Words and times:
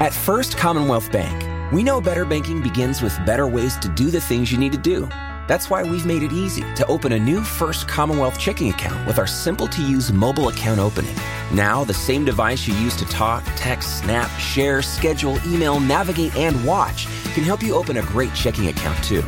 At 0.00 0.14
First 0.14 0.56
Commonwealth 0.56 1.12
Bank, 1.12 1.72
we 1.74 1.82
know 1.82 2.00
better 2.00 2.24
banking 2.24 2.62
begins 2.62 3.02
with 3.02 3.14
better 3.26 3.46
ways 3.46 3.76
to 3.80 3.88
do 3.90 4.10
the 4.10 4.18
things 4.18 4.50
you 4.50 4.56
need 4.56 4.72
to 4.72 4.78
do. 4.78 5.06
That's 5.46 5.68
why 5.68 5.82
we've 5.82 6.06
made 6.06 6.22
it 6.22 6.32
easy 6.32 6.62
to 6.76 6.86
open 6.86 7.12
a 7.12 7.18
new 7.18 7.42
First 7.42 7.86
Commonwealth 7.86 8.38
checking 8.38 8.70
account 8.70 9.06
with 9.06 9.18
our 9.18 9.26
simple 9.26 9.68
to 9.68 9.82
use 9.82 10.10
mobile 10.10 10.48
account 10.48 10.80
opening. 10.80 11.14
Now, 11.52 11.84
the 11.84 11.92
same 11.92 12.24
device 12.24 12.66
you 12.66 12.72
use 12.76 12.96
to 12.96 13.04
talk, 13.08 13.44
text, 13.56 13.98
snap, 13.98 14.30
share, 14.40 14.80
schedule, 14.80 15.38
email, 15.46 15.78
navigate, 15.78 16.34
and 16.34 16.64
watch 16.64 17.06
can 17.34 17.44
help 17.44 17.62
you 17.62 17.74
open 17.74 17.98
a 17.98 18.02
great 18.04 18.32
checking 18.32 18.68
account 18.68 19.04
too. 19.04 19.20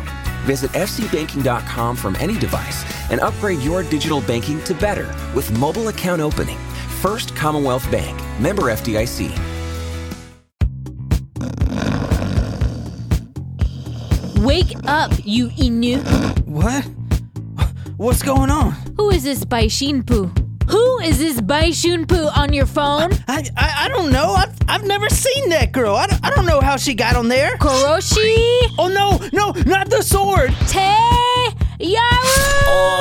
Visit 0.46 0.70
fcbanking.com 0.70 1.96
from 1.96 2.16
any 2.16 2.38
device 2.38 2.86
and 3.10 3.20
upgrade 3.20 3.60
your 3.60 3.82
digital 3.82 4.22
banking 4.22 4.64
to 4.64 4.72
better 4.72 5.14
with 5.34 5.52
mobile 5.58 5.88
account 5.88 6.22
opening. 6.22 6.58
First 7.02 7.36
Commonwealth 7.36 7.90
Bank, 7.90 8.18
member 8.40 8.62
FDIC. 8.62 9.51
Wake 14.42 14.74
up, 14.86 15.12
you 15.22 15.48
Inu. 15.50 16.02
What? 16.46 16.84
What's 17.96 18.22
going 18.24 18.50
on? 18.50 18.72
Who 18.96 19.10
is 19.10 19.22
this 19.22 19.44
Bai 19.44 19.66
Shinpu? 19.66 20.36
Who 20.68 20.98
is 20.98 21.18
this 21.18 21.40
Bai 21.40 21.68
Shunpu 21.68 22.36
on 22.36 22.52
your 22.52 22.66
phone? 22.66 23.12
I, 23.28 23.44
I 23.56 23.84
I 23.84 23.88
don't 23.88 24.10
know. 24.10 24.32
I've, 24.34 24.52
I've 24.66 24.84
never 24.84 25.08
seen 25.08 25.50
that 25.50 25.70
girl. 25.70 25.94
I 25.94 26.08
don't, 26.08 26.24
I 26.26 26.30
don't 26.30 26.46
know 26.46 26.60
how 26.60 26.76
she 26.76 26.92
got 26.94 27.14
on 27.14 27.28
there. 27.28 27.56
Koroshi 27.58 28.74
Oh 28.78 28.88
no, 28.88 29.20
no, 29.32 29.52
not 29.64 29.90
the 29.90 30.02
sword. 30.02 30.50
Te 30.66 30.90
Yaru! 31.78 32.02
Oh, 32.66 32.91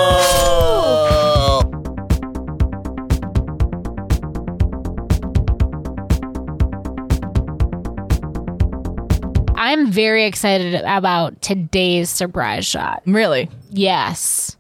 I'm 9.92 9.96
very 9.96 10.24
excited 10.24 10.74
about 10.86 11.42
today's 11.42 12.10
surprise 12.10 12.66
shot. 12.66 13.04
Really? 13.06 13.50
Yes. 13.72 14.56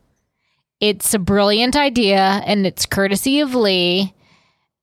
It's 0.81 1.13
a 1.13 1.19
brilliant 1.19 1.77
idea 1.77 2.41
and 2.45 2.67
it's 2.67 2.85
courtesy 2.85 3.39
of 3.39 3.55
Lee. 3.55 4.13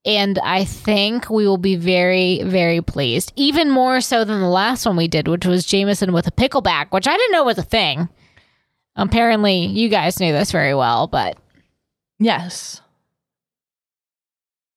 And 0.07 0.39
I 0.39 0.65
think 0.65 1.29
we 1.29 1.47
will 1.47 1.59
be 1.59 1.77
very, 1.77 2.43
very 2.45 2.81
pleased. 2.81 3.35
Even 3.37 3.71
more 3.71 4.01
so 4.01 4.25
than 4.25 4.41
the 4.41 4.49
last 4.49 4.87
one 4.87 4.97
we 4.97 5.07
did, 5.07 5.29
which 5.29 5.45
was 5.45 5.67
Jameson 5.67 6.15
with 6.15 6.27
a 6.27 6.31
pickleback, 6.31 6.93
which 6.93 7.07
I 7.07 7.15
didn't 7.15 7.33
know 7.33 7.45
was 7.45 7.59
a 7.59 7.63
thing. 7.63 8.09
Apparently, 8.97 9.67
you 9.67 9.91
guys 9.91 10.19
knew 10.19 10.33
this 10.33 10.51
very 10.51 10.75
well, 10.75 11.09
but 11.09 11.37
Yes. 12.19 12.81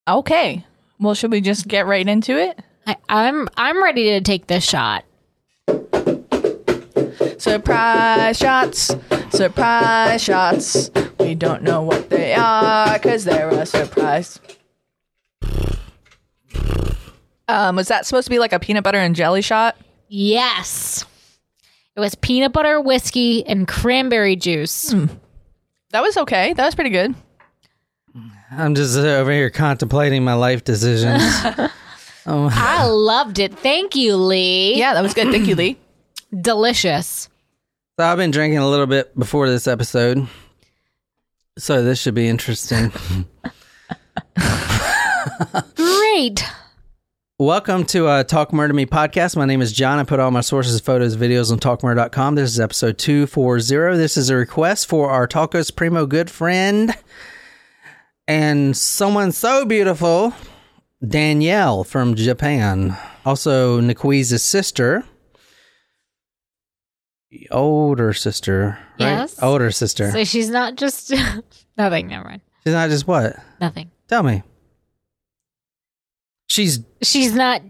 Okay. 0.06 0.66
Well, 1.00 1.14
should 1.14 1.32
we 1.32 1.40
just 1.40 1.66
get 1.70 1.88
right 1.88 2.06
into 2.06 2.38
it? 2.38 2.60
I, 2.86 2.98
I'm 3.08 3.48
I'm 3.56 3.82
ready 3.82 4.10
to 4.10 4.22
take 4.22 4.48
this 4.48 4.68
shot. 4.68 5.06
Surprise 7.42 8.38
shots, 8.38 8.96
surprise 9.32 10.22
shots. 10.22 10.92
We 11.20 11.34
don't 11.34 11.64
know 11.64 11.82
what 11.82 12.12
they 12.12 12.36
are 12.36 12.94
because 12.94 13.24
they're 13.24 13.50
a 13.50 13.66
surprise. 13.66 14.40
Um, 17.48 17.78
was 17.78 17.88
that 17.88 18.06
supposed 18.06 18.28
to 18.28 18.30
be 18.30 18.38
like 18.38 18.54
a 18.54 18.60
peanut 18.60 18.84
butter 18.84 19.00
and 19.00 19.16
jelly 19.16 19.42
shot? 19.42 19.76
Yes. 20.08 21.04
It 21.96 22.00
was 22.00 22.14
peanut 22.14 22.54
butter, 22.54 22.80
whiskey, 22.80 23.44
and 23.48 23.68
cranberry 23.68 24.36
juice. 24.36 24.94
That 25.90 26.04
was 26.04 26.18
okay. 26.18 26.54
That 26.54 26.66
was 26.68 26.76
pretty 26.76 26.92
good. 26.92 27.16
I'm 28.52 28.76
just 28.76 28.96
over 28.96 29.32
here 29.32 29.50
contemplating 29.50 30.24
my 30.24 30.36
life 30.36 30.64
decisions. 30.64 31.24
I 32.28 32.86
loved 32.86 33.40
it. 33.40 33.58
Thank 33.58 33.96
you, 33.96 34.16
Lee. 34.16 34.76
Yeah, 34.78 34.94
that 34.94 35.02
was 35.02 35.16
good. 35.16 35.32
Thank 35.32 35.48
you, 35.48 35.56
Lee. 35.56 35.80
Delicious. 36.40 37.30
So 37.98 38.06
I've 38.06 38.18
been 38.18 38.32
drinking 38.32 38.60
a 38.60 38.70
little 38.70 38.88
bit 38.88 39.18
before 39.18 39.50
this 39.50 39.68
episode, 39.68 40.28
so 41.58 41.84
this 41.84 42.00
should 42.00 42.16
be 42.16 42.28
interesting. 42.28 42.92
Great. 45.76 46.44
Welcome 47.38 47.86
to 47.86 48.08
uh, 48.08 48.24
Talk 48.24 48.54
Murder 48.54 48.74
Me 48.74 48.86
podcast. 48.86 49.36
My 49.36 49.46
name 49.46 49.62
is 49.62 49.72
John. 49.74 49.98
I 50.00 50.04
put 50.04 50.20
all 50.20 50.30
my 50.32 50.42
sources, 50.42 50.80
photos, 50.80 51.18
videos 51.18 51.52
on 51.52 51.60
talkmurder.com. 51.60 52.36
This 52.36 52.52
is 52.52 52.60
episode 52.60 52.98
240. 53.00 53.98
This 53.98 54.16
is 54.16 54.30
a 54.30 54.36
request 54.36 54.88
for 54.88 55.10
our 55.10 55.28
Talkos 55.28 55.76
Primo 55.76 56.06
good 56.06 56.30
friend 56.30 56.96
and 58.28 58.78
someone 58.78 59.32
so 59.32 59.66
beautiful, 59.66 60.34
Danielle 61.06 61.84
from 61.84 62.14
Japan. 62.16 62.96
Also, 63.26 63.82
Nikwiza's 63.82 64.44
sister. 64.44 65.04
Older 67.50 68.14
sister. 68.14 68.78
Right? 69.00 69.08
Yes. 69.08 69.42
Older 69.42 69.72
sister. 69.72 70.12
So 70.12 70.24
she's 70.24 70.50
not 70.50 70.76
just 70.76 71.12
nothing. 71.78 72.08
Never 72.08 72.26
mind. 72.26 72.42
She's 72.64 72.74
not 72.74 72.90
just 72.90 73.08
what? 73.08 73.38
Nothing. 73.60 73.90
Tell 74.08 74.24
me. 74.24 74.44
She's 76.48 76.80
She's 77.02 77.34
not. 77.34 77.62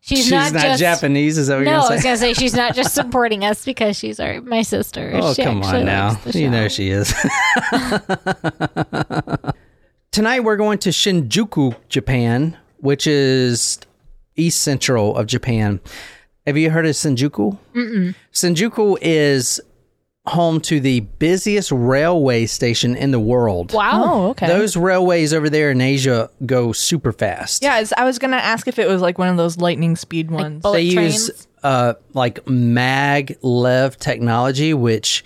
She's, 0.00 0.18
she's, 0.24 0.30
not, 0.32 0.52
not, 0.52 0.62
just 0.62 0.80
Japanese. 0.80 1.38
Is 1.38 1.46
that 1.46 1.56
what 1.56 1.64
No, 1.64 1.70
you're 1.70 1.78
I 1.78 1.82
gonna 1.82 1.94
was 1.94 2.02
gonna 2.02 2.16
say 2.18 2.34
she's 2.34 2.52
not 2.54 2.74
just 2.74 2.94
supporting 2.94 3.42
us 3.42 3.64
because 3.64 3.96
she's 3.96 4.20
our 4.20 4.42
my 4.42 4.60
sister. 4.60 5.12
Oh, 5.14 5.32
She 5.32 5.42
come 5.42 5.62
on 5.62 5.86
now. 5.86 6.20
You 6.26 6.50
know 6.50 6.68
she 6.68 6.90
is. 6.90 7.14
Tonight 10.12 10.40
we're 10.40 10.58
going 10.58 10.78
to 10.80 10.90
Shinjuku, 10.90 11.74
Japan, 11.88 12.58
which 12.78 13.06
is 13.06 13.78
east 14.36 14.60
central 14.62 15.16
of 15.16 15.26
Japan. 15.26 15.80
Have 16.46 16.56
you 16.58 16.70
heard 16.70 16.84
of 16.86 16.92
Shinjuku? 16.92 17.56
Mm-mm. 17.74 18.14
Shinjuku 18.32 18.98
is 19.00 19.60
home 20.26 20.58
to 20.58 20.80
the 20.80 21.00
busiest 21.00 21.70
railway 21.70 22.46
station 22.46 22.96
in 22.96 23.10
the 23.10 23.20
world. 23.20 23.72
Wow. 23.74 23.90
Oh, 24.04 24.28
okay. 24.30 24.46
Those 24.46 24.74
railways 24.76 25.34
over 25.34 25.50
there 25.50 25.70
in 25.70 25.80
Asia 25.82 26.30
go 26.46 26.72
super 26.72 27.12
fast. 27.12 27.62
yeah, 27.62 27.74
it's- 27.76 27.92
I 27.96 28.04
was 28.04 28.18
gonna 28.18 28.36
ask 28.38 28.66
if 28.68 28.78
it 28.78 28.88
was 28.88 29.02
like 29.02 29.18
one 29.18 29.28
of 29.28 29.36
those 29.36 29.58
lightning 29.58 29.96
speed 29.96 30.30
ones. 30.30 30.62
bullet 30.62 30.76
they 30.78 30.90
trains. 30.94 31.28
use 31.28 31.46
uh, 31.62 31.94
like 32.14 32.46
mag 32.48 33.36
lev 33.42 33.98
technology, 33.98 34.72
which 34.74 35.24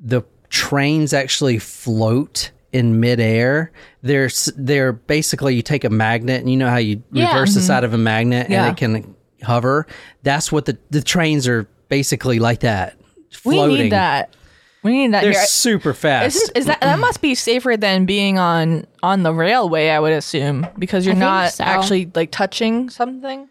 the 0.00 0.22
trains 0.48 1.12
actually 1.12 1.58
float 1.58 2.50
in 2.72 2.98
midair. 3.00 3.70
They're 4.02 4.30
they're 4.56 4.92
basically 4.92 5.54
you 5.56 5.62
take 5.62 5.84
a 5.84 5.90
magnet 5.90 6.40
and 6.40 6.50
you 6.50 6.56
know 6.56 6.70
how 6.70 6.76
you 6.78 7.02
Yeah. 7.12 7.32
reverse 7.34 7.54
the 7.54 7.60
side 7.60 7.84
of 7.84 7.92
a 7.94 7.98
magnet 7.98 8.44
and 8.46 8.52
Yeah. 8.52 8.68
it 8.70 8.76
can 8.76 9.14
hover. 9.42 9.86
That's 10.22 10.50
what 10.52 10.66
the 10.66 10.78
the 10.90 11.02
trains 11.02 11.46
are 11.48 11.68
basically 11.88 12.38
like 12.38 12.60
that. 12.60 12.96
we 13.44 13.66
need 13.66 13.92
that. 13.92 14.34
We 14.82 14.92
need 14.92 15.12
that 15.12 15.20
They're 15.22 15.32
here. 15.32 15.44
super 15.44 15.92
fast. 15.92 16.36
Isn't, 16.36 16.56
is 16.56 16.66
that 16.66 16.80
that 16.80 16.98
must 16.98 17.20
be 17.20 17.34
safer 17.34 17.76
than 17.76 18.06
being 18.06 18.38
on 18.38 18.86
on 19.02 19.22
the 19.22 19.32
railway? 19.34 19.90
I 19.90 20.00
would 20.00 20.12
assume 20.12 20.66
because 20.78 21.04
you're 21.04 21.14
I 21.16 21.18
not 21.18 21.52
so. 21.52 21.64
actually 21.64 22.10
like 22.14 22.30
touching 22.30 22.88
something. 22.88 23.48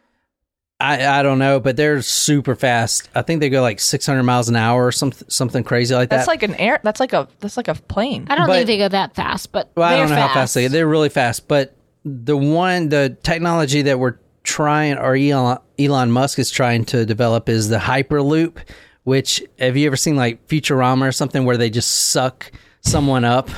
I, 0.82 1.20
I 1.20 1.24
don't 1.24 1.40
know, 1.40 1.60
but 1.60 1.76
they're 1.76 2.02
super 2.02 2.56
fast. 2.56 3.10
I 3.14 3.22
think 3.22 3.42
they 3.42 3.50
go 3.50 3.62
like 3.62 3.82
600 3.82 4.24
miles 4.24 4.48
an 4.48 4.56
hour 4.56 4.88
or 4.88 4.94
something 4.94 5.30
something 5.30 5.62
crazy 5.64 5.94
like 5.94 6.10
That's 6.10 6.26
that. 6.26 6.32
That's 6.32 6.42
like 6.44 6.50
an 6.50 6.56
air. 6.56 6.80
That's 6.84 7.02
like 7.02 7.12
a 7.14 7.28
that's 7.42 7.58
like 7.58 7.68
a 7.68 7.76
plane. 7.76 8.26
I 8.30 8.36
don't 8.36 8.48
but- 8.48 8.54
think 8.56 8.68
they 8.68 8.78
go 8.78 8.88
that 8.88 9.14
fast, 9.14 9.52
but 9.52 9.70
Well, 9.76 9.88
I 9.88 9.98
don't 9.98 10.10
know 10.10 10.16
fast. 10.16 10.28
how 10.30 10.34
fast 10.42 10.54
they 10.56 10.68
they're 10.68 10.88
really 10.88 11.10
fast, 11.10 11.48
but 11.48 11.76
the 12.06 12.38
one 12.38 12.90
the 12.90 13.18
technology 13.24 13.82
that 13.84 14.00
we're 14.00 14.16
trying 14.50 14.98
or 14.98 15.16
Elon, 15.16 15.60
Elon 15.78 16.12
Musk 16.12 16.40
is 16.40 16.50
trying 16.50 16.84
to 16.86 17.06
develop 17.06 17.48
is 17.48 17.70
the 17.70 17.78
Hyperloop, 17.78 18.58
which 19.04 19.44
have 19.60 19.78
you 19.78 19.86
ever 19.86 19.96
seen 19.96 20.16
like 20.16 20.46
Futurama 20.48 21.08
or 21.08 21.12
something 21.12 21.46
where 21.46 21.56
they 21.56 21.70
just 21.70 22.10
suck 22.10 22.52
someone 22.82 23.24
up? 23.24 23.50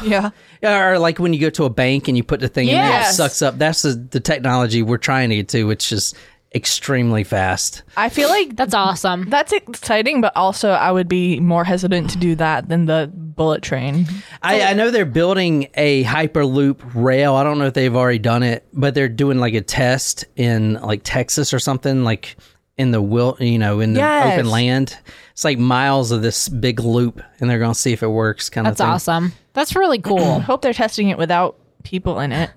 yeah. 0.61 0.91
Or 0.91 0.99
like 0.99 1.17
when 1.17 1.33
you 1.33 1.39
go 1.39 1.49
to 1.51 1.63
a 1.63 1.69
bank 1.69 2.07
and 2.09 2.17
you 2.17 2.23
put 2.23 2.41
the 2.41 2.49
thing 2.49 2.67
in 2.67 2.75
there, 2.75 3.01
it 3.09 3.13
sucks 3.13 3.41
up. 3.41 3.57
That's 3.57 3.81
the, 3.83 3.93
the 3.93 4.19
technology 4.19 4.83
we're 4.83 4.97
trying 4.97 5.29
to 5.29 5.37
get 5.37 5.47
to, 5.49 5.63
which 5.63 5.91
is 5.93 6.13
extremely 6.53 7.23
fast. 7.23 7.83
I 7.95 8.09
feel 8.09 8.27
like 8.29 8.55
That's 8.55 8.73
awesome. 8.73 9.29
that's 9.29 9.53
exciting, 9.53 10.19
but 10.21 10.35
also 10.35 10.71
I 10.71 10.91
would 10.91 11.07
be 11.07 11.39
more 11.39 11.63
hesitant 11.63 12.09
to 12.11 12.17
do 12.17 12.35
that 12.35 12.67
than 12.67 12.85
the 12.85 13.09
bullet 13.13 13.61
train. 13.61 14.05
I, 14.41 14.61
I 14.61 14.73
know 14.73 14.91
they're 14.91 15.05
building 15.05 15.69
a 15.75 16.03
Hyperloop 16.03 16.81
rail. 16.93 17.35
I 17.35 17.43
don't 17.43 17.57
know 17.57 17.65
if 17.67 17.73
they've 17.73 17.95
already 17.95 18.19
done 18.19 18.43
it, 18.43 18.67
but 18.73 18.93
they're 18.93 19.07
doing 19.09 19.39
like 19.39 19.53
a 19.53 19.61
test 19.61 20.25
in 20.35 20.73
like 20.73 21.01
Texas 21.03 21.53
or 21.53 21.59
something, 21.59 22.03
like 22.03 22.35
in 22.77 22.91
the 22.91 23.01
will, 23.01 23.37
you 23.39 23.57
know, 23.59 23.79
in 23.79 23.93
the 23.93 23.99
Yes. 23.99 24.33
open 24.37 24.49
land. 24.49 24.97
It's 25.31 25.45
like 25.45 25.57
miles 25.57 26.11
of 26.11 26.21
this 26.21 26.49
big 26.49 26.79
loop, 26.81 27.21
and 27.39 27.49
they're 27.49 27.59
going 27.59 27.73
to 27.73 27.79
see 27.79 27.93
if 27.93 28.03
it 28.03 28.07
works. 28.07 28.49
Kind 28.49 28.67
That's 28.67 28.79
of 28.81 28.85
That's 28.87 29.07
awesome. 29.07 29.33
That's 29.53 29.75
really 29.75 29.99
cool. 29.99 30.39
Hope 30.41 30.61
they're 30.61 30.73
testing 30.73 31.09
it 31.09 31.17
without 31.17 31.55
people 31.83 32.19
in 32.19 32.31
it. 32.31 32.51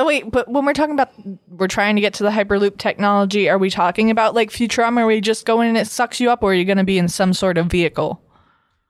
Oh 0.00 0.06
wait, 0.06 0.30
but 0.30 0.48
when 0.48 0.64
we're 0.64 0.74
talking 0.74 0.94
about 0.94 1.10
we're 1.48 1.66
trying 1.66 1.96
to 1.96 2.00
get 2.00 2.14
to 2.14 2.22
the 2.22 2.30
Hyperloop 2.30 2.78
technology, 2.78 3.48
are 3.48 3.58
we 3.58 3.68
talking 3.68 4.10
about 4.10 4.34
like 4.34 4.50
Futurama? 4.50 5.00
Are 5.00 5.06
we 5.06 5.20
just 5.20 5.44
going 5.44 5.68
and 5.68 5.76
it 5.76 5.88
sucks 5.88 6.20
you 6.20 6.30
up, 6.30 6.42
or 6.42 6.52
are 6.52 6.54
you 6.54 6.64
going 6.64 6.78
to 6.78 6.84
be 6.84 6.98
in 6.98 7.08
some 7.08 7.32
sort 7.34 7.58
of 7.58 7.66
vehicle? 7.66 8.22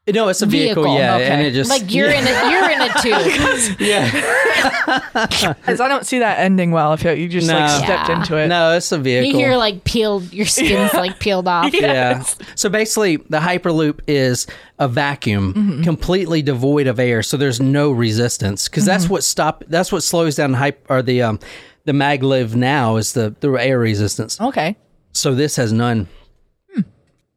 No, 0.07 0.29
it's 0.29 0.41
a 0.41 0.47
vehicle, 0.47 0.85
Vehicle, 0.85 0.99
yeah, 0.99 1.17
okay. 1.17 1.27
and 1.27 1.43
it 1.47 1.53
just 1.53 1.69
Like 1.69 1.93
you're 1.93 2.09
in 2.09 2.25
it. 2.27 2.51
You're 2.51 2.71
in 2.71 2.81
it 2.81 3.77
too. 3.77 3.85
yeah. 3.85 4.35
Because 5.59 5.81
I 5.81 5.89
don't 5.89 6.07
see 6.07 6.19
that 6.21 6.39
ending 6.39 6.71
well 6.71 6.93
if 6.95 7.05
you 7.05 7.29
just 7.29 7.47
like 7.49 7.69
stepped 7.85 8.09
Yeah. 8.09 8.19
into 8.21 8.37
it. 8.39 8.49
No, 8.49 8.75
it's 8.77 8.91
a 8.91 8.99
vehicle. 8.99 9.27
You 9.27 9.33
vehicle. 9.35 9.41
hear 9.51 9.57
like 9.59 9.85
peeled. 9.85 10.33
Your 10.33 10.47
skin's 10.47 10.95
like 10.95 11.19
peeled 11.21 11.47
off. 11.47 11.73
yeah. 11.75 12.25
So 12.59 12.69
basically, 12.69 13.17
the 13.17 13.39
Hyperloop 13.39 14.01
is 14.09 14.47
a 14.79 14.89
vacuum, 14.89 15.55
Mm-hmm. 15.55 15.83
completely 15.85 16.43
devoid 16.43 16.87
of 16.89 16.99
air. 16.99 17.23
So 17.23 17.37
there's 17.37 17.61
no 17.61 17.91
resistance 17.93 18.69
because 18.69 18.83
Mm-hmm. 18.85 18.91
that's 18.91 19.09
what 19.09 19.23
stop. 19.25 19.63
That's 19.69 19.93
what 19.93 20.03
slows 20.03 20.35
down 20.37 20.55
hype 20.55 20.85
or 20.91 21.01
the 21.03 21.23
um 21.23 21.39
the 21.85 21.93
maglev 21.93 22.55
now 22.55 22.97
is 22.97 23.13
the 23.13 23.35
the 23.41 23.51
air 23.53 23.79
resistance. 23.79 24.41
Okay. 24.41 24.77
So 25.13 25.35
this 25.35 25.57
has 25.57 25.73
none. 25.73 26.09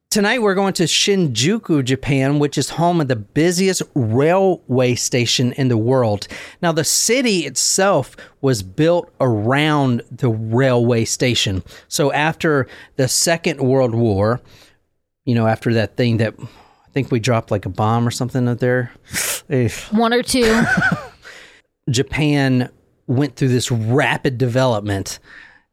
Tonight 0.10 0.42
we're 0.42 0.56
going 0.56 0.74
to 0.74 0.84
Shinjuku, 0.84 1.86
Japan, 1.86 2.38
which 2.38 2.58
is 2.58 2.72
home 2.72 3.00
of 3.00 3.08
the 3.08 3.16
busiest 3.16 3.82
railway 3.96 4.96
station 4.96 5.54
in 5.54 5.70
the 5.70 5.78
world. 5.78 6.28
Now 6.62 6.74
the 6.74 6.84
city 6.84 7.46
itself 7.46 8.18
was 8.42 8.62
built 8.62 9.10
around 9.22 10.02
the 10.12 10.28
railway 10.30 11.06
station. 11.06 11.64
So 11.88 12.12
after 12.12 12.68
the 12.98 13.08
Second 13.08 13.62
World 13.62 13.96
War, 13.96 14.42
you 15.26 15.36
know, 15.36 15.48
after 15.48 15.74
that 15.76 15.98
thing 15.98 16.18
that 16.18 16.36
I 16.40 16.90
think 16.94 17.12
we 17.12 17.20
dropped 17.20 17.52
like 17.52 17.66
a 17.66 17.70
bomb 17.70 18.08
or 18.08 18.12
something 18.12 18.48
up 18.48 18.60
there. 18.60 18.92
eh, 19.50 19.70
One 19.92 20.14
or 20.14 20.24
two. 20.24 20.64
Japan 21.90 22.70
went 23.08 23.36
through 23.36 23.50
this 23.50 23.72
rapid 23.72 24.38
development, 24.38 25.20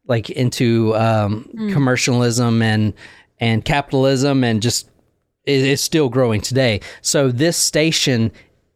like 0.07 0.29
into 0.29 0.95
um, 0.95 1.49
commercialism 1.71 2.61
and 2.61 2.93
and 3.39 3.63
capitalism, 3.63 4.43
and 4.43 4.61
just 4.61 4.89
it 5.45 5.61
is 5.61 5.81
still 5.81 6.09
growing 6.09 6.41
today. 6.41 6.81
So 7.01 7.31
this 7.31 7.57
station 7.57 8.31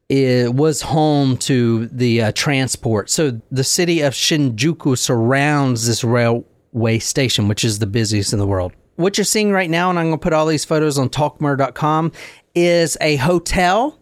it 0.09 0.53
was 0.53 0.81
home 0.81 1.37
to 1.37 1.87
the 1.87 2.23
uh, 2.23 2.31
transport. 2.33 3.09
So 3.09 3.41
the 3.51 3.63
city 3.63 4.01
of 4.01 4.13
Shinjuku 4.13 4.97
surrounds 4.97 5.87
this 5.87 6.03
railway 6.03 6.99
station, 6.99 7.47
which 7.47 7.63
is 7.63 7.79
the 7.79 7.87
busiest 7.87 8.33
in 8.33 8.39
the 8.39 8.45
world. 8.45 8.73
What 8.95 9.17
you're 9.17 9.25
seeing 9.25 9.51
right 9.51 9.69
now, 9.69 9.89
and 9.89 9.97
I'm 9.97 10.07
going 10.07 10.19
to 10.19 10.23
put 10.23 10.33
all 10.33 10.45
these 10.45 10.65
photos 10.65 10.97
on 10.97 11.09
talkmurder.com, 11.09 12.11
is 12.53 12.97
a 13.01 13.15
hotel. 13.17 13.99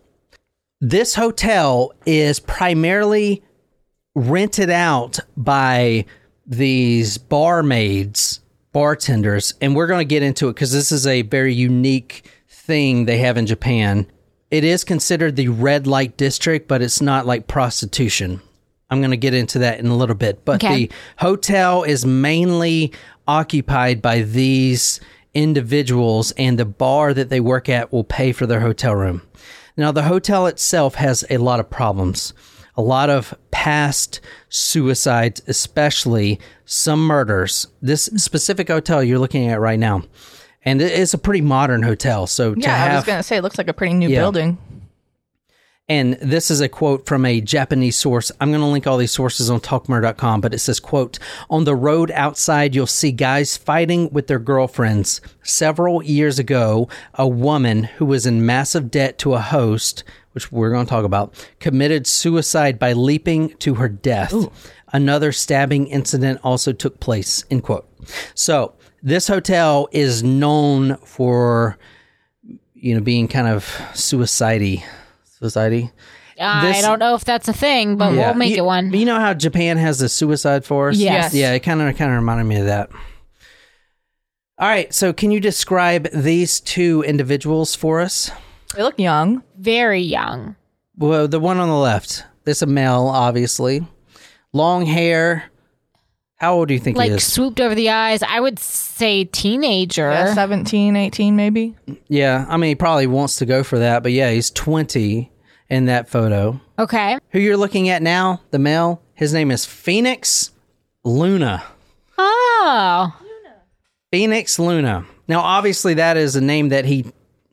This 0.82 1.16
hotel 1.16 1.94
is 2.06 2.40
primarily 2.40 3.44
rented 4.16 4.70
out 4.70 5.20
by 5.38 6.06
these 6.46 7.18
barmaids, 7.18 8.42
bartenders, 8.74 9.54
and 9.62 9.76
we're 9.76 9.88
going 9.88 10.00
to 10.00 10.06
get 10.06 10.24
into 10.24 10.50
it 10.50 10.54
because 10.54 10.74
this 10.74 10.92
is 10.92 11.08
a 11.08 11.22
very 11.22 11.54
unique 11.54 12.30
thing 12.50 13.06
they 13.06 13.20
have 13.20 13.38
in 13.38 13.46
Japan. 13.46 14.08
It 14.50 14.66
is 14.66 14.84
considered 14.84 15.38
the 15.38 15.48
red 15.48 15.88
light 15.88 16.18
district, 16.18 16.68
but 16.68 16.82
it's 16.82 17.02
not 17.02 17.26
like 17.26 17.48
prostitution. 17.48 18.42
I'm 18.92 19.00
going 19.00 19.12
to 19.12 19.18
get 19.18 19.34
into 19.34 19.60
that 19.60 19.80
in 19.80 19.88
a 19.88 19.96
little 19.96 20.16
bit. 20.16 20.44
But 20.46 20.64
Okay. 20.64 20.76
the 20.76 20.92
hotel 21.18 21.84
is 21.84 22.06
mainly 22.06 22.92
occupied 23.28 24.02
by 24.02 24.22
these 24.22 25.00
individuals, 25.34 26.32
and 26.38 26.60
the 26.60 26.66
bar 26.66 27.14
that 27.14 27.30
they 27.30 27.40
work 27.40 27.70
at 27.70 27.92
will 27.92 28.04
pay 28.04 28.34
for 28.34 28.46
their 28.46 28.60
hotel 28.60 28.94
room. 28.94 29.22
Now, 29.78 29.92
the 29.94 30.04
hotel 30.04 30.46
itself 30.48 30.96
has 30.96 31.24
a 31.30 31.38
lot 31.38 31.62
of 31.62 31.70
problems, 31.70 32.34
a 32.76 32.82
lot 32.82 33.10
of 33.10 33.34
past 33.52 34.20
suicides, 34.50 35.42
especially 35.48 36.40
some 36.66 37.06
murders. 37.06 37.68
This 37.82 38.10
mm-hmm. 38.10 38.18
specific 38.18 38.68
hotel 38.68 39.02
you're 39.02 39.20
looking 39.20 39.48
at 39.48 39.62
right 39.62 39.80
now, 39.80 40.04
and 40.66 40.82
it's 40.82 41.14
a 41.14 41.18
pretty 41.18 41.42
modern 41.42 41.84
hotel. 41.84 42.28
So 42.28 42.54
to 42.54 42.60
Yeah, 42.60 42.92
I 42.92 42.96
was 42.96 43.06
gonna 43.06 43.24
say 43.24 43.38
it 43.38 43.42
looks 43.42 43.58
like 43.58 43.70
a 43.70 43.74
pretty 43.74 43.94
new 43.94 44.10
Yeah. 44.10 44.20
building. 44.20 44.58
And 45.92 46.14
this 46.22 46.50
is 46.50 46.62
a 46.62 46.70
quote 46.70 47.06
from 47.06 47.26
a 47.26 47.42
Japanese 47.42 47.98
source. 47.98 48.32
I'm 48.40 48.50
going 48.50 48.62
to 48.62 48.68
link 48.68 48.88
all 48.88 48.96
these 48.96 49.12
sources 49.12 49.50
on 49.50 49.60
talkmurder.com, 49.60 50.40
but 50.40 50.54
it 50.54 50.60
says, 50.60 50.80
quote, 50.80 51.20
on 51.50 51.66
the 51.66 51.76
road 51.76 52.12
outside, 52.12 52.74
you'll 52.74 52.88
see 52.88 53.12
guys 53.12 53.58
fighting 53.58 54.10
with 54.10 54.28
their 54.28 54.40
girlfriends. 54.40 55.20
Several 55.44 56.02
years 56.02 56.40
ago, 56.40 56.88
a 57.16 57.28
woman 57.28 57.84
who 57.84 58.06
was 58.06 58.26
in 58.26 58.46
massive 58.46 58.90
debt 58.90 59.18
to 59.18 59.34
a 59.34 59.42
host, 59.42 60.06
which 60.32 60.50
we're 60.50 60.72
going 60.72 60.86
to 60.86 60.90
talk 60.90 61.04
about, 61.04 61.34
committed 61.60 62.08
suicide 62.08 62.80
by 62.80 62.94
leaping 62.94 63.50
to 63.58 63.74
her 63.74 63.90
death. 63.90 64.34
Another 64.94 65.34
stabbing 65.34 65.88
incident 65.88 66.40
also 66.42 66.72
took 66.72 67.02
place, 67.02 67.44
end 67.52 67.64
quote. 67.64 67.86
So 68.34 68.76
this 69.04 69.28
hotel 69.28 69.90
is 69.92 70.24
known 70.24 70.96
for, 71.04 71.78
you 72.76 72.96
know, 72.96 73.02
being 73.02 73.28
kind 73.28 73.50
of 73.50 73.66
suicidey. 73.92 74.86
Suicidey. 75.42 75.92
I 76.40 76.72
This- 76.72 76.82
don't 76.82 77.00
know 77.00 77.14
if 77.16 77.24
that's 77.26 77.48
a 77.48 77.54
thing, 77.54 77.98
but 77.98 78.14
we'll 78.14 78.34
make 78.34 78.52
you, 78.52 78.58
it 78.58 78.66
one. 78.66 78.92
You 78.94 79.06
know 79.06 79.20
how 79.20 79.34
Japan 79.34 79.78
has 79.78 80.00
the 80.00 80.10
suicide 80.10 80.66
force? 80.66 80.98
Yes. 80.98 81.34
Yeah, 81.34 81.54
it 81.54 81.60
kind 81.60 81.82
of 81.82 81.96
kind 81.98 82.12
of 82.12 82.16
reminded 82.18 82.46
me 82.46 82.58
of 82.58 82.66
that. 82.66 82.90
All 84.58 84.68
right, 84.68 84.94
so 84.94 85.12
can 85.12 85.32
you 85.32 85.40
describe 85.40 86.08
these 86.14 86.60
two 86.60 87.04
individuals 87.08 87.76
for 87.76 88.00
us? 88.00 88.30
They 88.76 88.84
look 88.84 89.00
young. 89.00 89.44
Very 89.58 90.02
young. 90.02 90.56
Well, 90.98 91.28
the 91.28 91.40
one 91.40 91.58
on 91.58 91.68
the 91.68 91.76
left, 91.76 92.24
this 92.44 92.62
a 92.62 92.68
male, 92.68 93.08
obviously, 93.08 93.86
long 94.54 94.86
hair. 94.86 95.46
How 96.36 96.54
old 96.56 96.68
do 96.68 96.74
you 96.74 96.80
think 96.80 96.98
Like 96.98 97.10
he 97.10 97.18
is? 97.18 97.24
swooped 97.34 97.60
over 97.60 97.74
the 97.76 97.90
eyes. 97.90 98.22
I 98.24 98.40
would 98.40 98.60
say 98.60 99.26
teenager. 99.26 100.10
Yeah, 100.12 100.34
17, 100.34 100.96
18 100.96 101.36
maybe. 101.36 101.76
Yeah, 102.08 102.46
I 102.48 102.58
mean, 102.58 102.70
he 102.70 102.76
probably 102.76 103.08
wants 103.08 103.38
to 103.38 103.46
go 103.46 103.64
for 103.64 103.80
that, 103.80 104.04
but 104.04 104.12
yeah, 104.12 104.32
he's 104.32 104.50
twenty 104.52 105.31
in 105.72 105.86
that 105.86 106.10
photo. 106.10 106.60
Okay. 106.78 107.18
Who 107.30 107.40
you're 107.40 107.58
looking 107.58 107.88
at 107.90 108.04
now, 108.04 108.42
the 108.52 108.60
male, 108.60 109.02
his 109.16 109.34
name 109.34 109.50
is 109.50 109.66
Phoenix 109.66 110.52
Luna. 111.06 111.64
Oh. 112.18 113.18
Phoenix 114.12 114.60
Luna. 114.60 115.06
Now, 115.30 115.40
obviously, 115.40 115.94
that 115.96 116.18
is 116.18 116.36
a 116.36 116.42
name 116.42 116.70
that 116.70 116.84
he 116.84 117.06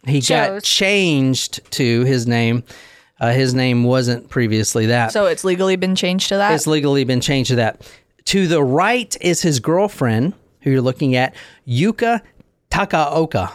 he 0.05 0.21
got 0.21 0.63
changed 0.65 1.61
to 1.73 2.05
his 2.05 2.27
name. 2.27 2.65
Uh, 3.21 3.33
his 3.33 3.55
name 3.55 3.85
wasn't 3.85 4.29
previously 4.29 4.87
that. 4.87 5.13
So 5.13 5.27
it's 5.27 5.45
legally 5.45 5.77
been 5.77 5.95
changed 5.95 6.29
to 6.31 6.37
that. 6.37 6.55
it's 6.55 6.67
legally 6.67 7.05
been 7.05 7.21
changed 7.21 7.51
to 7.51 7.57
that. 7.57 7.89
To 8.27 8.49
the 8.49 8.63
right 8.63 9.17
is 9.21 9.43
his 9.43 9.61
girlfriend, 9.61 10.35
who 10.63 10.71
you're 10.71 10.83
looking 10.83 11.15
at, 11.15 11.35
Yuka 11.67 12.21
Takaoka. 12.71 13.53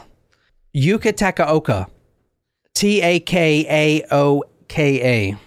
Yuka 0.74 1.14
Takaoka. 1.14 1.88
T 2.74 3.02
A 3.02 3.20
K 3.20 3.66
A 3.70 4.06
O 4.14 4.44
K 4.68 5.02
A. 5.32 5.38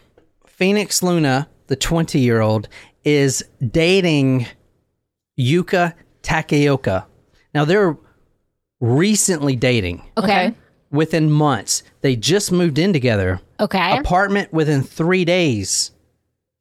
Phoenix 0.47 1.03
Luna, 1.03 1.49
the 1.67 1.77
20 1.77 2.19
year 2.19 2.41
old, 2.41 2.69
is 3.05 3.45
dating 3.71 4.47
Yuka 5.39 5.95
Takaoka. 6.23 7.05
Now 7.55 7.65
they're 7.65 7.97
recently 8.81 9.57
dating 9.57 10.03
Okay. 10.19 10.55
within 10.91 11.31
months. 11.31 11.83
They 12.01 12.17
just 12.17 12.53
moved 12.53 12.79
in 12.79 12.93
together. 12.93 13.41
Okay. 13.61 13.99
Apartment 13.99 14.53
within 14.53 14.83
three 14.83 15.25
days. 15.25 15.91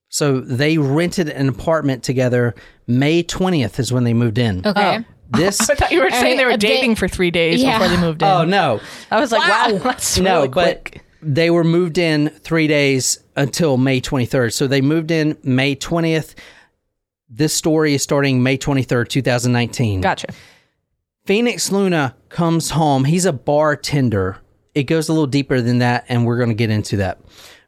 So 0.10 0.40
they 0.40 0.78
rented 0.78 1.28
an 1.30 1.50
apartment 1.50 2.04
together. 2.04 2.56
May 2.88 3.24
20th 3.24 3.80
is 3.80 3.92
when 3.92 4.04
they 4.06 4.14
moved 4.14 4.38
in. 4.38 4.66
Okay. 4.66 5.00
Oh. 5.00 5.04
This, 5.28 5.60
I 5.72 5.74
thought 5.76 5.92
you 5.92 6.02
were 6.04 6.12
saying 6.12 6.38
they 6.38 6.46
were 6.46 6.52
they- 6.52 6.58
dating 6.68 6.96
for 6.96 7.08
three 7.08 7.32
days 7.32 7.62
Yeah. 7.62 7.80
before 7.80 7.96
they 7.96 8.00
moved 8.00 8.22
in. 8.22 8.28
oh 8.28 8.46
no, 8.46 8.80
I 9.10 9.20
was 9.20 9.32
like, 9.32 9.42
wow, 9.42 9.80
that's 9.80 10.20
really 10.20 10.30
no, 10.30 10.48
but 10.48 10.84
quick. 10.92 11.04
They 11.26 11.50
were 11.50 11.64
moved 11.64 11.98
in 11.98 12.30
three 12.30 12.68
days 12.68 13.20
until 13.36 13.78
May 13.78 14.00
23rd. 14.00 14.54
So 14.54 14.68
they 14.68 14.82
moved 14.82 15.10
in 15.10 15.38
May 15.44 15.76
20th. 15.76 16.36
This 17.28 17.54
story 17.54 17.96
is 17.96 18.04
starting 18.04 18.44
May 18.44 18.58
23rd, 18.58 19.10
2019. 19.10 20.02
Gotcha. 20.02 20.28
Phoenix 21.26 21.72
Luna 21.72 22.16
comes 22.30 22.70
home. 22.70 23.06
He's 23.06 23.26
a 23.26 23.34
bartender. 23.34 24.38
It 24.76 24.84
goes 24.84 25.10
a 25.10 25.14
little 25.14 25.26
deeper 25.26 25.62
than 25.62 25.80
that, 25.80 26.06
and 26.08 26.26
we're 26.26 26.38
going 26.38 26.50
to 26.50 26.56
get 26.56 26.70
into 26.70 26.98
that. 26.98 27.20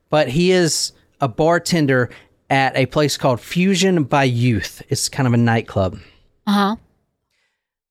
But 0.10 0.30
he 0.30 0.52
is 0.52 0.92
a 1.20 1.28
bartender 1.28 2.12
at 2.52 2.78
a 2.78 2.86
place 2.86 3.18
called 3.18 3.42
Fusion 3.42 4.04
by 4.04 4.26
Youth. 4.26 4.84
It's 4.90 5.10
kind 5.10 5.26
of 5.26 5.34
a 5.34 5.38
nightclub. 5.38 5.98
Uh 6.46 6.52
huh. 6.52 6.76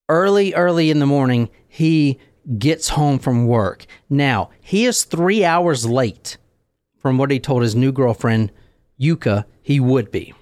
Early, 0.09 0.55
early 0.55 0.91
in 0.91 1.01
the 1.01 1.07
morning, 1.07 1.51
he 1.69 2.21
gets 2.59 2.91
home 2.91 3.19
from 3.19 3.47
work. 3.47 3.87
Now, 4.09 4.51
he 4.61 4.85
is 4.85 5.05
three 5.05 5.45
hours 5.45 5.87
late 5.87 6.37
from 6.99 7.19
what 7.19 7.31
he 7.31 7.41
told 7.41 7.63
his 7.63 7.75
new 7.75 7.93
girlfriend, 7.93 8.53
Yuka, 9.01 9.45
he 9.63 9.81
would 9.81 10.11
be. 10.11 10.35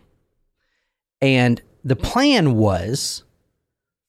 And 1.20 1.60
the 1.82 1.96
plan 1.96 2.54
was 2.54 3.24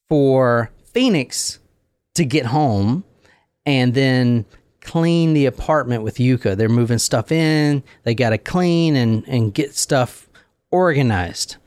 for 0.10 0.72
Phoenix 0.84 1.60
to 2.16 2.26
get 2.26 2.48
home 2.48 3.04
and 3.66 3.94
then 3.94 4.46
clean 4.82 5.34
the 5.34 5.46
apartment 5.46 6.04
with 6.04 6.18
Yuka. 6.18 6.56
They're 6.56 6.70
moving 6.70 7.00
stuff 7.00 7.32
in, 7.32 7.84
they 8.04 8.14
got 8.14 8.30
to 8.30 8.38
clean 8.38 8.96
and, 8.96 9.28
and 9.28 9.54
get 9.54 9.76
stuff 9.76 10.30
organized. 10.72 11.58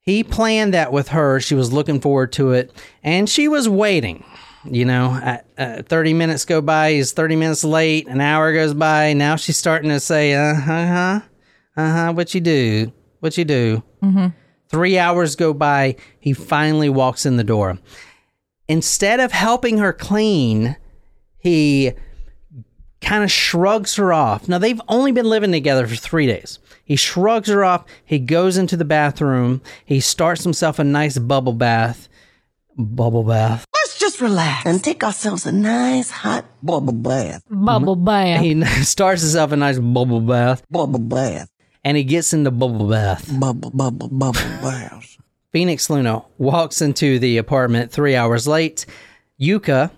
He 0.00 0.22
planned 0.22 0.72
that 0.72 0.92
with 0.92 1.08
her. 1.08 1.40
She 1.40 1.54
was 1.56 1.72
looking 1.72 2.00
forward 2.00 2.32
to 2.34 2.52
it, 2.52 2.72
and 3.02 3.28
she 3.28 3.48
was 3.48 3.68
waiting. 3.68 4.24
You 4.70 4.84
know, 4.84 5.18
at, 5.22 5.46
uh, 5.58 5.82
30 5.82 6.14
minutes 6.14 6.44
go 6.44 6.60
by, 6.60 6.92
he's 6.92 7.12
30 7.12 7.36
minutes 7.36 7.64
late, 7.64 8.06
an 8.08 8.20
hour 8.20 8.52
goes 8.52 8.74
by. 8.74 9.12
Now 9.12 9.36
she's 9.36 9.56
starting 9.56 9.90
to 9.90 10.00
say, 10.00 10.34
uh 10.34 10.54
huh, 10.54 11.20
uh 11.76 11.92
huh, 11.92 12.12
what 12.12 12.34
you 12.34 12.40
do, 12.40 12.92
what 13.20 13.36
you 13.38 13.44
do. 13.44 13.82
Three 14.68 14.98
hours 14.98 15.36
go 15.36 15.54
by, 15.54 15.96
he 16.18 16.32
finally 16.32 16.88
walks 16.88 17.24
in 17.24 17.36
the 17.36 17.44
door. 17.44 17.78
Instead 18.68 19.20
of 19.20 19.30
helping 19.30 19.78
her 19.78 19.92
clean, 19.92 20.76
he 21.38 21.92
kind 23.00 23.22
of 23.22 23.30
shrugs 23.30 23.94
her 23.96 24.12
off. 24.12 24.48
Now, 24.48 24.58
they've 24.58 24.80
only 24.88 25.12
been 25.12 25.26
living 25.28 25.52
together 25.52 25.86
for 25.86 25.94
three 25.94 26.26
days. 26.26 26.58
He 26.84 26.96
shrugs 26.96 27.48
her 27.48 27.64
off. 27.64 27.84
He 28.04 28.18
goes 28.18 28.56
into 28.56 28.76
the 28.76 28.84
bathroom. 28.84 29.60
He 29.84 30.00
starts 30.00 30.42
himself 30.42 30.78
a 30.80 30.84
nice 30.84 31.16
bubble 31.18 31.52
bath. 31.52 32.08
Bubble 32.76 33.22
bath. 33.22 33.64
Let's 34.06 34.18
just 34.18 34.22
relax 34.22 34.66
and 34.66 34.84
take 34.84 35.02
ourselves 35.02 35.46
a 35.46 35.52
nice 35.52 36.10
hot 36.10 36.44
bubble 36.62 36.92
bath. 36.92 37.42
Bubble 37.50 37.96
mm-hmm. 37.96 38.04
bath. 38.04 38.40
He 38.40 38.64
starts 38.84 39.22
himself 39.22 39.50
a 39.50 39.56
nice 39.56 39.80
bubble 39.80 40.20
bath 40.20 40.62
Bubble 40.70 41.00
bath. 41.00 41.50
and 41.84 41.96
he 41.96 42.04
gets 42.04 42.32
into 42.32 42.52
bubble 42.52 42.88
bath. 42.88 43.28
Bubble, 43.40 43.70
bubble, 43.70 44.06
bubble 44.06 44.38
bath. 44.62 45.18
Phoenix 45.50 45.90
Luna 45.90 46.22
walks 46.38 46.80
into 46.80 47.18
the 47.18 47.36
apartment 47.38 47.90
three 47.90 48.14
hours 48.14 48.46
late. 48.46 48.86
Yuka, 49.40 49.90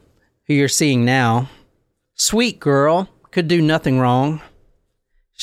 who 0.47 0.55
you're 0.55 0.69
seeing 0.69 1.05
now, 1.05 1.51
sweet 2.15 2.59
girl, 2.59 3.11
could 3.31 3.47
do 3.47 3.61
nothing 3.61 4.01
wrong. 4.01 4.41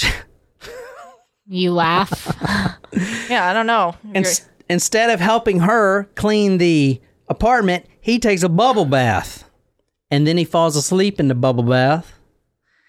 You 1.47 1.73
laugh. 1.73 2.35
Yeah, 3.29 3.47
I 3.47 3.53
don't 3.53 3.67
know. 3.67 3.93
And 4.15 4.25
You're- 4.25 4.37
instead 4.67 5.11
of 5.11 5.19
helping 5.19 5.59
her 5.59 6.05
clean 6.15 6.57
the 6.57 6.99
apartment, 7.27 7.85
he 8.01 8.19
takes 8.19 8.43
a 8.43 8.49
bubble 8.49 8.85
bath. 8.85 9.49
And 10.11 10.27
then 10.27 10.37
he 10.37 10.45
falls 10.45 10.75
asleep 10.75 11.19
in 11.19 11.27
the 11.27 11.35
bubble 11.35 11.63
bath. 11.63 12.13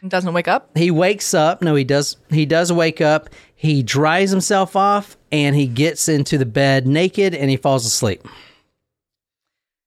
And 0.02 0.11
doesn't 0.11 0.35
wake 0.35 0.49
up. 0.49 0.76
He 0.76 0.90
wakes 0.90 1.33
up. 1.33 1.62
No, 1.62 1.75
he 1.75 1.85
does. 1.85 2.16
He 2.31 2.45
does 2.45 2.73
wake 2.73 3.00
up. 3.00 3.31
He 3.55 3.83
dries 3.83 4.31
himself 4.31 4.76
off 4.76 5.16
and 5.33 5.57
he 5.57 5.66
gets 5.66 6.09
into 6.09 6.37
the 6.37 6.47
bed 6.47 6.87
naked 6.87 7.35
and 7.35 7.49
he 7.49 7.57
falls 7.57 7.87
asleep. 7.87 8.23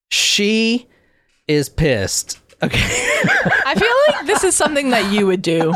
She 0.10 0.88
is 1.48 1.70
pissed. 1.70 2.40
Okay. 2.64 2.80
I 3.66 3.76
feel 3.78 4.18
like 4.18 4.26
this 4.26 4.44
is 4.44 4.56
something 4.56 4.90
that 4.90 5.14
you 5.14 5.28
would 5.28 5.44
do. 5.44 5.74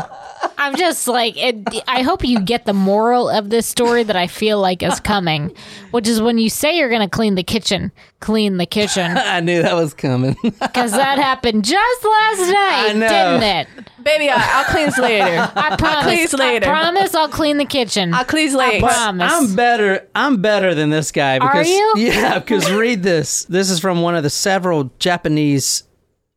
I'm 0.64 0.76
just 0.76 1.06
like, 1.06 1.36
it, 1.36 1.84
I 1.86 2.00
hope 2.00 2.24
you 2.24 2.40
get 2.40 2.64
the 2.64 2.72
moral 2.72 3.28
of 3.28 3.50
this 3.50 3.66
story 3.66 4.02
that 4.02 4.16
I 4.16 4.26
feel 4.26 4.58
like 4.58 4.82
is 4.82 4.98
coming, 4.98 5.54
which 5.90 6.08
is 6.08 6.22
when 6.22 6.38
you 6.38 6.48
say 6.48 6.78
you're 6.78 6.88
going 6.88 7.02
to 7.02 7.08
clean 7.08 7.34
the 7.34 7.42
kitchen, 7.42 7.92
clean 8.20 8.56
the 8.56 8.64
kitchen. 8.64 9.14
I 9.18 9.40
knew 9.40 9.60
that 9.60 9.74
was 9.74 9.92
coming. 9.92 10.36
Because 10.74 10.92
that 10.92 11.18
happened 11.18 11.64
just 11.64 12.04
last 12.04 12.40
night, 12.40 12.86
I 12.88 12.92
know. 12.94 13.08
didn't 13.08 13.42
it? 13.42 13.68
Baby, 14.02 14.30
I, 14.30 14.36
I'll 14.36 14.64
clean 14.64 14.86
this 14.86 14.98
later. 14.98 15.52
I 15.54 15.76
promise. 15.76 16.30
clean 16.30 16.40
later. 16.40 16.66
I 16.66 16.68
promise 16.68 17.14
I'll 17.14 17.28
clean 17.28 17.58
the 17.58 17.64
kitchen. 17.64 18.14
I'll 18.14 18.24
clean 18.24 18.50
I 18.50 18.56
later. 18.56 18.86
promise. 18.86 19.32
I'm 19.32 19.54
better. 19.54 20.08
I'm 20.14 20.40
better 20.40 20.74
than 20.74 20.90
this 20.90 21.12
guy 21.12 21.38
because 21.38 21.68
you? 21.68 21.94
yeah, 21.98 22.38
because 22.38 22.70
read 22.72 23.02
this. 23.02 23.44
This 23.44 23.70
is 23.70 23.80
from 23.80 24.00
one 24.02 24.14
of 24.16 24.22
the 24.22 24.30
several 24.30 24.90
Japanese 24.98 25.84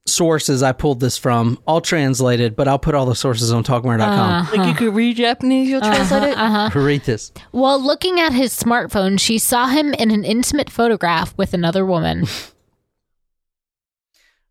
sources 0.07 0.63
I 0.63 0.71
pulled 0.71 0.99
this 0.99 1.17
from, 1.17 1.59
all 1.67 1.81
translated, 1.81 2.55
but 2.55 2.67
I'll 2.67 2.79
put 2.79 2.95
all 2.95 3.05
the 3.05 3.15
sources 3.15 3.51
on 3.51 3.63
talkmurder.com. 3.63 4.57
Like 4.57 4.67
you 4.67 4.73
could 4.73 4.95
read 4.95 5.17
Japanese, 5.17 5.69
you'll 5.69 5.81
translate 5.81 6.23
it. 6.23 6.37
Uh-huh. 6.37 6.69
Read 6.79 7.03
this. 7.03 7.31
While 7.51 7.81
looking 7.81 8.19
at 8.19 8.33
his 8.33 8.53
smartphone, 8.57 9.19
she 9.19 9.37
saw 9.37 9.67
him 9.67 9.93
in 9.93 10.11
an 10.11 10.23
intimate 10.23 10.69
photograph 10.69 11.37
with 11.37 11.53
another 11.53 11.85
woman. 11.85 12.25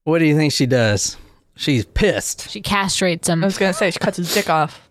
What 0.04 0.20
do 0.20 0.24
you 0.24 0.36
think 0.36 0.52
she 0.52 0.66
does? 0.66 1.16
She's 1.56 1.84
pissed. 1.84 2.48
She 2.48 2.62
castrates 2.62 3.28
him. 3.28 3.42
I 3.42 3.46
was 3.46 3.58
gonna 3.58 3.72
say 3.72 3.90
she 3.90 3.98
cuts 3.98 4.18
his 4.18 4.32
dick 4.32 4.48
off. 4.48 4.88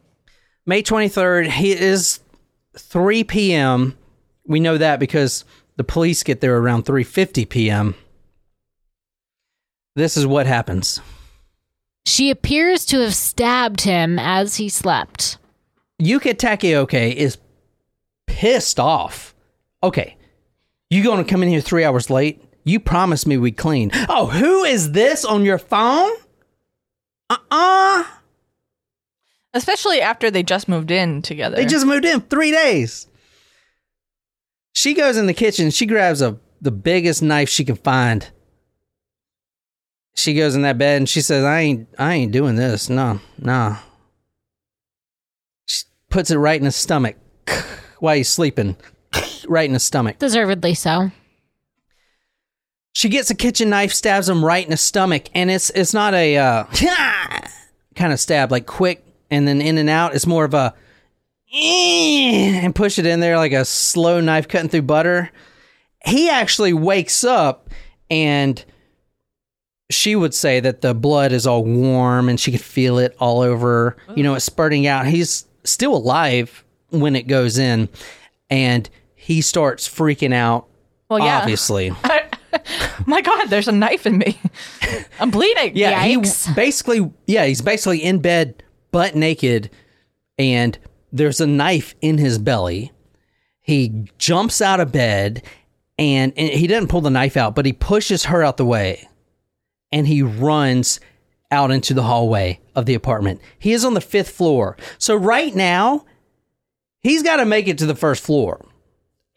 May 0.66 0.84
23rd, 0.84 1.48
he 1.52 1.72
is 1.72 2.20
3 2.78 3.24
p.m. 3.24 3.98
We 4.46 4.60
know 4.60 4.78
that 4.78 5.00
because 5.00 5.46
the 5.78 5.86
police 5.86 6.22
get 6.22 6.42
there 6.42 6.58
around 6.58 6.84
3:50 6.84 7.48
p.m. 7.48 7.96
This 9.96 10.18
is 10.18 10.28
what 10.28 10.46
happens. 10.46 11.00
She 12.06 12.30
appears 12.30 12.86
to 12.88 13.00
have 13.00 13.16
stabbed 13.16 13.82
him 13.82 14.20
as 14.20 14.58
he 14.58 14.70
slept. 14.70 15.38
Yuka 16.02 16.34
Takaoka 16.36 17.14
is 17.14 17.38
pissed 18.28 18.80
off. 18.80 19.34
Okay, 19.82 20.18
you 20.90 21.04
going 21.04 21.24
to 21.24 21.30
come 21.30 21.42
in 21.44 21.50
here 21.50 21.62
three 21.62 21.84
hours 21.84 22.10
late? 22.10 22.42
You 22.64 22.80
promised 22.80 23.28
me 23.28 23.38
we'd 23.38 23.58
clean. 23.58 23.92
Oh, 24.10 24.28
who 24.28 24.64
is 24.64 24.92
this 24.92 25.24
on 25.24 25.46
your 25.46 25.58
phone? 25.58 26.12
Uh 27.30 27.38
uh 27.50 28.04
Especially 29.54 30.02
after 30.02 30.30
they 30.30 30.44
just 30.44 30.68
moved 30.68 30.92
in 30.92 31.22
together. 31.22 31.56
They 31.56 31.66
just 31.66 31.86
moved 31.86 32.06
in 32.06 32.22
three 32.22 32.52
days. 32.52 33.08
She 34.74 34.94
goes 34.94 35.16
in 35.16 35.28
the 35.28 35.34
kitchen. 35.34 35.72
She 35.72 35.86
grabs 35.86 36.22
a 36.22 36.38
the 36.62 36.72
biggest 36.72 37.22
knife 37.22 37.48
she 37.50 37.64
can 37.64 37.76
find. 37.76 38.30
She 40.16 40.34
goes 40.34 40.56
in 40.56 40.62
that 40.64 40.78
bed 40.78 40.98
and 40.98 41.10
she 41.10 41.22
says, 41.22 41.44
"I 41.44 41.62
ain't, 41.62 41.88
I 42.00 42.14
ain't 42.14 42.32
doing 42.32 42.56
this. 42.56 42.90
No, 42.90 43.20
no." 43.38 43.78
She 45.66 45.84
puts 46.10 46.32
it 46.32 46.38
right 46.38 46.60
in 46.60 46.66
his 46.66 46.76
stomach 46.76 47.18
while 48.00 48.16
he's 48.16 48.30
sleeping, 48.30 48.78
right 49.48 49.68
in 49.68 49.74
his 49.74 49.84
stomach. 49.84 50.20
Deservedly 50.20 50.74
so. 50.74 51.12
She 52.94 53.10
gets 53.10 53.30
a 53.30 53.36
kitchen 53.36 53.70
knife, 53.70 53.92
stabs 53.92 54.30
him 54.30 54.44
right 54.44 54.64
in 54.64 54.72
the 54.72 54.78
stomach, 54.78 55.26
and 55.34 55.52
it's 55.52 55.70
it's 55.72 55.94
not 55.94 56.14
a 56.14 56.38
uh, 56.38 56.64
kind 57.96 58.14
of 58.14 58.20
stab, 58.20 58.52
like 58.52 58.66
quick 58.66 59.06
and 59.30 59.46
then 59.46 59.62
in 59.62 59.78
and 59.78 59.90
out. 59.90 60.16
It's 60.16 60.26
more 60.26 60.46
of 60.46 60.54
a 60.54 60.74
and 61.54 62.76
push 62.76 63.00
it 63.00 63.06
in 63.06 63.20
there 63.20 63.38
like 63.38 63.54
a 63.54 63.66
slow 63.66 64.20
knife 64.20 64.48
cutting 64.48 64.70
through 64.70 64.84
butter. 64.84 65.32
He 66.06 66.30
actually 66.30 66.74
wakes 66.74 67.24
up, 67.24 67.70
and 68.10 68.64
she 69.90 70.16
would 70.16 70.34
say 70.34 70.60
that 70.60 70.82
the 70.82 70.94
blood 70.94 71.32
is 71.32 71.46
all 71.46 71.64
warm 71.64 72.30
and 72.30 72.40
she 72.40 72.52
could 72.52 72.62
feel 72.62 72.98
it 72.98 73.16
all 73.20 73.42
over. 73.42 73.96
You 74.16 74.24
know, 74.24 74.34
oh. 74.34 74.36
it's 74.36 74.46
spurting 74.46 74.88
out. 74.88 75.06
He's 75.08 75.46
still 75.64 75.96
alive 75.96 76.64
when 76.90 77.16
it 77.16 77.28
goes 77.28 77.58
in, 77.58 77.90
and 78.50 78.90
he 79.16 79.42
starts 79.42 79.88
freaking 79.88 80.34
out. 80.34 80.68
Well, 81.10 81.20
yeah. 81.20 81.40
Obviously. 81.40 81.92
My 83.06 83.22
God, 83.22 83.48
there's 83.48 83.68
a 83.68 83.74
knife 83.74 84.06
in 84.06 84.18
me. 84.18 84.40
I'm 85.20 85.30
bleeding. 85.30 85.76
Yeah, 85.76 86.04
Yikes. 86.04 86.48
he 86.48 86.54
basically 86.54 87.12
yeah, 87.28 87.46
he's 87.46 87.62
basically 87.62 88.02
in 88.02 88.20
bed 88.20 88.64
butt 88.92 89.14
naked 89.14 89.70
and 90.38 90.78
there's 91.12 91.42
a 91.42 91.48
knife 91.48 91.96
in 92.02 92.18
his 92.18 92.38
belly. 92.40 92.92
He 93.62 94.08
jumps 94.18 94.62
out 94.62 94.80
of 94.80 94.92
bed 94.92 95.44
and, 95.98 96.34
and 96.38 96.50
he 96.50 96.68
doesn't 96.68 96.88
pull 96.88 97.02
the 97.02 97.10
knife 97.10 97.36
out, 97.36 97.56
but 97.56 97.66
he 97.66 97.74
pushes 97.74 98.26
her 98.26 98.42
out 98.42 98.58
the 98.58 98.66
way 98.66 99.08
and 99.96 100.06
he 100.06 100.22
runs 100.22 101.00
out 101.52 101.72
into 101.72 101.94
the 101.94 102.04
hallway 102.04 102.60
of 102.76 102.86
the 102.86 102.96
apartment. 102.96 103.40
He 103.58 103.72
is 103.72 103.86
on 103.86 103.94
the 103.94 104.02
5th 104.02 104.30
floor. 104.30 104.76
So 104.98 105.16
right 105.16 105.56
now, 105.56 106.06
he's 107.00 107.24
got 107.24 107.38
to 107.38 107.46
make 107.46 107.70
it 107.70 107.78
to 107.78 107.86
the 107.86 107.96
first 107.96 108.22
floor. 108.22 108.66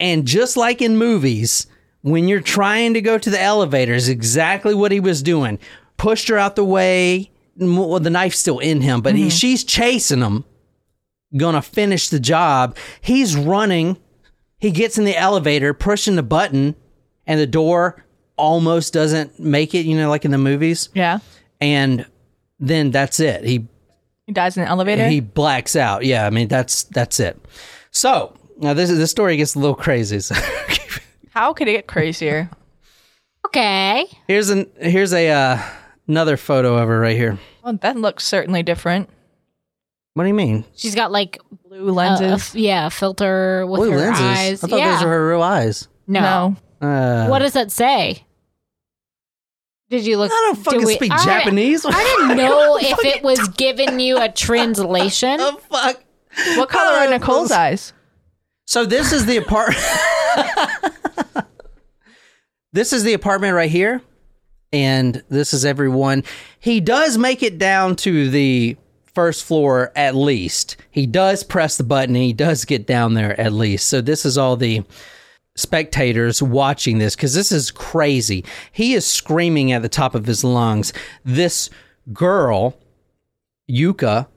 And 0.00 0.26
just 0.26 0.56
like 0.56 0.82
in 0.82 0.96
movies, 0.96 1.68
when 2.00 2.26
you're 2.26 2.40
trying 2.40 2.94
to 2.94 3.00
go 3.00 3.18
to 3.18 3.30
the 3.30 3.40
elevator, 3.40 3.94
is 3.94 4.08
exactly 4.08 4.74
what 4.74 4.90
he 4.90 4.98
was 4.98 5.22
doing. 5.22 5.60
Pushed 5.96 6.26
her 6.26 6.36
out 6.36 6.56
the 6.56 6.64
way. 6.64 7.30
Well, 7.56 8.00
the 8.00 8.10
knife's 8.10 8.40
still 8.40 8.58
in 8.58 8.80
him, 8.80 9.00
but 9.00 9.14
he, 9.14 9.22
mm-hmm. 9.22 9.30
she's 9.30 9.62
chasing 9.62 10.22
him. 10.22 10.44
Gonna 11.36 11.62
finish 11.62 12.08
the 12.08 12.18
job. 12.18 12.76
He's 13.00 13.36
running. 13.36 13.96
He 14.58 14.72
gets 14.72 14.98
in 14.98 15.04
the 15.04 15.16
elevator, 15.16 15.72
pushing 15.72 16.16
the 16.16 16.22
button, 16.24 16.74
and 17.28 17.38
the 17.38 17.46
door 17.46 18.04
almost 18.38 18.92
doesn't 18.94 19.38
make 19.38 19.74
it. 19.74 19.84
You 19.84 19.96
know, 19.96 20.08
like 20.08 20.24
in 20.24 20.30
the 20.30 20.38
movies. 20.38 20.88
Yeah. 20.94 21.18
And 21.60 22.06
then 22.60 22.90
that's 22.90 23.20
it. 23.20 23.44
He 23.44 23.66
He 24.26 24.32
dies 24.32 24.56
in 24.56 24.62
the 24.64 24.68
elevator. 24.70 25.06
he 25.08 25.20
blacks 25.20 25.76
out. 25.76 26.04
Yeah, 26.04 26.26
I 26.26 26.30
mean 26.30 26.48
that's 26.48 26.84
that's 26.84 27.20
it. 27.20 27.36
So 27.90 28.34
now 28.58 28.74
this 28.74 28.90
is 28.90 28.98
this 28.98 29.10
story 29.10 29.36
gets 29.36 29.54
a 29.54 29.58
little 29.58 29.74
crazy. 29.76 30.20
So 30.20 30.34
How 31.30 31.52
could 31.52 31.68
it 31.68 31.72
get 31.72 31.86
crazier? 31.86 32.48
Okay. 33.46 34.04
here's 34.26 34.50
an 34.50 34.66
here's 34.78 35.14
a 35.14 35.30
uh, 35.30 35.58
another 36.06 36.36
photo 36.36 36.76
of 36.76 36.86
her 36.88 37.00
right 37.00 37.16
here. 37.16 37.38
Well, 37.64 37.78
that 37.80 37.96
looks 37.96 38.26
certainly 38.26 38.62
different. 38.62 39.08
What 40.14 40.24
do 40.24 40.28
you 40.28 40.34
mean? 40.34 40.64
She's 40.76 40.94
got 40.94 41.12
like 41.12 41.38
Blue 41.66 41.88
a- 41.88 41.90
a 41.90 41.94
lenses. 41.94 42.50
f- 42.50 42.54
yeah, 42.54 42.88
a 42.88 42.90
filter 42.90 43.64
with 43.66 43.78
Blue 43.78 43.92
her 43.92 43.98
lenses. 43.98 44.22
eyes. 44.22 44.64
I 44.64 44.66
thought 44.68 44.78
yeah. 44.80 44.92
those 44.92 45.04
were 45.04 45.10
her 45.10 45.28
real 45.30 45.42
eyes. 45.42 45.88
no. 46.06 46.56
no. 46.82 46.86
Uh, 46.86 47.28
What 47.28 47.38
does 47.38 47.54
that 47.54 47.70
say? 47.72 48.24
Did 49.90 50.06
you 50.06 50.18
look? 50.18 50.30
I 50.30 50.34
don't 50.52 50.62
fucking 50.64 50.84
we- 50.84 50.94
speak 50.96 51.12
I- 51.12 51.24
Japanese. 51.24 51.84
I 51.86 51.90
didn't 51.92 52.36
know 52.36 52.76
if 52.80 53.04
it 53.04 53.22
was 53.22 53.46
giving 53.50 54.00
you 54.00 54.18
a 54.20 54.30
translation. 54.30 55.38
the 55.38 55.52
fuck? 55.70 56.02
What 56.56 56.68
color 56.68 56.98
are 56.98 57.06
Uh, 57.06 57.10
Nicole's 57.10 57.50
eyes? 57.50 57.92
So 58.66 58.84
this 58.84 59.12
is 59.12 59.24
the 59.26 59.38
apartment. 59.38 59.82
this 62.72 62.92
is 62.92 63.02
the 63.02 63.14
apartment 63.14 63.54
right 63.54 63.70
here, 63.70 64.02
and 64.72 65.22
this 65.30 65.54
is 65.54 65.64
everyone. 65.64 66.22
He 66.60 66.80
does 66.80 67.16
make 67.16 67.42
it 67.42 67.58
down 67.58 67.96
to 67.96 68.28
the 68.30 68.76
first 69.14 69.44
floor 69.44 69.90
at 69.96 70.14
least. 70.14 70.76
He 70.90 71.06
does 71.06 71.42
press 71.42 71.76
the 71.78 71.82
button. 71.84 72.14
He 72.14 72.32
does 72.34 72.64
get 72.66 72.86
down 72.86 73.14
there 73.14 73.38
at 73.40 73.52
least. 73.52 73.88
So 73.88 74.00
this 74.00 74.24
is 74.26 74.36
all 74.36 74.56
the 74.56 74.82
spectators 75.58 76.40
watching 76.40 76.98
this 76.98 77.16
because 77.16 77.34
this 77.34 77.50
is 77.50 77.70
crazy. 77.70 78.44
He 78.72 78.94
is 78.94 79.04
screaming 79.04 79.72
at 79.72 79.82
the 79.82 79.88
top 79.88 80.14
of 80.14 80.26
his 80.26 80.44
lungs. 80.44 80.92
This 81.24 81.68
girl, 82.12 82.78
Yuka, 83.70 84.28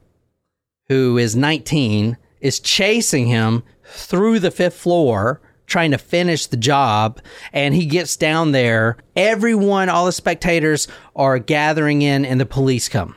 who 0.89 1.17
is 1.17 1.35
19, 1.35 2.17
is 2.41 2.59
chasing 2.59 3.27
him 3.27 3.63
through 3.85 4.39
the 4.39 4.51
fifth 4.51 4.75
floor, 4.75 5.41
trying 5.67 5.91
to 5.91 5.97
finish 5.97 6.47
the 6.47 6.57
job. 6.57 7.21
And 7.53 7.75
he 7.75 7.85
gets 7.85 8.17
down 8.17 8.51
there. 8.51 8.97
Everyone, 9.15 9.89
all 9.89 10.07
the 10.07 10.11
spectators 10.11 10.87
are 11.15 11.39
gathering 11.39 12.01
in, 12.01 12.25
and 12.25 12.39
the 12.39 12.45
police 12.45 12.89
come. 12.89 13.15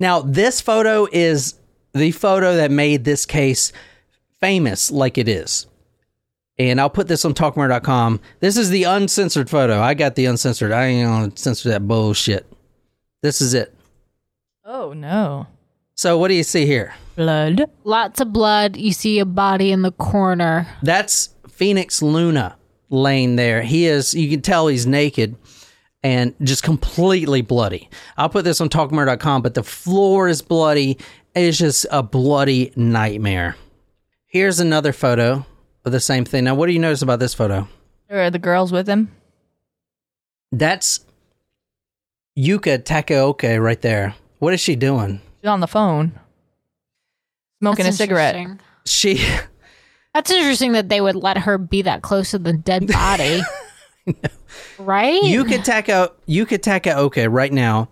Now, 0.00 0.22
this 0.22 0.60
photo 0.60 1.06
is 1.12 1.54
the 1.92 2.12
photo 2.12 2.56
that 2.56 2.70
made 2.70 3.04
this 3.04 3.26
case 3.26 3.72
famous 4.40 4.90
like 4.90 5.18
it 5.18 5.28
is. 5.28 5.66
And 6.58 6.80
I'll 6.80 6.90
put 6.90 7.06
this 7.06 7.24
on 7.24 7.34
talkmurder.com. 7.34 8.20
This 8.40 8.56
is 8.56 8.70
the 8.70 8.84
uncensored 8.84 9.48
photo. 9.48 9.80
I 9.80 9.94
got 9.94 10.16
the 10.16 10.26
uncensored. 10.26 10.72
I 10.72 10.86
ain't 10.86 11.06
gonna 11.06 11.32
censor 11.36 11.68
that 11.70 11.86
bullshit. 11.86 12.46
This 13.22 13.40
is 13.40 13.54
it. 13.54 13.74
Oh 14.64 14.92
no. 14.92 15.46
So, 15.94 16.18
what 16.18 16.28
do 16.28 16.34
you 16.34 16.44
see 16.44 16.66
here? 16.66 16.94
Blood. 17.16 17.70
Lots 17.82 18.20
of 18.20 18.32
blood. 18.32 18.76
You 18.76 18.92
see 18.92 19.18
a 19.18 19.24
body 19.24 19.72
in 19.72 19.82
the 19.82 19.90
corner. 19.90 20.68
That's 20.82 21.30
Phoenix 21.48 22.02
Luna 22.02 22.56
laying 22.90 23.36
there. 23.36 23.62
He 23.62 23.86
is, 23.86 24.14
you 24.14 24.30
can 24.30 24.40
tell 24.40 24.68
he's 24.68 24.86
naked 24.86 25.36
and 26.02 26.34
just 26.42 26.62
completely 26.62 27.42
bloody. 27.42 27.90
I'll 28.16 28.28
put 28.28 28.44
this 28.44 28.60
on 28.60 28.68
talkmurder.com, 28.68 29.42
but 29.42 29.54
the 29.54 29.64
floor 29.64 30.28
is 30.28 30.42
bloody. 30.42 30.98
It's 31.34 31.58
just 31.58 31.86
a 31.90 32.02
bloody 32.02 32.72
nightmare. 32.76 33.56
Here's 34.26 34.60
another 34.60 34.92
photo 34.92 35.44
of 35.88 35.92
the 35.92 36.00
same 36.00 36.24
thing. 36.24 36.44
Now, 36.44 36.54
what 36.54 36.66
do 36.66 36.72
you 36.72 36.78
notice 36.78 37.02
about 37.02 37.18
this 37.18 37.34
photo? 37.34 37.66
Are 38.10 38.30
the 38.30 38.38
girls 38.38 38.72
with 38.72 38.88
him? 38.88 39.10
That's 40.52 41.00
Yuka 42.38 42.78
Takaoka 42.84 43.60
right 43.62 43.80
there. 43.82 44.14
What 44.38 44.54
is 44.54 44.60
she 44.60 44.76
doing? 44.76 45.20
She's 45.40 45.48
on 45.48 45.60
the 45.60 45.66
phone. 45.66 46.12
Smoking 47.60 47.84
That's 47.84 47.96
a 47.96 47.98
cigarette. 47.98 48.36
interesting. 48.36 48.60
She, 48.86 49.26
That's 50.14 50.30
interesting 50.30 50.72
that 50.72 50.88
they 50.88 51.00
would 51.00 51.16
let 51.16 51.38
her 51.38 51.58
be 51.58 51.82
that 51.82 52.02
close 52.02 52.30
to 52.30 52.38
the 52.38 52.52
dead 52.52 52.86
body. 52.92 53.40
Right? 54.78 55.22
Yuka 55.22 55.62
Taka, 55.62 56.12
Yuka 56.26 56.58
Takaoka 56.58 57.30
right 57.30 57.52
now 57.52 57.88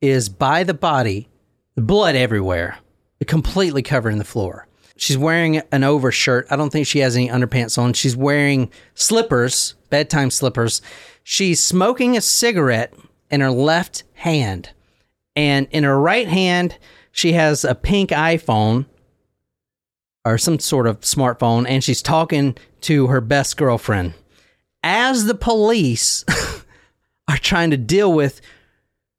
is 0.00 0.28
by 0.28 0.62
the 0.64 0.74
body, 0.74 1.28
blood 1.76 2.14
everywhere, 2.14 2.78
completely 3.26 3.82
covering 3.82 4.18
the 4.18 4.24
floor. 4.24 4.66
She's 5.00 5.16
wearing 5.16 5.62
an 5.72 5.82
overshirt. 5.82 6.46
I 6.50 6.56
don't 6.56 6.68
think 6.68 6.86
she 6.86 6.98
has 6.98 7.16
any 7.16 7.30
underpants 7.30 7.78
on. 7.78 7.94
She's 7.94 8.14
wearing 8.14 8.70
slippers, 8.94 9.74
bedtime 9.88 10.30
slippers. 10.30 10.82
She's 11.22 11.62
smoking 11.62 12.18
a 12.18 12.20
cigarette 12.20 12.92
in 13.30 13.40
her 13.40 13.50
left 13.50 14.04
hand. 14.12 14.68
And 15.34 15.68
in 15.70 15.84
her 15.84 15.98
right 15.98 16.28
hand, 16.28 16.76
she 17.12 17.32
has 17.32 17.64
a 17.64 17.74
pink 17.74 18.10
iPhone 18.10 18.84
or 20.26 20.36
some 20.36 20.58
sort 20.58 20.86
of 20.86 21.00
smartphone, 21.00 21.66
and 21.66 21.82
she's 21.82 22.02
talking 22.02 22.58
to 22.82 23.06
her 23.06 23.22
best 23.22 23.56
girlfriend. 23.56 24.12
As 24.82 25.24
the 25.24 25.34
police 25.34 26.26
are 27.26 27.38
trying 27.38 27.70
to 27.70 27.78
deal 27.78 28.12
with 28.12 28.42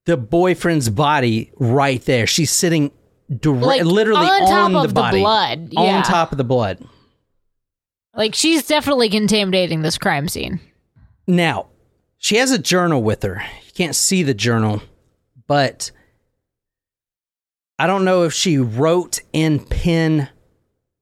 the 0.06 0.16
boyfriend's 0.16 0.90
body 0.90 1.52
right 1.58 2.06
there, 2.06 2.28
she's 2.28 2.52
sitting 2.52 2.92
direct, 3.40 3.66
Like, 3.66 3.84
literally 3.86 4.26
on 4.26 4.42
on, 4.44 4.48
top 4.50 4.72
the 4.72 4.78
of 4.80 4.94
the 4.94 5.18
blood, 5.20 5.70
yeah. 5.72 5.80
on 5.80 6.04
top 6.04 6.32
of 6.32 6.38
the 6.38 6.44
blood. 6.44 6.84
like 8.16 8.36
she's 8.36 8.66
definitely 8.68 9.10
contaminating 9.10 9.82
this 9.82 9.98
crime 9.98 10.28
scene. 10.28 10.60
Now, 11.28 11.68
she 12.18 12.36
has 12.38 12.52
a 12.52 12.60
journal 12.60 13.02
with 13.02 13.24
her. 13.24 13.42
You 13.66 13.72
can't 13.74 13.96
see 13.96 14.22
the 14.24 14.34
journal, 14.34 14.82
but 15.48 15.92
I 17.80 17.88
don't 17.88 18.06
know 18.06 18.24
if 18.24 18.34
she 18.34 18.58
wrote 18.58 19.22
in 19.34 19.60
pen 19.60 20.30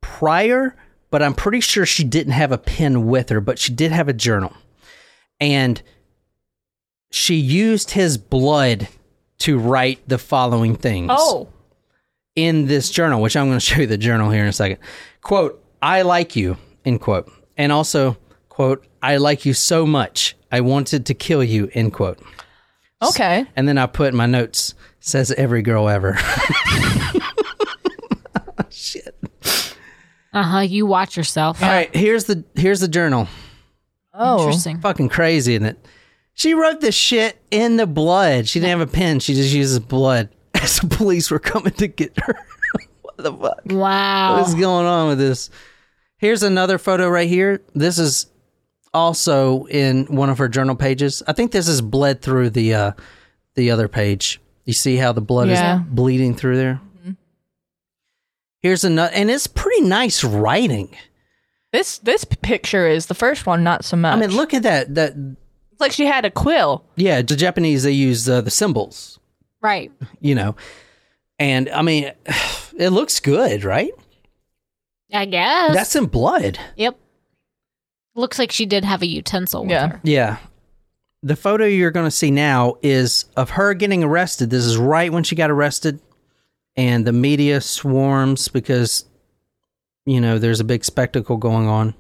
prior, 0.02 0.76
but 1.10 1.22
I'm 1.24 1.34
pretty 1.34 1.60
sure 1.62 1.86
she 1.86 2.04
didn't 2.04 2.34
have 2.34 2.52
a 2.52 2.58
pen 2.58 3.08
with 3.08 3.30
her, 3.30 3.42
but 3.42 3.60
she 3.60 3.74
did 3.74 3.92
have 3.92 4.08
a 4.08 4.14
journal. 4.14 4.54
And 5.40 5.82
she 7.12 7.36
used 7.36 7.92
his 7.92 8.18
blood 8.18 8.88
to 9.40 9.58
write 9.58 10.08
the 10.08 10.18
following 10.18 10.76
things 10.76 11.10
Oh. 11.12 11.48
In 12.36 12.68
this 12.68 12.90
journal, 12.90 13.22
which 13.22 13.36
I'm 13.36 13.48
going 13.48 13.60
to 13.60 13.66
show 13.66 13.82
you 13.82 13.88
the 13.88 13.98
journal 13.98 14.30
here 14.32 14.44
in 14.44 14.50
a 14.50 14.54
second. 14.54 14.80
Quote, 15.22 15.64
I 15.82 16.02
like 16.04 16.36
you, 16.36 16.58
end 16.86 17.02
quote. 17.02 17.32
And 17.58 17.72
also, 17.72 18.18
quote, 18.50 18.86
I 19.02 19.18
like 19.18 19.46
you 19.46 19.54
so 19.54 19.86
much. 19.86 20.36
I 20.52 20.62
wanted 20.62 21.06
to 21.08 21.14
kill 21.14 21.44
you, 21.44 21.70
end 21.74 21.94
quote. 21.94 22.20
Okay. 23.02 23.46
And 23.56 23.68
then 23.68 23.78
I 23.78 23.86
put 23.86 24.10
in 24.10 24.16
my 24.16 24.26
notes, 24.26 24.74
says 25.00 25.32
every 25.32 25.62
girl 25.62 25.88
ever. 25.88 26.18
Shit. 28.70 29.16
Uh 30.34 30.44
huh. 30.44 30.60
You 30.60 30.86
watch 30.86 31.18
yourself. 31.18 31.62
All 31.64 31.70
right, 31.70 31.94
here's 31.96 32.26
the 32.26 32.44
here's 32.56 32.82
the 32.82 32.88
journal. 32.88 33.28
Oh. 34.14 34.40
Interesting. 34.40 34.80
Fucking 34.82 35.10
crazy, 35.10 35.56
isn't 35.56 35.66
it? 35.66 35.88
She 36.34 36.54
wrote 36.54 36.82
this 36.82 36.96
shit 36.96 37.42
in 37.52 37.78
the 37.78 37.88
blood. 37.88 38.48
She 38.48 38.60
didn't 38.60 38.80
have 38.80 38.88
a 38.88 38.92
pen. 38.92 39.20
She 39.20 39.34
just 39.34 39.54
uses 39.54 39.80
blood. 39.80 40.30
As 40.62 40.80
the 40.80 40.88
police 40.88 41.32
were 41.32 41.40
coming 41.40 41.74
to 41.74 41.88
get 41.88 42.18
her. 42.20 42.36
what 43.02 43.18
the 43.18 43.32
fuck? 43.34 43.62
Wow. 43.66 44.38
What 44.38 44.48
is 44.48 44.56
going 44.56 44.86
on 44.86 45.08
with 45.10 45.18
this? 45.20 45.50
Here's 46.18 46.44
another 46.44 46.78
photo 46.78 47.08
right 47.10 47.30
here. 47.30 47.62
This 47.74 47.98
is 47.98 48.28
also 48.94 49.66
in 49.66 50.06
one 50.08 50.30
of 50.30 50.38
her 50.40 50.50
journal 50.50 50.76
pages. 50.76 51.24
I 51.28 51.34
think 51.34 51.52
this 51.52 51.68
is 51.68 51.82
bled 51.82 52.22
through 52.22 52.50
the 52.52 52.74
uh 52.74 52.92
the 53.56 53.72
other 53.72 53.88
page. 53.88 54.42
You 54.66 54.74
see 54.74 54.98
how 54.98 55.12
the 55.14 55.22
blood 55.22 55.48
Yeah. 55.50 55.78
is 55.80 55.86
bleeding 55.90 56.36
through 56.36 56.58
there? 56.58 56.82
Here's 58.62 58.84
another 58.84 59.14
and 59.14 59.30
it's 59.32 59.48
pretty 59.48 59.82
nice 59.82 60.24
writing. 60.24 60.96
This 61.72 62.00
this 62.00 62.24
picture 62.26 62.88
is 62.88 63.06
the 63.06 63.14
first 63.14 63.46
one, 63.46 63.64
not 63.64 63.86
so 63.86 63.96
much. 63.96 64.16
I 64.16 64.20
mean, 64.20 64.32
look 64.36 64.54
at 64.54 64.64
that 64.64 64.96
that 64.96 65.14
It's 65.72 65.80
like 65.82 65.92
she 65.92 66.06
had 66.06 66.26
a 66.26 66.32
quill. 66.32 66.84
yeah, 66.96 67.22
the 67.22 67.36
Japanese 67.36 67.84
they 67.84 67.92
use 67.92 68.28
uh, 68.28 68.42
the 68.42 68.52
symbols, 68.52 69.19
right. 69.62 69.92
you 70.22 70.36
know. 70.36 70.56
And 71.38 71.70
I 71.70 71.82
mean, 71.82 72.12
it 72.78 72.90
looks 72.90 73.20
good, 73.20 73.64
right? 73.64 73.92
I 75.14 75.26
guess. 75.26 75.74
That's 75.74 75.96
in 75.96 76.06
blood. 76.06 76.60
Yep. 76.76 76.98
Looks 78.16 78.38
like 78.40 78.52
she 78.52 78.66
did 78.66 78.84
have 78.86 79.02
a 79.02 79.08
utensil 79.08 79.62
with 79.64 79.72
Yeah. 79.72 79.88
her. 79.88 80.02
Yeah. 80.04 80.38
The 81.24 81.36
photo 81.36 81.66
you're 81.66 81.92
going 81.92 82.06
to 82.06 82.12
see 82.12 82.32
now 82.32 82.76
is 82.82 83.26
of 83.36 83.52
her 83.52 83.74
getting 83.74 84.04
arrested. 84.04 84.50
This 84.50 84.66
is 84.66 84.78
right 84.78 85.12
when 85.12 85.24
she 85.24 85.36
got 85.36 85.52
arrested, 85.52 86.00
and 86.78 87.06
the 87.06 87.12
media 87.12 87.60
swarms 87.60 88.48
because, 88.48 89.04
you 90.06 90.22
know, 90.22 90.38
there's 90.40 90.60
a 90.62 90.64
big 90.64 90.86
spectacle 90.86 91.36
going 91.38 91.68
on. 91.68 91.94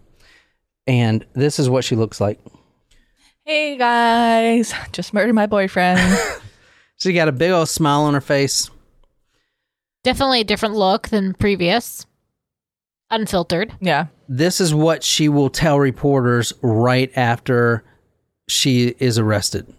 And 0.87 1.25
this 1.33 1.59
is 1.59 1.69
what 1.69 1.83
she 1.83 1.95
looks 1.95 2.21
like. 2.21 2.39
Hey 3.45 3.77
guys, 3.77 4.73
just 4.91 5.13
murdered 5.13 5.33
my 5.35 5.47
boyfriend. 5.47 5.99
She 7.01 7.13
got 7.13 7.27
a 7.27 7.33
big 7.33 7.51
old 7.51 7.69
smile 7.69 8.01
on 8.01 8.13
her 8.13 8.21
face. 8.21 8.69
Definitely 10.03 10.41
a 10.41 10.45
different 10.45 10.75
look 10.75 11.09
than 11.09 11.33
previous. 11.33 12.05
Unfiltered. 13.11 13.73
yeah. 13.79 14.07
This 14.27 14.61
is 14.61 14.75
what 14.75 15.03
she 15.03 15.27
will 15.27 15.49
tell 15.49 15.79
reporters 15.79 16.53
right 16.61 17.11
after 17.15 17.83
she 18.47 18.89
is 18.99 19.17
arrested. 19.17 19.73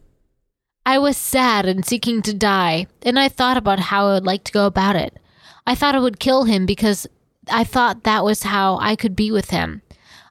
I 0.84 0.98
was 0.98 1.16
sad 1.16 1.66
and 1.66 1.86
seeking 1.86 2.20
to 2.22 2.34
die, 2.34 2.88
and 3.02 3.16
I 3.16 3.28
thought 3.28 3.56
about 3.56 3.78
how 3.78 4.08
I 4.08 4.14
would 4.14 4.24
like 4.24 4.42
to 4.44 4.52
go 4.52 4.66
about 4.66 4.96
it. 4.96 5.16
I 5.68 5.76
thought 5.76 5.94
I 5.94 6.00
would 6.00 6.18
kill 6.18 6.44
him 6.44 6.66
because 6.66 7.06
I 7.48 7.62
thought 7.62 8.02
that 8.02 8.24
was 8.24 8.42
how 8.42 8.78
I 8.80 8.96
could 8.96 9.14
be 9.14 9.30
with 9.30 9.50
him. 9.50 9.82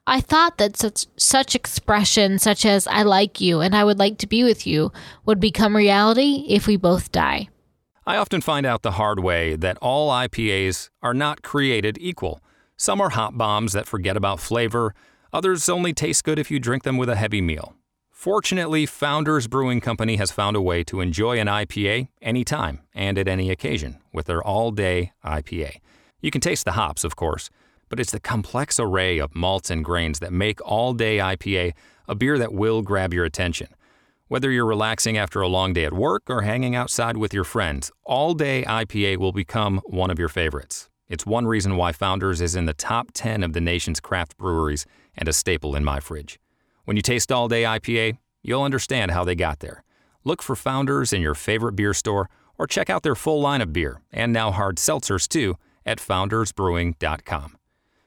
I 0.06 0.20
thought 0.20 0.58
that 0.58 0.76
such 0.76 1.06
such 1.16 1.54
expression 1.54 2.38
such 2.38 2.64
as 2.64 2.86
I 2.86 3.02
like 3.02 3.40
you 3.40 3.60
and 3.60 3.74
I 3.76 3.84
would 3.84 3.98
like 3.98 4.18
to 4.18 4.26
be 4.26 4.42
with 4.42 4.66
you 4.66 4.92
would 5.24 5.40
become 5.40 5.76
reality 5.76 6.44
if 6.48 6.66
we 6.66 6.76
both 6.76 7.12
die. 7.12 7.48
I 8.06 8.16
often 8.16 8.40
find 8.40 8.66
out 8.66 8.82
the 8.82 8.92
hard 8.92 9.20
way 9.20 9.56
that 9.56 9.78
all 9.78 10.10
IPAs 10.10 10.88
are 11.02 11.14
not 11.14 11.42
created 11.42 11.98
equal. 12.00 12.40
Some 12.76 13.00
are 13.00 13.10
hot 13.10 13.36
bombs 13.36 13.72
that 13.74 13.86
forget 13.86 14.16
about 14.16 14.40
flavor, 14.40 14.94
others 15.32 15.68
only 15.68 15.92
taste 15.92 16.24
good 16.24 16.38
if 16.38 16.50
you 16.50 16.58
drink 16.58 16.82
them 16.82 16.96
with 16.96 17.08
a 17.08 17.16
heavy 17.16 17.40
meal. 17.40 17.76
Fortunately, 18.10 18.84
Founders 18.84 19.46
Brewing 19.46 19.80
Company 19.80 20.16
has 20.16 20.30
found 20.30 20.56
a 20.56 20.60
way 20.60 20.82
to 20.84 21.00
enjoy 21.00 21.38
an 21.38 21.46
IPA 21.46 22.08
anytime 22.20 22.80
and 22.94 23.16
at 23.16 23.28
any 23.28 23.50
occasion 23.50 23.98
with 24.12 24.26
their 24.26 24.42
all 24.42 24.72
day 24.72 25.12
IPA. 25.24 25.76
You 26.20 26.30
can 26.30 26.40
taste 26.40 26.64
the 26.64 26.72
hops, 26.72 27.04
of 27.04 27.16
course, 27.16 27.48
but 27.90 28.00
it's 28.00 28.12
the 28.12 28.20
complex 28.20 28.80
array 28.80 29.18
of 29.18 29.34
malts 29.34 29.68
and 29.68 29.84
grains 29.84 30.20
that 30.20 30.32
make 30.32 30.64
all 30.64 30.94
day 30.94 31.18
IPA 31.18 31.74
a 32.08 32.14
beer 32.14 32.38
that 32.38 32.54
will 32.54 32.80
grab 32.80 33.12
your 33.12 33.26
attention. 33.26 33.68
Whether 34.28 34.50
you're 34.50 34.64
relaxing 34.64 35.18
after 35.18 35.40
a 35.40 35.48
long 35.48 35.72
day 35.72 35.84
at 35.84 35.92
work 35.92 36.30
or 36.30 36.42
hanging 36.42 36.74
outside 36.76 37.16
with 37.16 37.34
your 37.34 37.44
friends, 37.44 37.90
all 38.04 38.32
day 38.32 38.62
IPA 38.62 39.18
will 39.18 39.32
become 39.32 39.80
one 39.84 40.10
of 40.10 40.18
your 40.18 40.28
favorites. 40.28 40.88
It's 41.08 41.26
one 41.26 41.48
reason 41.48 41.76
why 41.76 41.90
Founders 41.90 42.40
is 42.40 42.54
in 42.54 42.66
the 42.66 42.72
top 42.72 43.08
10 43.12 43.42
of 43.42 43.52
the 43.52 43.60
nation's 43.60 43.98
craft 43.98 44.36
breweries 44.36 44.86
and 45.16 45.28
a 45.28 45.32
staple 45.32 45.74
in 45.74 45.84
my 45.84 45.98
fridge. 45.98 46.38
When 46.84 46.96
you 46.96 47.02
taste 47.02 47.32
All 47.32 47.48
Day 47.48 47.64
IPA, 47.64 48.18
you'll 48.42 48.62
understand 48.62 49.10
how 49.10 49.24
they 49.24 49.34
got 49.34 49.58
there. 49.58 49.82
Look 50.22 50.42
for 50.42 50.54
Founders 50.54 51.12
in 51.12 51.20
your 51.20 51.34
favorite 51.34 51.74
beer 51.74 51.94
store 51.94 52.30
or 52.56 52.68
check 52.68 52.88
out 52.88 53.02
their 53.02 53.16
full 53.16 53.40
line 53.40 53.60
of 53.60 53.72
beer 53.72 54.00
and 54.12 54.32
now 54.32 54.52
hard 54.52 54.76
seltzers 54.76 55.26
too 55.26 55.56
at 55.84 55.98
foundersbrewing.com. 55.98 57.56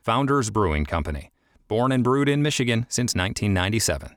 Founders 0.03 0.49
Brewing 0.49 0.83
Company, 0.83 1.31
born 1.69 1.93
and 1.93 2.03
brewed 2.03 2.27
in 2.27 2.41
Michigan 2.41 2.85
since 2.89 3.15
1997. 3.15 4.13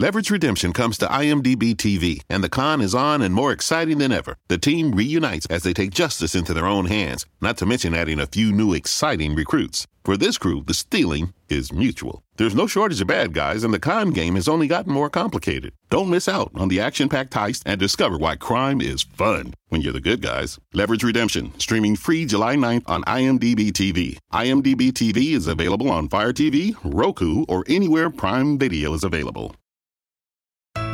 Leverage 0.00 0.30
Redemption 0.30 0.72
comes 0.72 0.96
to 0.98 1.06
IMDb 1.08 1.74
TV, 1.74 2.22
and 2.30 2.44
the 2.44 2.48
con 2.48 2.80
is 2.80 2.94
on 2.94 3.20
and 3.20 3.34
more 3.34 3.50
exciting 3.50 3.98
than 3.98 4.12
ever. 4.12 4.36
The 4.46 4.56
team 4.56 4.92
reunites 4.92 5.44
as 5.46 5.64
they 5.64 5.72
take 5.72 5.90
justice 5.90 6.36
into 6.36 6.54
their 6.54 6.68
own 6.68 6.86
hands, 6.86 7.26
not 7.40 7.56
to 7.56 7.66
mention 7.66 7.96
adding 7.96 8.20
a 8.20 8.26
few 8.28 8.52
new 8.52 8.74
exciting 8.74 9.34
recruits. 9.34 9.88
For 10.04 10.16
this 10.16 10.38
crew, 10.38 10.62
the 10.64 10.72
stealing 10.72 11.34
is 11.48 11.72
mutual. 11.72 12.22
There's 12.36 12.54
no 12.54 12.68
shortage 12.68 13.00
of 13.00 13.08
bad 13.08 13.32
guys, 13.32 13.64
and 13.64 13.74
the 13.74 13.80
con 13.80 14.12
game 14.12 14.36
has 14.36 14.46
only 14.46 14.68
gotten 14.68 14.92
more 14.92 15.10
complicated. 15.10 15.72
Don't 15.90 16.10
miss 16.10 16.28
out 16.28 16.52
on 16.54 16.68
the 16.68 16.78
action 16.78 17.08
packed 17.08 17.32
heist 17.32 17.64
and 17.66 17.80
discover 17.80 18.16
why 18.16 18.36
crime 18.36 18.80
is 18.80 19.02
fun 19.02 19.52
when 19.66 19.80
you're 19.80 19.92
the 19.92 20.00
good 20.00 20.22
guys. 20.22 20.60
Leverage 20.72 21.02
Redemption, 21.02 21.58
streaming 21.58 21.96
free 21.96 22.24
July 22.24 22.54
9th 22.54 22.84
on 22.86 23.02
IMDb 23.02 23.72
TV. 23.72 24.16
IMDb 24.32 24.92
TV 24.92 25.34
is 25.34 25.48
available 25.48 25.90
on 25.90 26.08
Fire 26.08 26.32
TV, 26.32 26.76
Roku, 26.84 27.44
or 27.48 27.64
anywhere 27.66 28.10
Prime 28.10 28.58
Video 28.58 28.94
is 28.94 29.02
available. 29.02 29.56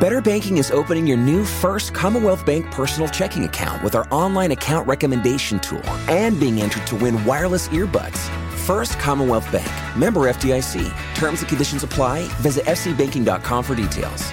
Better 0.04 0.20
Banking 0.20 0.58
is 0.58 0.70
opening 0.70 1.06
your 1.06 1.16
new 1.16 1.46
first 1.46 1.94
Commonwealth 1.94 2.44
Bank 2.44 2.70
personal 2.70 3.08
checking 3.08 3.44
account 3.44 3.82
with 3.82 3.94
our 3.94 4.06
online 4.10 4.50
account 4.50 4.86
recommendation 4.86 5.58
tool 5.60 5.82
and 6.10 6.38
being 6.38 6.60
entered 6.60 6.86
to 6.88 6.96
win 6.96 7.24
wireless 7.24 7.68
earbuds. 7.68 8.18
First 8.66 8.98
Commonwealth 8.98 9.50
Bank, 9.50 9.66
member 9.96 10.20
FDIC. 10.30 10.94
Terms 11.14 11.40
and 11.40 11.48
conditions 11.48 11.84
apply. 11.84 12.28
Visit 12.42 12.66
fcbanking.com 12.66 13.64
for 13.64 13.74
details. 13.74 14.30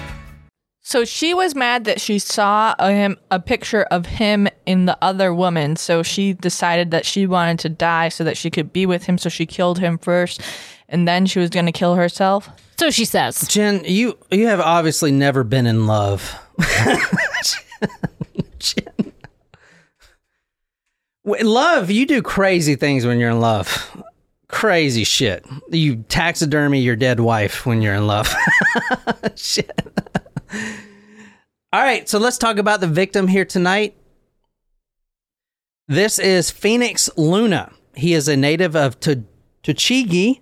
So 0.82 1.06
she 1.06 1.32
was 1.32 1.54
mad 1.54 1.84
that 1.84 2.02
she 2.02 2.18
saw 2.18 2.74
a, 2.78 2.92
him 2.92 3.16
a 3.30 3.40
picture 3.40 3.84
of 3.84 4.04
him 4.04 4.48
in 4.66 4.84
the 4.84 4.98
other 5.00 5.32
woman. 5.32 5.76
So 5.76 6.02
she 6.02 6.34
decided 6.34 6.90
that 6.90 7.06
she 7.06 7.26
wanted 7.26 7.58
to 7.60 7.70
die 7.70 8.10
so 8.10 8.24
that 8.24 8.36
she 8.36 8.50
could 8.50 8.74
be 8.74 8.84
with 8.84 9.04
him. 9.04 9.16
So 9.16 9.30
she 9.30 9.46
killed 9.46 9.78
him 9.78 9.96
first, 9.96 10.42
and 10.90 11.08
then 11.08 11.24
she 11.24 11.38
was 11.38 11.48
going 11.48 11.64
to 11.64 11.72
kill 11.72 11.94
herself. 11.94 12.50
So 12.78 12.90
she 12.90 13.04
says. 13.04 13.46
Jen, 13.48 13.82
you 13.84 14.18
you 14.30 14.46
have 14.46 14.60
obviously 14.60 15.12
never 15.12 15.44
been 15.44 15.66
in 15.66 15.86
love. 15.86 16.38
Jen. 18.58 19.12
Love, 21.24 21.90
you 21.90 22.06
do 22.06 22.20
crazy 22.22 22.74
things 22.74 23.06
when 23.06 23.20
you're 23.20 23.30
in 23.30 23.40
love. 23.40 23.96
Crazy 24.48 25.04
shit. 25.04 25.46
You 25.70 25.96
taxidermy 26.08 26.80
your 26.80 26.96
dead 26.96 27.20
wife 27.20 27.64
when 27.64 27.80
you're 27.80 27.94
in 27.94 28.06
love. 28.06 28.34
shit. 29.36 29.70
All 31.72 31.82
right, 31.82 32.06
so 32.06 32.18
let's 32.18 32.36
talk 32.36 32.58
about 32.58 32.80
the 32.80 32.86
victim 32.86 33.28
here 33.28 33.46
tonight. 33.46 33.96
This 35.88 36.18
is 36.18 36.50
Phoenix 36.50 37.08
Luna. 37.16 37.72
He 37.94 38.12
is 38.12 38.28
a 38.28 38.36
native 38.36 38.76
of 38.76 39.00
T- 39.00 39.24
Tochigi, 39.62 40.41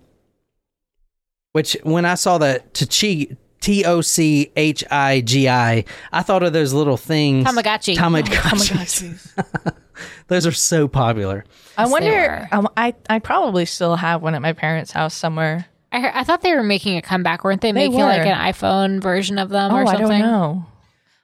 which 1.53 1.75
when 1.83 2.05
I 2.05 2.15
saw 2.15 2.37
that 2.39 2.73
Tochigi, 2.73 3.35
T 3.59 3.85
O 3.85 4.01
C 4.01 4.51
H 4.55 4.83
I 4.89 5.21
G 5.21 5.47
I, 5.47 5.85
I 6.11 6.21
thought 6.23 6.43
of 6.43 6.53
those 6.53 6.73
little 6.73 6.97
things. 6.97 7.45
Tamagotchi. 7.47 7.95
Tamagotchis. 7.95 9.73
those 10.27 10.47
are 10.47 10.51
so 10.51 10.87
popular. 10.87 11.45
I 11.77 11.83
Yes, 11.83 11.91
wonder. 11.91 12.47
um, 12.51 12.67
I 12.75 12.93
I 13.09 13.19
probably 13.19 13.65
still 13.65 13.95
have 13.95 14.21
one 14.21 14.35
at 14.35 14.41
my 14.41 14.53
parents' 14.53 14.91
house 14.91 15.13
somewhere. 15.13 15.65
I, 15.91 15.99
heard, 15.99 16.11
I 16.15 16.23
thought 16.23 16.41
they 16.41 16.55
were 16.55 16.63
making 16.63 16.97
a 16.97 17.01
comeback, 17.01 17.43
weren't 17.43 17.61
they? 17.61 17.69
They 17.71 17.89
making 17.89 17.99
like 17.99 18.25
an 18.25 18.37
iPhone 18.37 19.01
version 19.01 19.37
of 19.37 19.49
them 19.49 19.71
Oh, 19.71 19.75
or 19.75 19.81
I 19.81 19.85
something. 19.91 20.07
don't 20.07 20.19
know. 20.21 20.65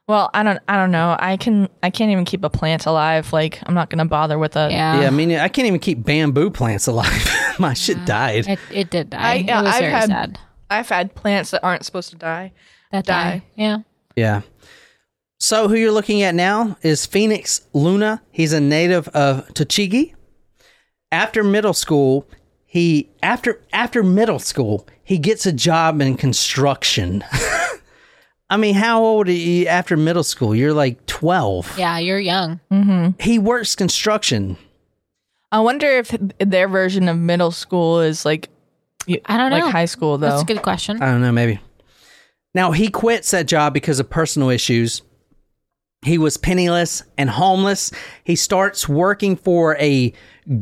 Well, 0.07 0.29
I 0.33 0.41
don't. 0.43 0.59
I 0.69 0.77
don't 0.77 0.91
know. 0.91 1.17
I 1.19 1.35
can. 1.35 1.67
I 1.83 1.89
can't 1.89 2.11
even 2.11 2.23
keep 2.23 2.43
a 2.45 2.49
plant 2.49 2.85
alive. 2.85 3.33
Like 3.33 3.59
I'm 3.65 3.73
not 3.73 3.89
gonna 3.89 4.05
bother 4.05 4.39
with 4.39 4.55
a. 4.55 4.69
Yeah. 4.71 5.01
yeah, 5.01 5.07
I 5.07 5.09
mean, 5.09 5.31
I 5.33 5.49
can't 5.49 5.67
even 5.67 5.79
keep 5.79 6.03
bamboo 6.03 6.49
plants 6.49 6.87
alive. 6.87 7.29
My 7.59 7.73
shit 7.73 8.03
died. 8.05 8.47
It, 8.47 8.59
it 8.71 8.89
did 8.89 9.09
die. 9.09 9.19
I, 9.19 9.35
it 9.35 9.45
yeah, 9.45 9.61
was 9.61 9.73
I've 9.73 9.79
very 9.81 9.91
had. 9.91 10.07
sad. 10.07 10.39
I've 10.69 10.89
had 10.89 11.13
plants 11.13 11.51
that 11.51 11.63
aren't 11.63 11.83
supposed 11.83 12.09
to 12.11 12.15
die. 12.15 12.53
That 12.91 13.05
die. 13.05 13.39
die. 13.39 13.43
Yeah. 13.55 13.77
Yeah. 14.15 14.41
So 15.39 15.67
who 15.67 15.75
you're 15.75 15.91
looking 15.91 16.21
at 16.23 16.33
now 16.35 16.77
is 16.81 17.05
Phoenix 17.05 17.67
Luna. 17.73 18.21
He's 18.31 18.53
a 18.53 18.61
native 18.61 19.07
of 19.09 19.45
Tochigi. 19.49 20.13
After 21.11 21.43
middle 21.43 21.73
school, 21.73 22.27
he 22.65 23.09
after 23.21 23.61
after 23.73 24.03
middle 24.03 24.39
school, 24.39 24.87
he 25.03 25.17
gets 25.17 25.45
a 25.45 25.51
job 25.51 26.01
in 26.01 26.15
construction. 26.15 27.25
I 28.49 28.57
mean, 28.57 28.75
how 28.75 29.03
old 29.03 29.27
are 29.27 29.31
you 29.31 29.67
after 29.67 29.97
middle 29.97 30.23
school? 30.23 30.55
You're 30.55 30.73
like 30.73 31.05
12. 31.05 31.77
Yeah, 31.77 31.97
you're 31.99 32.19
young. 32.19 32.59
Mm-hmm. 32.71 33.21
He 33.21 33.39
works 33.39 33.75
construction. 33.75 34.57
I 35.51 35.59
wonder 35.59 35.87
if 35.87 36.15
their 36.39 36.67
version 36.67 37.09
of 37.09 37.17
middle 37.17 37.51
school 37.51 38.01
is 38.01 38.25
like. 38.25 38.49
I 39.25 39.37
don't 39.37 39.51
know. 39.51 39.57
like 39.57 39.65
know. 39.65 39.71
high 39.71 39.85
school 39.85 40.17
though. 40.17 40.29
That's 40.29 40.41
a 40.41 40.45
good 40.45 40.61
question. 40.61 41.01
I 41.01 41.11
don't 41.11 41.21
know, 41.21 41.31
maybe. 41.31 41.59
Now, 42.53 42.71
he 42.71 42.89
quits 42.89 43.31
that 43.31 43.45
job 43.45 43.73
because 43.73 43.99
of 43.99 44.09
personal 44.09 44.49
issues. 44.49 45.01
He 46.01 46.17
was 46.17 46.37
penniless 46.37 47.03
and 47.17 47.29
homeless. 47.29 47.91
He 48.23 48.35
starts 48.35 48.87
working 48.87 49.35
for 49.35 49.77
a 49.77 50.13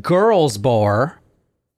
girls' 0.02 0.58
bar, 0.58 1.22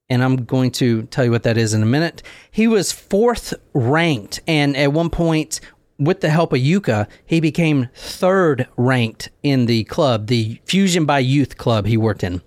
and 0.10 0.24
I'm 0.24 0.46
going 0.46 0.72
to 0.72 1.04
tell 1.04 1.26
you 1.26 1.32
what 1.32 1.44
that 1.44 1.58
is 1.58 1.74
in 1.74 1.84
a 1.84 1.86
minute. 1.86 2.24
He 2.52 2.68
was 2.68 2.92
fourth 2.92 3.54
ranked, 3.74 4.42
and 4.48 4.76
at 4.76 4.94
one 4.94 5.10
point, 5.10 5.60
with 6.00 6.22
the 6.22 6.30
help 6.30 6.54
of 6.54 6.60
Yuka, 6.60 7.08
he 7.26 7.40
became 7.40 7.90
third 7.96 8.68
ranked 8.78 9.30
in 9.44 9.66
the 9.66 9.84
club, 9.86 10.28
the 10.28 10.60
Fusion 10.66 11.06
by 11.06 11.20
Youth 11.20 11.58
club 11.58 11.86
he 11.86 11.98
worked 11.98 12.24
in. 12.24 12.42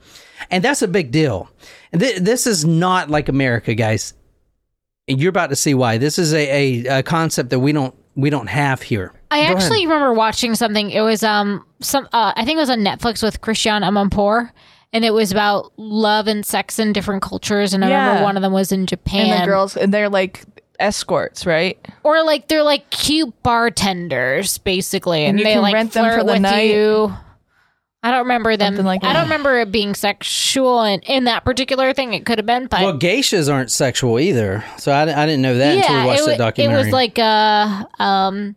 And 0.50 0.64
that's 0.64 0.82
a 0.82 0.88
big 0.88 1.10
deal. 1.10 1.50
And 1.92 2.00
th- 2.00 2.20
this 2.20 2.46
is 2.46 2.64
not 2.64 3.10
like 3.10 3.28
America, 3.28 3.74
guys 3.74 4.14
and 5.10 5.20
you're 5.20 5.30
about 5.30 5.50
to 5.50 5.56
see 5.56 5.74
why. 5.74 5.98
This 5.98 6.18
is 6.18 6.32
a, 6.32 6.86
a, 6.86 6.98
a 6.98 7.02
concept 7.02 7.50
that 7.50 7.58
we 7.58 7.72
don't 7.72 7.94
we 8.14 8.30
don't 8.30 8.46
have 8.46 8.80
here. 8.82 9.12
I 9.30 9.40
Go 9.46 9.54
actually 9.56 9.78
ahead. 9.84 9.88
remember 9.88 10.12
watching 10.12 10.54
something. 10.54 10.90
It 10.90 11.00
was 11.00 11.22
um 11.22 11.64
some 11.80 12.06
uh, 12.12 12.32
I 12.36 12.44
think 12.44 12.56
it 12.56 12.60
was 12.60 12.70
on 12.70 12.80
Netflix 12.80 13.22
with 13.22 13.40
Christiane 13.40 13.82
Amanpour, 13.82 14.50
and 14.92 15.04
it 15.04 15.12
was 15.12 15.32
about 15.32 15.72
love 15.76 16.26
and 16.28 16.46
sex 16.46 16.78
in 16.78 16.92
different 16.92 17.22
cultures. 17.22 17.74
And 17.74 17.84
I 17.84 17.88
remember 17.88 18.22
one 18.22 18.36
of 18.36 18.42
them 18.42 18.52
was 18.52 18.72
in 18.72 18.86
Japan. 18.86 19.30
and 19.30 19.42
the 19.42 19.46
girls, 19.46 19.76
and 19.76 19.92
they're 19.92 20.08
like 20.08 20.44
escorts, 20.80 21.46
right? 21.46 21.78
or 22.02 22.22
like 22.22 22.48
they're 22.48 22.62
like 22.62 22.90
cute 22.90 23.42
bartenders, 23.42 24.58
basically, 24.58 25.24
and, 25.24 25.38
you 25.38 25.44
they 25.44 25.54
can 25.54 25.62
like 25.62 25.74
rent 25.74 25.92
them 25.92 26.04
flirt 26.04 26.18
for 26.20 26.24
the 26.24 26.32
with 26.32 26.42
night. 26.42 26.70
you. 26.70 27.12
I 28.02 28.10
don't 28.10 28.20
remember 28.20 28.56
them. 28.56 28.72
Something 28.72 28.86
like 28.86 29.04
I 29.04 29.12
don't 29.12 29.24
remember 29.24 29.58
it 29.60 29.70
being 29.70 29.94
sexual 29.94 30.82
in, 30.84 31.00
in 31.00 31.24
that 31.24 31.44
particular 31.44 31.92
thing. 31.92 32.14
It 32.14 32.24
could 32.24 32.38
have 32.38 32.46
been, 32.46 32.66
but 32.66 32.80
Well, 32.80 32.98
geishas 32.98 33.52
aren't 33.52 33.70
sexual 33.70 34.18
either, 34.18 34.64
so 34.78 34.90
I, 34.90 35.02
I 35.02 35.26
didn't 35.26 35.42
know 35.42 35.58
that 35.58 35.76
until 35.76 36.00
we 36.00 36.06
watched 36.06 36.22
it, 36.22 36.26
that 36.26 36.38
documentary. 36.38 36.74
It 36.80 36.84
was 36.84 36.92
like 36.92 37.18
uh 37.18 37.84
um 37.98 38.56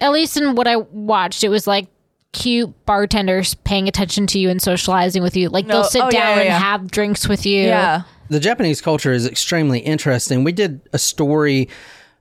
at 0.00 0.12
least 0.12 0.36
in 0.36 0.54
what 0.54 0.66
I 0.66 0.76
watched, 0.76 1.44
it 1.44 1.50
was 1.50 1.66
like 1.66 1.88
cute 2.32 2.72
bartenders 2.86 3.54
paying 3.54 3.88
attention 3.88 4.26
to 4.28 4.38
you 4.38 4.48
and 4.50 4.60
socializing 4.60 5.22
with 5.22 5.36
you. 5.36 5.48
Like 5.48 5.66
No- 5.66 5.74
they'll 5.74 5.84
sit 5.84 6.02
oh, 6.02 6.06
yeah, 6.06 6.10
down 6.10 6.28
yeah, 6.36 6.40
and 6.40 6.44
yeah. 6.48 6.58
have 6.58 6.90
drinks 6.90 7.28
with 7.28 7.44
you. 7.46 7.62
Yeah. 7.62 8.02
the 8.30 8.40
Japanese 8.40 8.80
culture 8.80 9.12
is 9.12 9.26
extremely 9.26 9.80
interesting. 9.80 10.42
We 10.44 10.52
did 10.52 10.80
a 10.92 10.98
story. 10.98 11.68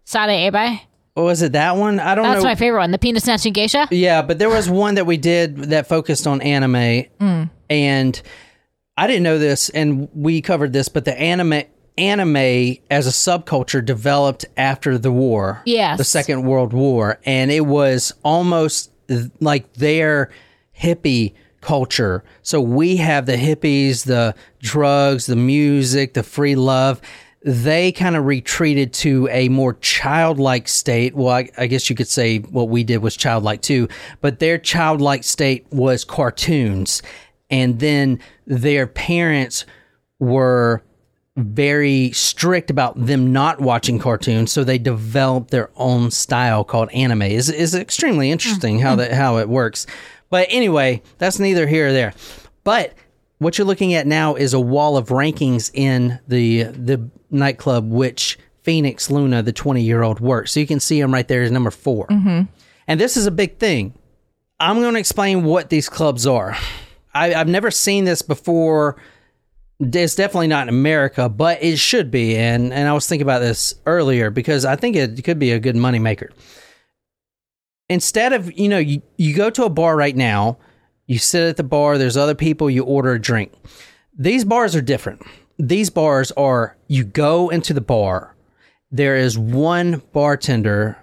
Sada 0.04 0.32
Abe. 0.34 0.80
What 1.14 1.24
was 1.24 1.42
it? 1.42 1.54
That 1.54 1.76
one? 1.78 2.00
I 2.00 2.16
don't 2.16 2.24
know. 2.24 2.32
That's 2.32 2.44
know. 2.44 2.50
my 2.50 2.56
favorite 2.56 2.80
one. 2.80 2.92
The 2.92 2.98
penis 2.98 3.24
snatching 3.24 3.54
geisha. 3.54 3.88
Yeah, 3.92 4.22
but 4.22 4.40
there 4.40 4.50
was 4.50 4.70
one 4.70 4.96
that 4.96 5.06
we 5.06 5.18
did 5.18 5.58
that 5.70 5.88
focused 5.88 6.26
on 6.28 6.42
anime, 6.42 7.06
Mm. 7.20 7.50
and 7.70 8.22
I 8.98 9.08
didn't 9.08 9.24
know 9.24 9.38
this, 9.38 9.70
and 9.70 10.08
we 10.14 10.42
covered 10.42 10.72
this. 10.74 10.88
But 10.90 11.06
the 11.06 11.18
anime 11.20 11.64
anime 11.98 12.78
as 12.90 13.08
a 13.08 13.12
subculture 13.12 13.84
developed 13.86 14.46
after 14.56 14.98
the 14.98 15.12
war, 15.12 15.62
Yes. 15.66 15.98
the 15.98 16.04
Second 16.06 16.44
World 16.44 16.72
War, 16.74 17.20
and 17.26 17.52
it 17.52 17.66
was 17.66 18.14
almost 18.24 18.86
th- 18.86 18.91
like 19.40 19.74
their 19.74 20.32
hippie 20.80 21.34
culture. 21.62 22.24
So 22.42 22.60
we 22.60 22.98
have 22.98 23.26
the 23.26 23.36
hippies, 23.36 24.06
the 24.06 24.36
drugs, 24.60 25.28
the 25.28 25.36
music, 25.36 26.14
the 26.14 26.24
free 26.24 26.56
love. 26.56 27.02
They 27.44 27.92
kind 27.92 28.16
of 28.16 28.26
retreated 28.26 28.94
to 28.94 29.28
a 29.32 29.50
more 29.50 29.74
childlike 29.76 30.68
state. 30.68 31.16
Well, 31.16 31.34
I, 31.34 31.50
I 31.58 31.68
guess 31.68 31.90
you 31.90 31.96
could 31.96 32.08
say 32.08 32.40
what 32.40 32.70
we 32.70 32.84
did 32.84 32.98
was 32.98 33.16
childlike 33.16 33.62
too, 33.62 33.88
but 34.22 34.40
their 34.40 34.58
childlike 34.58 35.24
state 35.24 35.66
was 35.72 36.04
cartoons. 36.04 37.02
And 37.50 37.80
then 37.80 38.20
their 38.46 38.88
parents 38.88 39.66
were 40.20 40.84
very 41.44 42.12
strict 42.12 42.70
about 42.70 43.06
them 43.06 43.32
not 43.32 43.60
watching 43.60 44.00
cartoons, 44.00 44.52
so 44.52 44.64
they 44.64 44.78
developed 44.78 45.52
their 45.52 45.70
own 45.76 46.12
style 46.12 46.64
called 46.64 46.90
anime. 46.92 47.24
is 47.24 47.50
is 47.50 47.76
extremely 47.76 48.32
interesting 48.32 48.80
how 48.80 48.96
that 48.96 49.14
how 49.14 49.38
it 49.38 49.50
works. 49.50 49.86
But 50.30 50.48
anyway, 50.50 51.02
that's 51.18 51.40
neither 51.40 51.68
here 51.68 51.90
or 51.90 51.92
there. 51.92 52.14
But 52.64 52.94
what 53.40 53.58
you're 53.58 53.68
looking 53.68 53.94
at 53.94 54.08
now 54.08 54.36
is 54.36 54.54
a 54.54 54.60
wall 54.60 54.98
of 54.98 55.08
rankings 55.10 55.72
in 55.74 56.20
the 56.28 56.64
the 56.64 57.10
nightclub 57.30 57.90
which 57.90 58.38
Phoenix 58.64 59.10
Luna, 59.10 59.42
the 59.42 59.52
20 59.52 59.82
year 59.82 60.04
old, 60.04 60.20
works. 60.20 60.52
So 60.52 60.60
you 60.60 60.68
can 60.68 60.80
see 60.80 61.00
him 61.00 61.14
right 61.14 61.28
there 61.28 61.44
is 61.44 61.52
number 61.52 61.72
4 61.72 62.08
mm-hmm. 62.08 62.42
And 62.88 63.00
this 63.00 63.18
is 63.18 63.26
a 63.26 63.32
big 63.32 63.58
thing. 63.58 63.94
I'm 64.60 64.80
going 64.82 64.94
to 64.94 65.00
explain 65.00 65.44
what 65.44 65.70
these 65.70 65.90
clubs 65.90 66.28
are. 66.28 66.56
I, 67.14 67.34
I've 67.34 67.48
never 67.48 67.72
seen 67.72 68.06
this 68.06 68.22
before. 68.22 69.02
It's 69.82 70.16
definitely 70.16 70.48
not 70.48 70.64
in 70.64 70.70
America, 70.70 71.28
but 71.28 71.64
it 71.64 71.78
should 71.78 72.12
be. 72.12 72.38
And 72.38 72.72
and 72.72 72.88
I 72.88 72.94
was 72.94 73.08
thinking 73.08 73.24
about 73.24 73.40
this 73.40 73.74
earlier 73.86 74.30
because 74.30 74.64
I 74.64 74.76
think 74.76 74.96
it 74.96 75.24
could 75.24 75.40
be 75.40 75.52
a 75.52 75.60
good 75.60 75.76
moneymaker. 75.76 76.30
Instead 77.90 78.32
of, 78.32 78.58
you 78.58 78.70
know, 78.70 78.78
you, 78.78 79.02
you 79.18 79.36
go 79.36 79.50
to 79.50 79.66
a 79.66 79.70
bar 79.70 79.98
right 79.98 80.16
now, 80.16 80.58
you 81.08 81.18
sit 81.18 81.50
at 81.50 81.58
the 81.58 81.64
bar, 81.64 81.98
there's 81.98 82.16
other 82.16 82.36
people, 82.36 82.70
you 82.70 82.84
order 82.84 83.14
a 83.14 83.20
drink. 83.20 83.52
These 84.18 84.46
bars 84.46 84.76
are 84.76 84.82
different. 84.82 85.24
These 85.58 85.90
bars 85.90 86.32
are 86.34 86.78
you 86.88 87.04
go 87.04 87.50
into 87.50 87.74
the 87.74 87.82
bar, 87.82 88.36
there 88.92 89.16
is 89.16 89.38
one 89.38 90.02
bartender 90.14 90.98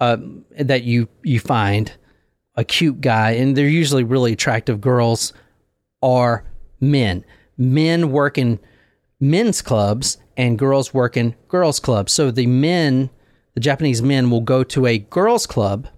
uh, 0.00 0.18
that 0.58 0.84
you 0.84 1.08
you 1.22 1.40
find 1.40 1.92
a 2.54 2.64
cute 2.64 3.00
guy, 3.00 3.32
and 3.32 3.56
they're 3.56 3.66
usually 3.66 4.04
really 4.04 4.32
attractive 4.32 4.80
girls, 4.80 5.32
are 6.02 6.44
men. 6.80 7.24
Men 7.56 8.10
work 8.12 8.38
in 8.38 8.58
men's 9.20 9.62
clubs 9.62 10.18
and 10.36 10.58
girls 10.58 10.92
work 10.92 11.16
in 11.16 11.34
girls' 11.48 11.80
clubs. 11.80 12.12
So 12.12 12.30
the 12.30 12.46
men, 12.46 13.10
the 13.54 13.60
Japanese 13.60 14.02
men, 14.02 14.30
will 14.30 14.40
go 14.40 14.64
to 14.64 14.86
a 14.86 14.98
girls' 14.98 15.46
club 15.46 15.88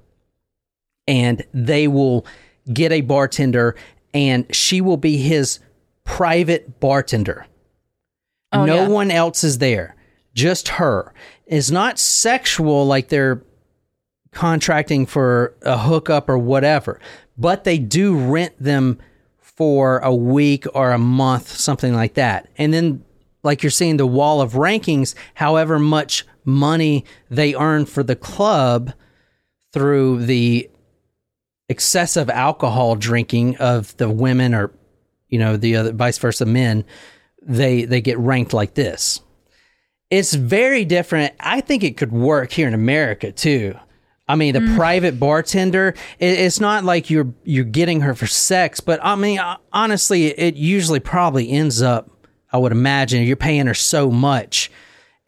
and 1.06 1.44
they 1.52 1.88
will 1.88 2.26
get 2.72 2.92
a 2.92 3.00
bartender 3.02 3.76
and 4.12 4.52
she 4.54 4.80
will 4.80 4.96
be 4.96 5.16
his 5.16 5.58
private 6.04 6.80
bartender. 6.80 7.46
Oh, 8.52 8.64
no 8.64 8.82
yeah. 8.82 8.88
one 8.88 9.10
else 9.10 9.42
is 9.42 9.58
there, 9.58 9.96
just 10.34 10.68
her. 10.68 11.12
It's 11.46 11.70
not 11.70 11.98
sexual 11.98 12.86
like 12.86 13.08
they're 13.08 13.42
contracting 14.30 15.06
for 15.06 15.54
a 15.62 15.78
hookup 15.78 16.28
or 16.28 16.38
whatever, 16.38 17.00
but 17.36 17.64
they 17.64 17.78
do 17.78 18.16
rent 18.16 18.54
them 18.58 18.98
for 19.56 19.98
a 19.98 20.14
week 20.14 20.66
or 20.74 20.92
a 20.92 20.98
month, 20.98 21.48
something 21.48 21.94
like 21.94 22.14
that. 22.14 22.48
And 22.56 22.72
then, 22.72 23.04
like 23.42 23.62
you're 23.62 23.70
seeing 23.70 23.96
the 23.96 24.06
wall 24.06 24.40
of 24.40 24.52
rankings, 24.52 25.14
however 25.34 25.78
much 25.78 26.24
money 26.44 27.04
they 27.30 27.54
earn 27.54 27.86
for 27.86 28.02
the 28.02 28.16
club 28.16 28.92
through 29.72 30.24
the 30.24 30.68
excessive 31.68 32.28
alcohol 32.30 32.94
drinking 32.96 33.56
of 33.56 33.96
the 33.96 34.10
women 34.10 34.54
or 34.54 34.70
you 35.28 35.38
know 35.38 35.56
the 35.56 35.76
other 35.76 35.92
vice 35.92 36.18
versa 36.18 36.44
men 36.44 36.84
they 37.42 37.84
they 37.84 38.00
get 38.00 38.18
ranked 38.18 38.52
like 38.52 38.74
this. 38.74 39.20
It's 40.10 40.34
very 40.34 40.84
different. 40.84 41.34
I 41.40 41.60
think 41.60 41.82
it 41.82 41.96
could 41.96 42.12
work 42.12 42.52
here 42.52 42.68
in 42.68 42.74
america 42.74 43.32
too 43.32 43.74
i 44.28 44.34
mean 44.34 44.54
the 44.54 44.74
private 44.76 45.18
bartender 45.18 45.94
it, 46.18 46.38
it's 46.38 46.60
not 46.60 46.84
like 46.84 47.10
you're 47.10 47.32
you're 47.44 47.64
getting 47.64 48.00
her 48.00 48.14
for 48.14 48.26
sex 48.26 48.80
but 48.80 48.98
i 49.02 49.14
mean 49.14 49.38
uh, 49.38 49.56
honestly 49.72 50.26
it 50.26 50.54
usually 50.54 51.00
probably 51.00 51.50
ends 51.50 51.82
up 51.82 52.10
i 52.52 52.58
would 52.58 52.72
imagine 52.72 53.22
you're 53.24 53.36
paying 53.36 53.66
her 53.66 53.74
so 53.74 54.10
much 54.10 54.70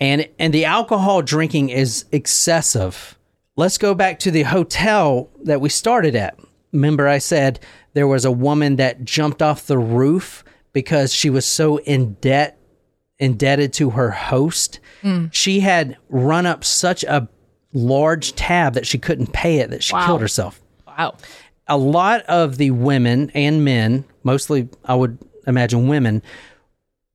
and 0.00 0.28
and 0.38 0.52
the 0.52 0.64
alcohol 0.64 1.22
drinking 1.22 1.70
is 1.70 2.04
excessive 2.12 3.16
let's 3.56 3.78
go 3.78 3.94
back 3.94 4.18
to 4.20 4.30
the 4.30 4.42
hotel 4.42 5.30
that 5.44 5.60
we 5.60 5.68
started 5.68 6.14
at. 6.14 6.38
Remember, 6.72 7.08
I 7.08 7.18
said 7.18 7.58
there 7.94 8.06
was 8.06 8.24
a 8.24 8.30
woman 8.30 8.76
that 8.76 9.04
jumped 9.04 9.40
off 9.42 9.66
the 9.66 9.78
roof 9.78 10.44
because 10.72 11.12
she 11.12 11.30
was 11.30 11.46
so 11.46 11.78
in 11.78 12.14
debt, 12.14 12.58
indebted 13.18 13.72
to 13.74 13.90
her 13.90 14.10
host. 14.10 14.78
She 15.30 15.60
had 15.60 15.96
run 16.08 16.46
up 16.46 16.64
such 16.64 17.02
a 17.04 17.28
large 17.72 18.34
tab 18.34 18.74
that 18.74 18.86
she 18.86 18.98
couldn't 18.98 19.32
pay 19.32 19.58
it 19.58 19.70
that 19.70 19.82
she 19.82 19.94
killed 20.04 20.20
herself. 20.20 20.60
Wow. 20.86 21.16
A 21.68 21.76
lot 21.76 22.22
of 22.22 22.58
the 22.58 22.70
women 22.70 23.30
and 23.34 23.64
men, 23.64 24.04
mostly 24.22 24.68
I 24.84 24.94
would 24.94 25.18
imagine 25.46 25.88
women, 25.88 26.22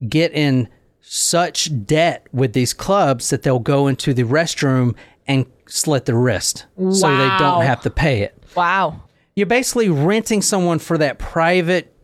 get 0.07 0.31
in 0.33 0.67
such 1.01 1.69
debt 1.85 2.27
with 2.31 2.53
these 2.53 2.73
clubs 2.73 3.29
that 3.29 3.43
they'll 3.43 3.59
go 3.59 3.87
into 3.87 4.13
the 4.13 4.23
restroom 4.23 4.95
and 5.27 5.45
slit 5.67 6.05
their 6.05 6.15
wrist 6.15 6.65
so 6.77 7.09
they 7.17 7.37
don't 7.37 7.63
have 7.63 7.81
to 7.81 7.89
pay 7.89 8.21
it. 8.21 8.37
Wow. 8.55 9.03
You're 9.35 9.47
basically 9.47 9.89
renting 9.89 10.41
someone 10.41 10.79
for 10.79 10.97
that 10.97 11.17
private 11.17 11.95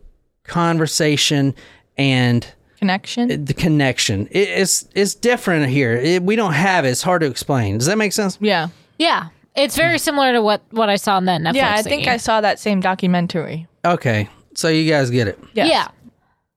conversation 0.44 1.54
and 1.96 2.46
Connection. 2.78 3.30
Uh, 3.30 3.36
the 3.40 3.54
connection. 3.54 4.28
It- 4.30 4.48
it's 4.48 4.88
it's 4.94 5.14
different 5.14 5.68
here. 5.68 5.92
It, 5.94 6.22
we 6.22 6.36
don't 6.36 6.52
have 6.52 6.84
it. 6.84 6.90
It's 6.90 7.02
hard 7.02 7.22
to 7.22 7.26
explain. 7.26 7.78
Does 7.78 7.86
that 7.86 7.98
make 7.98 8.12
sense? 8.12 8.38
yeah. 8.40 8.68
Yeah. 8.98 9.28
It's 9.56 9.76
very 9.76 9.94
hmm. 9.94 9.98
similar 9.98 10.32
to 10.32 10.40
what, 10.42 10.62
what 10.70 10.88
I 10.88 10.94
saw 10.96 11.18
in 11.18 11.24
that 11.24 11.40
Netflix. 11.40 11.54
Yeah, 11.54 11.74
I 11.74 11.82
think 11.82 12.04
thingy. 12.04 12.08
I 12.08 12.16
saw 12.18 12.40
that 12.40 12.60
same 12.60 12.80
documentary. 12.80 13.66
Okay, 13.84 14.28
so 14.54 14.68
you 14.68 14.88
guys 14.88 15.10
get 15.10 15.26
it. 15.26 15.38
Yes. 15.54 15.68
Yeah. 15.70 15.88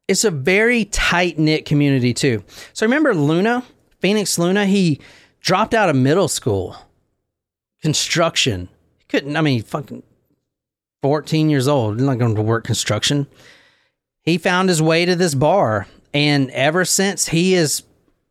it's 0.07 0.23
a 0.23 0.29
very 0.31 0.85
tight 0.85 1.39
knit 1.39 1.65
community 1.65 2.13
too. 2.13 2.43
So 2.73 2.85
remember 2.85 3.15
Luna, 3.15 3.63
Phoenix 3.99 4.37
Luna, 4.37 4.65
he 4.67 4.99
dropped 5.39 5.73
out 5.73 5.89
of 5.89 5.95
middle 5.95 6.27
school, 6.27 6.75
construction. 7.81 8.69
He 8.99 9.05
couldn't. 9.05 9.35
I 9.35 9.41
mean, 9.41 9.63
fucking 9.63 10.03
fourteen 11.01 11.49
years 11.49 11.67
old. 11.67 11.95
He's 11.95 12.05
not 12.05 12.19
going 12.19 12.35
to 12.35 12.41
work 12.41 12.65
construction. 12.65 13.25
He 14.21 14.37
found 14.37 14.69
his 14.69 14.81
way 14.81 15.05
to 15.05 15.15
this 15.15 15.33
bar, 15.33 15.87
and 16.13 16.49
ever 16.51 16.85
since 16.85 17.27
he 17.29 17.53
is 17.53 17.83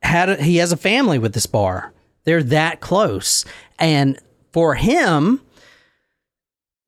had 0.03 0.29
a, 0.31 0.43
he 0.43 0.57
has 0.57 0.73
a 0.73 0.77
family 0.77 1.19
with 1.19 1.35
this 1.35 1.47
bar. 1.47 1.93
They're 2.25 2.43
that 2.45 2.81
close, 2.81 3.45
and 3.79 4.19
for 4.53 4.75
him, 4.75 5.41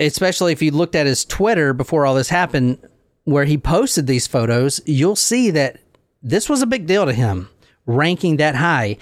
especially 0.00 0.52
if 0.52 0.62
you 0.62 0.70
looked 0.70 0.94
at 0.94 1.07
his 1.07 1.24
Twitter 1.24 1.72
before 1.72 2.07
all 2.07 2.14
this 2.14 2.28
happened, 2.28 2.78
where 3.24 3.44
he 3.44 3.57
posted 3.57 4.07
these 4.07 4.26
photos, 4.26 4.81
you'll 4.85 5.16
see 5.16 5.50
that 5.50 5.78
this 6.22 6.48
was 6.48 6.62
a 6.62 6.66
big 6.66 6.87
deal 6.87 7.07
to 7.07 7.12
him, 7.12 7.48
ranking 7.87 8.37
that 8.37 8.57
high. 8.57 8.96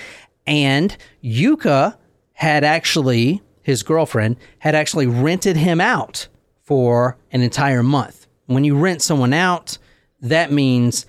And 0.46 0.96
Yuka 1.22 1.96
had 2.34 2.64
actually, 2.64 3.42
his 3.62 3.82
girlfriend, 3.82 4.36
had 4.58 4.74
actually 4.74 5.06
rented 5.06 5.56
him 5.56 5.80
out 5.80 6.28
for 6.62 7.16
an 7.32 7.40
entire 7.40 7.82
month. 7.82 8.26
When 8.46 8.64
you 8.64 8.76
rent 8.76 9.02
someone 9.02 9.32
out, 9.32 9.78
that 10.20 10.52
means 10.52 11.06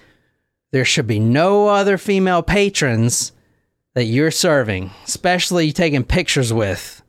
there 0.72 0.86
should 0.86 1.08
be 1.08 1.20
no 1.20 1.68
other 1.68 1.98
female 1.98 2.42
patrons 2.42 3.32
that 3.94 4.06
you're 4.06 4.32
serving, 4.32 4.92
especially 5.06 5.72
taking 5.72 6.04
pictures 6.04 6.54
with. 6.54 7.02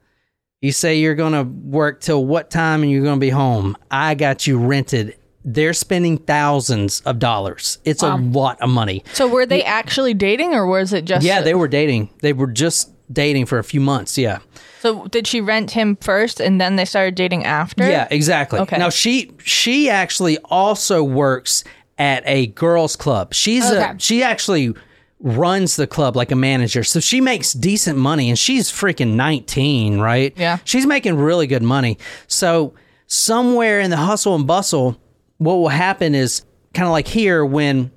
You 0.61 0.72
say 0.72 0.98
you're 0.98 1.14
going 1.14 1.33
to 1.33 1.42
work 1.42 2.01
till 2.01 2.25
what 2.25 2.51
time 2.51 2.83
and 2.83 2.90
you're 2.90 3.03
going 3.03 3.16
to 3.18 3.25
be 3.25 3.31
home. 3.31 3.77
I 3.90 4.14
got 4.14 4.46
you 4.46 4.59
rented. 4.59 5.16
They're 5.44 5.72
spending 5.72 6.18
thousands 6.18 7.01
of 7.01 7.18
dollars. 7.18 7.79
It's 7.85 8.03
a 8.03 8.14
lot 8.14 8.61
of 8.61 8.70
money. 8.70 9.03
So 9.12 9.27
were 9.27 9.44
they 9.44 9.64
actually 9.64 10.14
dating 10.14 10.55
or 10.55 10.66
was 10.66 10.92
it 10.92 11.05
just 11.05 11.27
Yeah, 11.27 11.40
they 11.40 11.55
were 11.55 11.66
dating. 11.66 12.11
They 12.20 12.33
were 12.33 12.46
just 12.46 12.90
dating 13.12 13.46
for 13.46 13.59
a 13.59 13.64
few 13.64 13.81
months. 13.81 14.16
Yeah. 14.16 14.38
So 14.81 15.07
did 15.07 15.27
she 15.27 15.40
rent 15.40 15.72
him 15.72 15.96
first 15.96 16.40
and 16.40 16.61
then 16.61 16.77
they 16.77 16.85
started 16.85 17.16
dating 17.16 17.44
after? 17.44 17.88
Yeah, 17.88 18.07
exactly. 18.11 18.61
Okay. 18.61 18.79
Now 18.79 18.88
she 18.88 19.33
she 19.42 19.90
actually 19.90 20.38
also 20.44 21.03
works 21.03 21.64
at 22.02 22.24
a 22.26 22.48
girls 22.48 22.96
club. 22.96 23.32
She's 23.32 23.64
Okay. 23.70 23.80
a 23.92 23.96
she 23.98 24.24
actually 24.24 24.74
runs 25.20 25.76
the 25.76 25.86
club 25.86 26.16
like 26.16 26.32
a 26.32 26.36
manager. 26.36 26.82
So 26.82 26.98
she 26.98 27.20
makes 27.20 27.52
decent 27.52 27.96
money 27.96 28.28
and 28.28 28.36
she's 28.36 28.72
freaking 28.72 29.14
19, 29.14 30.00
right? 30.00 30.34
Yeah. 30.36 30.58
She's 30.64 30.84
making 30.84 31.14
really 31.16 31.46
good 31.46 31.62
money. 31.62 31.96
So 32.26 32.74
somewhere 33.06 33.78
in 33.78 33.90
the 33.90 33.98
hustle 33.98 34.34
and 34.34 34.48
bustle 34.48 34.98
what 35.38 35.54
will 35.54 35.68
happen 35.68 36.16
is 36.16 36.42
kind 36.74 36.86
of 36.86 36.92
like 36.92 37.06
here 37.06 37.44
when 37.46 37.92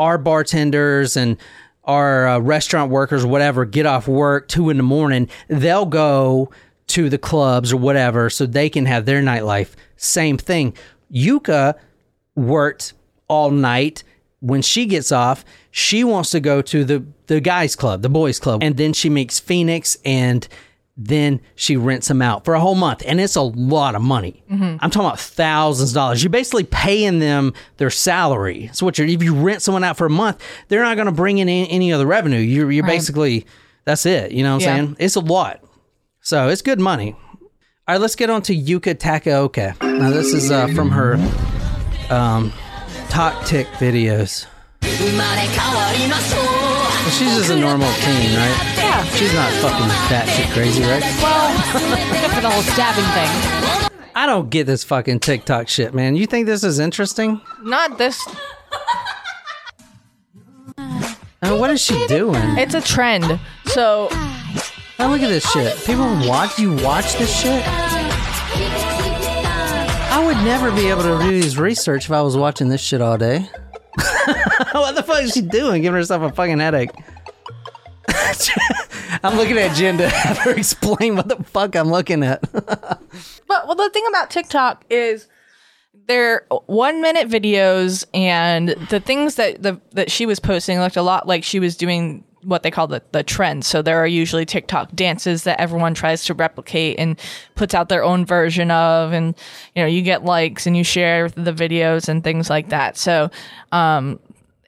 our 0.00 0.18
bartenders 0.18 1.16
and 1.16 1.36
our 1.84 2.26
uh, 2.26 2.38
restaurant 2.40 2.90
workers, 2.90 3.24
whatever, 3.24 3.64
get 3.64 3.86
off 3.86 4.08
work 4.08 4.48
two 4.48 4.68
in 4.70 4.76
the 4.78 4.82
morning, 4.82 5.28
they'll 5.48 5.86
go 5.86 6.50
to 6.88 7.08
the 7.08 7.18
clubs 7.18 7.72
or 7.72 7.76
whatever 7.76 8.30
so 8.30 8.46
they 8.46 8.68
can 8.68 8.86
have 8.86 9.06
their 9.06 9.22
nightlife. 9.22 9.70
Same 9.96 10.38
thing. 10.38 10.74
Yuka 11.14 11.74
worked 12.34 12.94
all 13.28 13.50
night. 13.50 14.02
When 14.40 14.62
she 14.62 14.86
gets 14.86 15.10
off, 15.10 15.44
she 15.70 16.04
wants 16.04 16.30
to 16.30 16.40
go 16.40 16.62
to 16.62 16.84
the 16.84 17.04
the 17.26 17.40
guys 17.40 17.74
club, 17.76 18.02
the 18.02 18.08
boys 18.08 18.38
club, 18.38 18.62
and 18.62 18.76
then 18.76 18.92
she 18.92 19.10
meets 19.10 19.40
Phoenix 19.40 19.96
and 20.04 20.46
then 21.00 21.40
she 21.54 21.76
rents 21.76 22.08
them 22.08 22.20
out 22.22 22.44
for 22.44 22.54
a 22.54 22.60
whole 22.60 22.74
month. 22.74 23.02
And 23.06 23.20
it's 23.20 23.36
a 23.36 23.42
lot 23.42 23.94
of 23.94 24.02
money. 24.02 24.42
I'm 24.50 24.78
talking 24.90 25.00
about 25.06 25.20
thousands 25.20 25.90
of 25.90 25.94
dollars. 25.94 26.22
You're 26.24 26.30
basically 26.30 26.64
paying 26.64 27.20
them 27.20 27.52
their 27.76 27.90
salary. 27.90 28.68
So 28.72 28.84
what 28.86 28.98
you're 28.98 29.06
if 29.06 29.22
you 29.22 29.34
rent 29.34 29.62
someone 29.62 29.84
out 29.84 29.96
for 29.96 30.06
a 30.06 30.10
month 30.10 30.42
they're 30.68 30.82
not 30.82 30.96
going 30.96 31.06
to 31.06 31.12
bring 31.12 31.38
in 31.38 31.48
any, 31.48 31.70
any 31.70 31.92
other 31.92 32.06
revenue. 32.06 32.38
You're, 32.40 32.70
you're 32.72 32.84
Right. 32.84 32.90
basically 32.94 33.46
that's 33.84 34.06
it. 34.06 34.32
You 34.32 34.42
know 34.42 34.54
what 34.56 34.62
i'm 34.66 34.68
Yeah. 34.68 34.84
saying? 34.86 34.96
It's 34.98 35.14
a 35.16 35.20
lot. 35.20 35.62
So 36.20 36.48
it's 36.48 36.62
good 36.62 36.80
money. 36.80 37.14
All 37.32 37.94
right 37.94 38.00
let's 38.00 38.16
get 38.16 38.28
on 38.30 38.42
to 38.42 38.54
yuka 38.56 38.94
takaoka 38.96 39.80
now 39.98 40.10
this 40.10 40.32
is 40.34 40.50
uh, 40.50 40.66
from 40.74 40.90
her 40.90 41.14
um, 42.10 42.52
TikTok 43.08 43.66
videos 43.78 44.46
so 47.08 47.24
she's 47.24 47.36
just 47.36 47.50
a 47.50 47.56
normal 47.56 47.90
teen, 47.94 48.36
right? 48.36 48.74
Yeah. 48.76 49.04
She's 49.04 49.32
not 49.32 49.50
fucking 49.54 49.88
batshit 50.08 50.52
crazy, 50.52 50.82
right? 50.82 51.02
Well, 51.22 51.54
except 52.12 52.34
for 52.34 52.40
the 52.40 52.50
whole 52.50 52.62
stabbing 52.62 53.04
thing. 53.14 54.10
I 54.14 54.26
don't 54.26 54.50
get 54.50 54.66
this 54.66 54.84
fucking 54.84 55.20
TikTok 55.20 55.68
shit, 55.68 55.94
man. 55.94 56.16
You 56.16 56.26
think 56.26 56.46
this 56.46 56.64
is 56.64 56.78
interesting? 56.78 57.40
Not 57.62 57.98
this. 57.98 58.22
Uh, 60.76 61.56
what 61.56 61.70
is 61.70 61.80
she 61.80 62.06
doing? 62.08 62.58
It's 62.58 62.74
a 62.74 62.80
trend. 62.80 63.38
So 63.66 64.08
Now 64.98 65.10
look 65.10 65.22
at 65.22 65.28
this 65.28 65.48
shit. 65.52 65.76
People 65.86 66.06
watch 66.28 66.58
you 66.58 66.74
watch 66.76 67.14
this 67.14 67.34
shit. 67.40 67.64
I 70.10 70.24
would 70.24 70.36
never 70.38 70.70
be 70.70 70.88
able 70.88 71.02
to 71.02 71.18
do 71.20 71.30
these 71.30 71.58
research 71.58 72.06
if 72.06 72.12
I 72.12 72.22
was 72.22 72.36
watching 72.36 72.68
this 72.68 72.80
shit 72.80 73.00
all 73.00 73.18
day. 73.18 73.40
what 74.72 74.94
the 74.94 75.02
fuck 75.02 75.22
is 75.22 75.32
she 75.32 75.42
doing? 75.42 75.82
Giving 75.82 75.96
herself 75.96 76.22
a 76.22 76.34
fucking 76.34 76.58
headache. 76.58 76.90
I'm 79.22 79.36
looking 79.36 79.58
at 79.58 79.74
Jen 79.76 79.98
to 79.98 80.08
have 80.08 80.38
her 80.38 80.52
explain 80.52 81.16
what 81.16 81.28
the 81.28 81.42
fuck 81.44 81.74
I'm 81.76 81.90
looking 81.90 82.22
at. 82.22 82.42
But 83.48 83.66
well, 83.66 83.76
the 83.76 83.88
thing 83.88 84.04
about 84.10 84.28
TikTok 84.28 84.84
is 84.90 85.26
they're 86.06 86.44
one 86.66 87.00
minute 87.00 87.28
videos, 87.30 88.04
and 88.12 88.68
the 88.90 89.00
things 89.00 89.36
that 89.36 89.62
the 89.62 89.80
that 89.92 90.10
she 90.10 90.26
was 90.26 90.38
posting 90.38 90.78
looked 90.78 90.98
a 90.98 91.02
lot 91.02 91.26
like 91.26 91.44
she 91.44 91.58
was 91.58 91.74
doing 91.74 92.24
what 92.48 92.62
they 92.62 92.70
call 92.70 92.86
the 92.86 93.02
the 93.12 93.22
trends. 93.22 93.66
So 93.66 93.82
there 93.82 93.98
are 93.98 94.06
usually 94.06 94.46
TikTok 94.46 94.94
dances 94.94 95.44
that 95.44 95.60
everyone 95.60 95.94
tries 95.94 96.24
to 96.24 96.34
replicate 96.34 96.98
and 96.98 97.18
puts 97.54 97.74
out 97.74 97.88
their 97.88 98.02
own 98.02 98.24
version 98.24 98.70
of, 98.70 99.12
and 99.12 99.34
you 99.74 99.82
know 99.82 99.88
you 99.88 100.02
get 100.02 100.24
likes 100.24 100.66
and 100.66 100.76
you 100.76 100.82
share 100.82 101.28
the 101.28 101.52
videos 101.52 102.08
and 102.08 102.24
things 102.24 102.50
like 102.50 102.70
that. 102.70 102.96
So. 102.96 103.30
um 103.72 104.18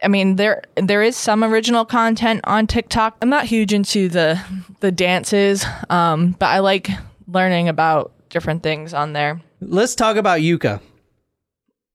I 0.03 0.09
mean, 0.09 0.37
there 0.37 0.63
there 0.77 1.03
is 1.03 1.15
some 1.15 1.45
original 1.45 1.85
content 1.85 2.41
on 2.45 2.67
TikTok. 2.67 3.19
I'm 3.21 3.29
not 3.29 3.45
huge 3.45 3.75
into 3.75 4.09
the 4.09 4.41
the 4.81 4.91
dances, 4.91 5.63
um, 5.91 6.35
but 6.39 6.47
I 6.47 6.61
like 6.61 6.89
learning 7.29 7.69
about 7.69 8.11
different 8.31 8.63
things 8.63 8.95
on 8.95 9.13
there. 9.13 9.43
Let's 9.61 9.95
talk 9.95 10.17
about 10.17 10.41
Yuka. 10.41 10.81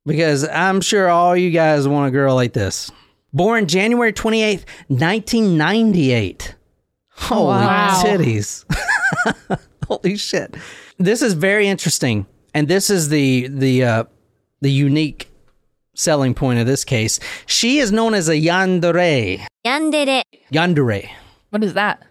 Because 0.05 0.47
I'm 0.47 0.81
sure 0.81 1.09
all 1.09 1.35
you 1.35 1.49
guys 1.49 1.87
want 1.87 2.09
a 2.09 2.11
girl 2.11 2.35
like 2.35 2.53
this. 2.53 2.91
Born 3.35 3.67
January 3.67 4.13
28th, 4.13 4.63
1998. 4.87 6.55
Holy 7.17 7.47
Wow. 7.47 8.01
titties. 8.03 8.63
Holy 9.87 10.15
shit. 10.17 10.55
This 10.97 11.21
is 11.21 11.33
very 11.33 11.67
interesting. 11.67 12.25
And 12.53 12.67
this 12.69 12.89
is 12.89 13.09
the 13.09 13.47
the 13.49 13.83
uh 13.83 14.03
the 14.61 14.71
unique 14.71 15.29
selling 15.95 16.33
point 16.33 16.59
of 16.59 16.65
this 16.65 16.83
case. 16.85 17.19
She 17.45 17.79
is 17.79 17.91
known 17.91 18.13
as 18.13 18.29
a 18.29 18.35
yandere. 18.35 19.45
Yandere. 19.65 20.21
Yandere. 20.53 21.09
What 21.49 21.63
is 21.63 21.73
that? 21.73 22.01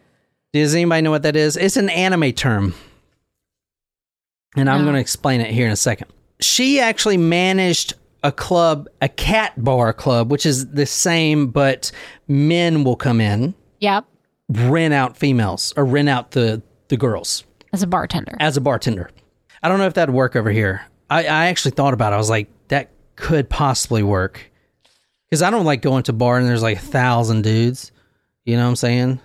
Does 0.52 0.74
anybody 0.74 1.02
know 1.02 1.10
what 1.10 1.22
that 1.22 1.36
is? 1.36 1.56
It's 1.56 1.76
an 1.78 1.88
anime 1.90 2.32
term. 2.32 2.74
And 4.56 4.70
I'm 4.70 4.82
going 4.82 4.94
to 4.94 5.00
explain 5.00 5.40
it 5.40 5.50
here 5.50 5.66
in 5.66 5.72
a 5.72 5.76
second. 5.76 6.08
She 6.40 6.78
actually 6.80 7.16
managed 7.16 7.94
a 8.24 8.32
club, 8.32 8.88
a 9.00 9.08
cat 9.08 9.52
bar 9.62 9.92
club, 9.92 10.30
which 10.32 10.44
is 10.46 10.66
the 10.70 10.86
same, 10.86 11.48
but 11.48 11.92
men 12.26 12.82
will 12.82 12.96
come 12.96 13.20
in, 13.20 13.54
Yep. 13.80 14.04
rent 14.48 14.92
out 14.94 15.16
females 15.16 15.72
or 15.76 15.84
rent 15.84 16.08
out 16.08 16.32
the, 16.32 16.60
the 16.88 16.96
girls 16.96 17.44
As 17.72 17.82
a 17.82 17.86
bartender. 17.86 18.36
as 18.40 18.56
a 18.56 18.60
bartender. 18.60 19.10
I 19.62 19.68
don't 19.68 19.78
know 19.78 19.86
if 19.86 19.94
that'd 19.94 20.12
work 20.14 20.34
over 20.36 20.50
here. 20.50 20.82
I, 21.08 21.20
I 21.20 21.46
actually 21.46 21.72
thought 21.72 21.94
about 21.94 22.12
it. 22.12 22.16
I 22.16 22.18
was 22.18 22.30
like, 22.30 22.48
that 22.68 22.90
could 23.16 23.48
possibly 23.48 24.02
work. 24.02 24.50
Because 25.30 25.42
I 25.42 25.50
don't 25.50 25.64
like 25.64 25.82
going 25.82 26.02
to 26.04 26.12
bar 26.12 26.38
and 26.38 26.46
there's 26.48 26.62
like 26.62 26.78
a 26.78 26.80
thousand 26.80 27.42
dudes. 27.42 27.92
You 28.44 28.56
know 28.56 28.62
what 28.64 28.68
I'm 28.70 28.76
saying? 28.76 29.20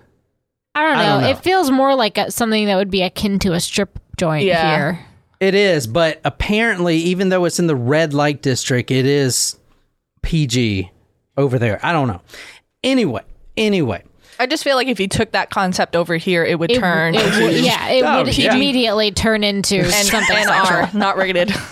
I 0.76 0.82
don't 0.84 0.98
know. 0.98 1.02
I 1.04 1.06
don't 1.08 1.22
know. 1.24 1.30
It 1.30 1.40
feels 1.40 1.72
more 1.72 1.96
like 1.96 2.18
a, 2.18 2.32
something 2.32 2.66
that 2.68 2.76
would 2.76 2.90
be 2.92 3.02
akin 3.02 3.40
to 3.40 3.54
a 3.54 3.60
strip 3.60 3.98
joint 4.18 4.46
Yeah. 4.46 4.76
here. 4.76 5.06
It 5.40 5.56
is, 5.56 5.88
but 5.88 6.20
apparently, 6.26 6.98
even 6.98 7.30
though 7.30 7.46
it's 7.46 7.60
in 7.60 7.68
the 7.68 7.76
red 7.76 8.14
light 8.14 8.42
district, 8.42 8.92
it 8.92 9.06
is 9.06 9.58
PG 10.22 10.92
over 11.38 11.58
there. 11.58 11.80
I 11.82 11.94
don't 11.94 12.08
know. 12.10 12.22
Anyway, 12.84 13.22
anyway, 13.56 14.04
I 14.38 14.48
just 14.48 14.64
feel 14.66 14.76
like 14.76 14.88
if 14.90 15.00
you 15.00 15.08
took 15.08 15.32
that 15.32 15.50
concept 15.50 15.96
over 15.96 16.18
here, 16.18 16.44
it 16.44 16.60
would 16.60 16.72
It, 16.72 16.80
turn 16.80 17.16
it 17.16 17.26
into 17.26 17.62
yeah, 17.62 17.88
it 17.88 18.04
Oh, 18.04 18.24
would 18.24 18.38
yeah. 18.38 18.54
immediately 18.54 19.12
turn 19.12 19.44
into 19.46 19.78
and, 19.78 19.94
something 19.94 20.36
and 20.36 20.46
sexual. 20.48 20.78
are 20.78 20.90
not 20.94 21.18
rated. 21.18 21.54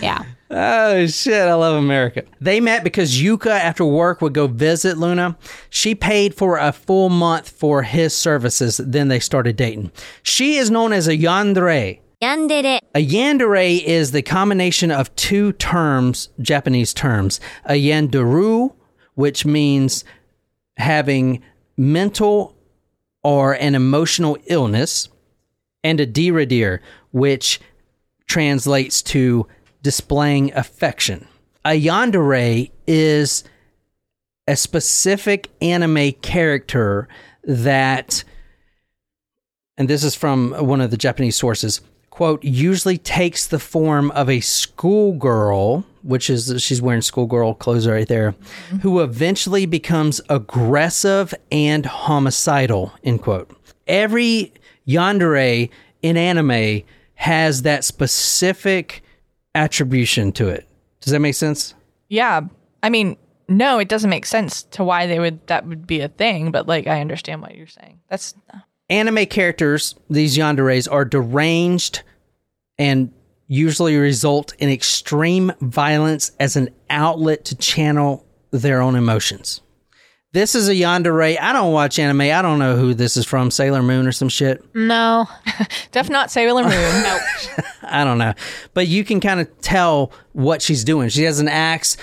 Yeah. 0.00 0.24
Oh 0.52 1.06
shit, 1.06 1.48
I 1.48 1.54
love 1.54 1.76
America. 1.76 2.24
They 2.40 2.58
met 2.58 2.82
because 2.82 3.20
Yuka 3.20 3.50
after 3.50 3.84
work 3.84 4.20
would 4.20 4.34
go 4.34 4.48
visit 4.48 4.98
Luna. 4.98 5.38
She 5.68 5.94
paid 5.94 6.34
for 6.34 6.58
a 6.58 6.72
full 6.72 7.08
month 7.08 7.48
for 7.48 7.82
his 7.82 8.16
services, 8.16 8.78
then 8.78 9.06
they 9.06 9.20
started 9.20 9.54
dating. 9.54 9.92
She 10.24 10.56
is 10.56 10.70
known 10.70 10.92
as 10.92 11.06
a 11.06 11.16
yandere. 11.16 12.00
Yandere. 12.20 12.80
A 12.94 13.06
yandere 13.06 13.80
is 13.82 14.10
the 14.10 14.22
combination 14.22 14.90
of 14.90 15.14
two 15.14 15.52
terms, 15.52 16.30
Japanese 16.40 16.92
terms. 16.92 17.40
A 17.64 17.74
yanderu, 17.74 18.74
which 19.14 19.46
means 19.46 20.04
having 20.76 21.42
mental 21.76 22.56
or 23.22 23.52
an 23.54 23.76
emotional 23.76 24.36
illness, 24.46 25.08
and 25.84 26.00
a 26.00 26.06
deredere, 26.06 26.80
which 27.12 27.60
translates 28.26 29.00
to 29.02 29.46
displaying 29.82 30.52
affection. 30.54 31.26
A 31.64 31.80
yandere 31.80 32.70
is 32.86 33.44
a 34.46 34.56
specific 34.56 35.48
anime 35.60 36.12
character 36.12 37.08
that 37.44 38.24
and 39.80 39.88
this 39.88 40.04
is 40.04 40.14
from 40.14 40.52
one 40.52 40.82
of 40.82 40.90
the 40.90 40.98
Japanese 40.98 41.36
sources, 41.36 41.80
quote, 42.10 42.44
usually 42.44 42.98
takes 42.98 43.46
the 43.46 43.58
form 43.58 44.10
of 44.10 44.28
a 44.28 44.40
schoolgirl, 44.40 45.86
which 46.02 46.28
is 46.28 46.62
she's 46.62 46.82
wearing 46.82 47.00
schoolgirl 47.00 47.54
clothes 47.54 47.88
right 47.88 48.06
there, 48.06 48.32
mm-hmm. 48.32 48.76
who 48.80 49.00
eventually 49.00 49.64
becomes 49.64 50.20
aggressive 50.28 51.32
and 51.50 51.86
homicidal, 51.86 52.92
end 53.04 53.22
quote. 53.22 53.50
Every 53.86 54.52
yandere 54.86 55.70
in 56.02 56.18
anime 56.18 56.82
has 57.14 57.62
that 57.62 57.82
specific 57.82 59.02
attribution 59.54 60.32
to 60.32 60.48
it. 60.48 60.66
Does 61.00 61.12
that 61.12 61.20
make 61.20 61.34
sense? 61.34 61.74
yeah, 62.08 62.42
I 62.82 62.90
mean, 62.90 63.16
no, 63.48 63.78
it 63.78 63.88
doesn't 63.88 64.10
make 64.10 64.26
sense 64.26 64.62
to 64.64 64.84
why 64.84 65.06
they 65.06 65.18
would 65.18 65.46
that 65.48 65.66
would 65.66 65.86
be 65.86 66.00
a 66.00 66.08
thing. 66.08 66.50
But 66.50 66.68
like, 66.68 66.86
I 66.86 67.00
understand 67.00 67.42
what 67.42 67.54
you're 67.54 67.66
saying. 67.66 68.00
That's 68.08 68.34
anime 68.88 69.26
characters, 69.26 69.94
these 70.08 70.36
yanderes, 70.36 70.90
are 70.90 71.04
deranged 71.04 72.02
and 72.78 73.12
usually 73.48 73.96
result 73.96 74.54
in 74.58 74.70
extreme 74.70 75.52
violence 75.60 76.30
as 76.38 76.56
an 76.56 76.70
outlet 76.88 77.44
to 77.46 77.56
channel 77.56 78.24
their 78.52 78.80
own 78.80 78.94
emotions. 78.94 79.60
This 80.32 80.54
is 80.54 80.68
a 80.68 80.74
yandere. 80.74 81.40
I 81.40 81.52
don't 81.52 81.72
watch 81.72 81.98
anime. 81.98 82.20
I 82.20 82.40
don't 82.40 82.60
know 82.60 82.76
who 82.76 82.94
this 82.94 83.16
is 83.16 83.26
from, 83.26 83.50
Sailor 83.50 83.82
Moon 83.82 84.06
or 84.06 84.12
some 84.12 84.28
shit. 84.28 84.64
No. 84.74 85.26
def 85.90 86.08
not 86.08 86.30
Sailor 86.30 86.62
Moon. 86.62 86.70
no. 87.02 87.18
I 87.82 88.04
don't 88.04 88.18
know. 88.18 88.34
But 88.72 88.86
you 88.86 89.04
can 89.04 89.18
kind 89.18 89.40
of 89.40 89.60
tell 89.60 90.12
what 90.32 90.62
she's 90.62 90.84
doing. 90.84 91.08
She 91.08 91.24
has 91.24 91.40
an 91.40 91.48
axe. 91.48 91.96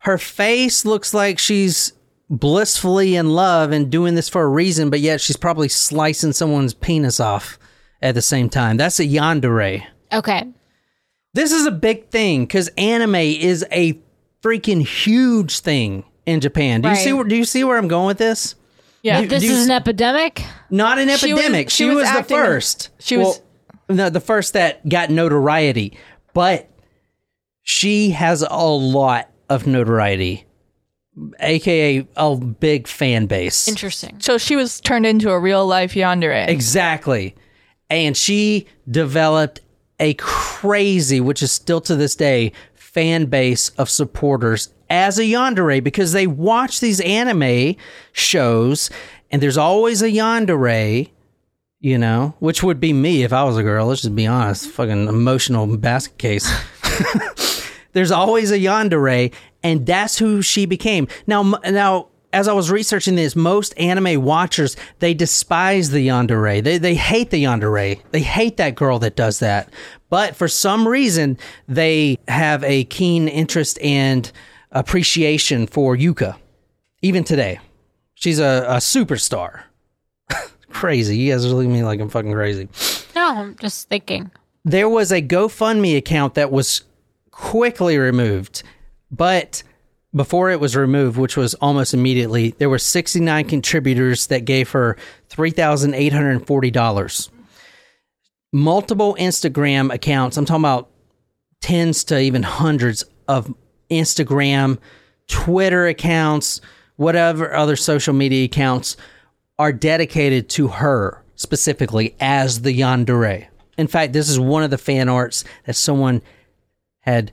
Her 0.00 0.18
face 0.18 0.84
looks 0.84 1.14
like 1.14 1.38
she's 1.38 1.94
blissfully 2.28 3.16
in 3.16 3.30
love 3.30 3.72
and 3.72 3.90
doing 3.90 4.14
this 4.14 4.28
for 4.28 4.42
a 4.42 4.48
reason, 4.48 4.90
but 4.90 5.00
yet 5.00 5.20
she's 5.20 5.36
probably 5.36 5.68
slicing 5.68 6.32
someone's 6.32 6.74
penis 6.74 7.18
off 7.18 7.58
at 8.02 8.14
the 8.14 8.22
same 8.22 8.50
time. 8.50 8.76
That's 8.76 9.00
a 9.00 9.06
yandere. 9.06 9.84
Okay. 10.12 10.46
This 11.32 11.52
is 11.52 11.64
a 11.64 11.70
big 11.70 12.08
thing 12.08 12.44
because 12.44 12.68
anime 12.76 13.14
is 13.14 13.64
a 13.72 13.98
freaking 14.42 14.86
huge 14.86 15.60
thing 15.60 16.04
in 16.30 16.40
Japan. 16.40 16.80
Do 16.80 16.88
you 16.88 16.94
see? 16.96 17.12
Where, 17.12 17.24
do 17.24 17.36
you 17.36 17.44
see 17.44 17.64
where 17.64 17.76
I'm 17.76 17.88
going 17.88 18.06
with 18.06 18.18
this? 18.18 18.54
Yeah. 19.02 19.20
Do- 19.22 19.28
This 19.28 19.42
do 19.42 19.50
is 19.50 19.64
an 19.66 19.70
epidemic. 19.72 20.42
not 20.70 20.98
an 20.98 21.08
She 21.16 21.32
was- 21.32 21.40
epidemic. 21.42 21.70
she 21.70 21.84
she, 21.84 21.88
was 21.88 21.96
was, 22.08 22.12
the 22.16 22.22
first. 22.24 22.90
she 22.98 23.16
was- 23.16 23.40
Well, 23.88 23.96
no, 23.96 24.10
the 24.10 24.20
first 24.20 24.52
that 24.52 24.88
got 24.88 25.10
notoriety. 25.10 25.96
But 26.32 26.68
she 27.62 28.10
has 28.10 28.42
a 28.48 28.64
lot 28.66 29.30
of 29.48 29.66
notoriety, 29.66 30.44
aka 31.40 32.06
a 32.16 32.36
big 32.36 32.86
fan 32.86 33.26
base. 33.26 33.68
Interesting. 33.68 34.16
So 34.20 34.38
she 34.38 34.54
was 34.56 34.80
turned 34.80 35.06
into 35.06 35.30
a 35.30 35.38
real 35.38 35.66
life 35.66 35.94
yandere. 35.94 36.48
Exactly. 36.48 37.34
And 37.88 38.16
she 38.16 38.66
developed 38.88 39.60
a 39.98 40.14
crazy, 40.14 41.20
which 41.20 41.42
is 41.42 41.50
still 41.52 41.80
to 41.82 41.96
this 41.96 42.14
day, 42.14 42.52
fan 42.74 43.26
base 43.26 43.70
of 43.70 43.90
supporters 43.90 44.72
as 44.90 45.18
a 45.18 45.22
yandere 45.22 45.82
because 45.82 46.12
they 46.12 46.26
watch 46.26 46.80
these 46.80 47.00
anime 47.00 47.76
shows 48.12 48.90
and 49.30 49.40
there's 49.40 49.56
always 49.56 50.02
a 50.02 50.10
yandere, 50.10 51.08
you 51.78 51.96
know, 51.96 52.34
which 52.40 52.62
would 52.62 52.80
be 52.80 52.92
me 52.92 53.22
if 53.22 53.32
I 53.32 53.44
was 53.44 53.56
a 53.56 53.62
girl. 53.62 53.86
Let's 53.86 54.02
just 54.02 54.14
be 54.14 54.26
honest. 54.26 54.66
Fucking 54.66 55.08
emotional 55.08 55.76
basket 55.76 56.18
case. 56.18 56.50
there's 57.92 58.10
always 58.10 58.50
a 58.50 58.58
yandere 58.58 59.32
and 59.62 59.86
that's 59.86 60.18
who 60.18 60.42
she 60.42 60.66
became 60.66 61.08
now 61.26 61.42
now 61.70 62.08
as 62.32 62.46
i 62.46 62.52
was 62.52 62.70
researching 62.70 63.16
this 63.16 63.34
most 63.34 63.76
anime 63.78 64.22
watchers 64.22 64.76
they 65.00 65.12
despise 65.12 65.90
the 65.90 66.06
yandere 66.06 66.62
they, 66.62 66.78
they 66.78 66.94
hate 66.94 67.30
the 67.30 67.42
yandere 67.42 68.00
they 68.12 68.20
hate 68.20 68.56
that 68.56 68.74
girl 68.74 68.98
that 68.98 69.16
does 69.16 69.40
that 69.40 69.68
but 70.08 70.36
for 70.36 70.48
some 70.48 70.86
reason 70.86 71.36
they 71.68 72.16
have 72.28 72.62
a 72.64 72.84
keen 72.84 73.28
interest 73.28 73.80
and 73.82 74.30
appreciation 74.72 75.66
for 75.66 75.96
yuka 75.96 76.36
even 77.02 77.24
today 77.24 77.58
she's 78.14 78.38
a, 78.38 78.64
a 78.68 78.76
superstar 78.76 79.62
crazy 80.70 81.16
you 81.18 81.32
guys 81.32 81.44
are 81.44 81.48
looking 81.48 81.72
at 81.72 81.74
me 81.74 81.82
like 81.82 81.98
i'm 82.00 82.08
fucking 82.08 82.32
crazy 82.32 82.68
No, 83.14 83.34
I'm 83.36 83.56
just 83.56 83.88
thinking. 83.88 84.30
there 84.64 84.88
was 84.88 85.10
a 85.12 85.20
GoFundMe 85.20 85.96
account 85.96 86.34
that 86.34 86.50
was 86.52 86.82
quickly 87.32 87.98
removed, 87.98 88.62
but 89.10 89.62
before 90.14 90.50
it 90.50 90.60
was 90.60 90.76
removed, 90.76 91.18
which 91.18 91.36
was 91.36 91.54
almost 91.54 91.92
immediately, 91.94 92.50
there 92.58 92.70
were 92.70 92.78
69 92.78 93.46
contributors 93.48 94.26
that 94.28 94.44
gave 94.44 94.70
her 94.70 94.96
$3,840. 95.28 97.30
Multiple 98.52 99.16
Instagram 99.18 99.92
accounts, 99.92 100.36
I'm 100.36 100.44
talking 100.44 100.62
about 100.62 100.88
tens 101.60 102.04
to 102.04 102.18
even 102.20 102.42
hundreds 102.42 103.04
of 103.28 103.52
Instagram, 103.90 104.78
Twitter 105.26 105.86
accounts, 105.86 106.60
whatever 106.96 107.54
other 107.54 107.76
social 107.76 108.14
media 108.14 108.44
accounts 108.44 108.96
are 109.58 109.72
dedicated 109.72 110.48
to 110.50 110.68
her 110.68 111.22
specifically 111.36 112.14
as 112.20 112.62
the 112.62 112.78
yandere. 112.78 113.46
In 113.78 113.86
fact, 113.86 114.12
this 114.12 114.28
is 114.28 114.38
one 114.38 114.62
of 114.62 114.70
the 114.70 114.78
fan 114.78 115.08
arts 115.08 115.44
that 115.64 115.74
someone 115.74 116.20
had 117.00 117.32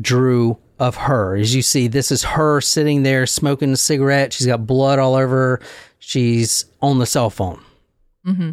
drew 0.00 0.58
of 0.78 0.96
her. 0.96 1.36
As 1.36 1.54
you 1.54 1.62
see, 1.62 1.86
this 1.86 2.10
is 2.10 2.22
her 2.24 2.60
sitting 2.60 3.02
there 3.02 3.26
smoking 3.26 3.72
a 3.72 3.76
cigarette. 3.76 4.32
She's 4.32 4.46
got 4.46 4.66
blood 4.66 4.98
all 4.98 5.14
over 5.14 5.36
her. 5.36 5.60
She's 5.98 6.64
on 6.80 6.98
the 6.98 7.06
cell 7.06 7.30
phone. 7.30 7.62
Mm-hmm. 8.26 8.50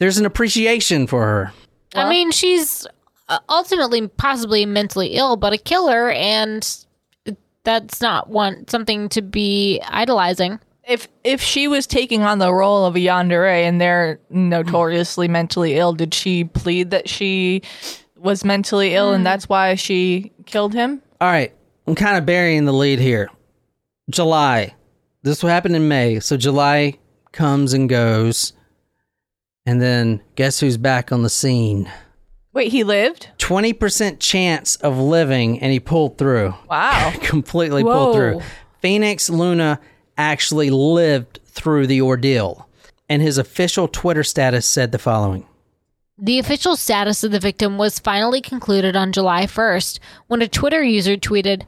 There's 0.00 0.18
an 0.18 0.26
appreciation 0.26 1.06
for 1.06 1.22
her. 1.22 1.52
I 1.94 2.08
mean, 2.08 2.32
she's 2.32 2.86
Uh, 3.28 3.38
ultimately 3.48 4.06
possibly 4.06 4.66
mentally 4.66 5.14
ill, 5.14 5.36
but 5.36 5.52
a 5.52 5.58
killer, 5.58 6.10
and 6.10 6.84
that's 7.64 8.00
not 8.00 8.28
one 8.28 8.68
something 8.68 9.08
to 9.08 9.22
be 9.22 9.80
idolizing. 9.88 10.60
If 10.86 11.08
if 11.24 11.40
she 11.40 11.66
was 11.66 11.86
taking 11.86 12.22
on 12.22 12.38
the 12.38 12.52
role 12.52 12.84
of 12.84 12.96
a 12.96 12.98
yandere 12.98 13.66
and 13.66 13.80
they're 13.80 14.20
notoriously 14.28 15.28
mentally 15.28 15.76
ill, 15.76 15.94
did 15.94 16.12
she 16.12 16.44
plead 16.44 16.90
that 16.90 17.08
she 17.08 17.62
was 18.16 18.44
mentally 18.44 18.94
ill 18.94 19.12
and 19.12 19.22
mm. 19.22 19.24
that's 19.24 19.48
why 19.48 19.74
she 19.74 20.32
killed 20.44 20.74
him? 20.74 21.00
All 21.20 21.28
right, 21.28 21.54
I'm 21.86 21.94
kind 21.94 22.18
of 22.18 22.26
burying 22.26 22.66
the 22.66 22.72
lead 22.72 22.98
here. 22.98 23.30
July. 24.10 24.74
This 25.22 25.42
will 25.42 25.50
happen 25.50 25.74
in 25.74 25.88
May. 25.88 26.20
So 26.20 26.36
July 26.36 26.98
comes 27.32 27.72
and 27.72 27.88
goes. 27.88 28.52
And 29.64 29.80
then 29.80 30.20
guess 30.34 30.60
who's 30.60 30.76
back 30.76 31.10
on 31.10 31.22
the 31.22 31.30
scene? 31.30 31.90
Wait, 32.54 32.70
he 32.70 32.84
lived? 32.84 33.28
20% 33.38 34.20
chance 34.20 34.76
of 34.76 34.96
living, 34.96 35.60
and 35.60 35.72
he 35.72 35.80
pulled 35.80 36.16
through. 36.16 36.54
Wow. 36.70 37.12
Completely 37.22 37.82
Whoa. 37.82 37.92
pulled 37.92 38.16
through. 38.16 38.40
Phoenix 38.80 39.28
Luna 39.28 39.80
actually 40.16 40.70
lived 40.70 41.40
through 41.44 41.88
the 41.88 42.00
ordeal. 42.00 42.68
And 43.08 43.20
his 43.20 43.38
official 43.38 43.88
Twitter 43.88 44.22
status 44.22 44.66
said 44.66 44.92
the 44.92 44.98
following 44.98 45.46
The 46.16 46.38
official 46.38 46.76
status 46.76 47.22
of 47.24 47.32
the 47.32 47.40
victim 47.40 47.76
was 47.76 47.98
finally 47.98 48.40
concluded 48.40 48.96
on 48.96 49.12
July 49.12 49.46
1st 49.46 49.98
when 50.28 50.40
a 50.40 50.48
Twitter 50.48 50.82
user 50.82 51.16
tweeted, 51.16 51.66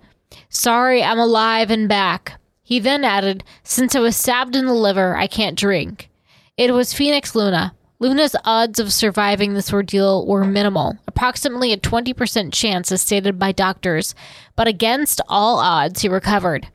Sorry, 0.49 1.03
I'm 1.03 1.18
alive 1.18 1.70
and 1.70 1.89
back. 1.89 2.41
He 2.62 2.78
then 2.78 3.05
added, 3.05 3.45
Since 3.64 3.95
I 3.95 4.01
was 4.01 4.16
stabbed 4.16 4.57
in 4.57 4.66
the 4.66 4.72
liver, 4.72 5.16
I 5.16 5.26
can't 5.26 5.59
drink. 5.59 6.11
It 6.57 6.72
was 6.72 6.95
Phoenix 6.95 7.34
Luna. 7.34 7.74
Luna's 7.99 8.36
odds 8.44 8.78
of 8.78 8.92
surviving 8.92 9.55
this 9.55 9.72
ordeal 9.72 10.26
were 10.26 10.44
minimal, 10.44 10.99
approximately 11.07 11.72
a 11.72 11.78
20% 11.78 12.53
chance 12.53 12.92
as 12.92 13.01
stated 13.01 13.38
by 13.38 13.53
doctors, 13.53 14.14
but 14.55 14.68
against 14.68 15.20
all 15.28 15.59
odds, 15.59 16.03
he 16.03 16.09
recovered. 16.09 16.68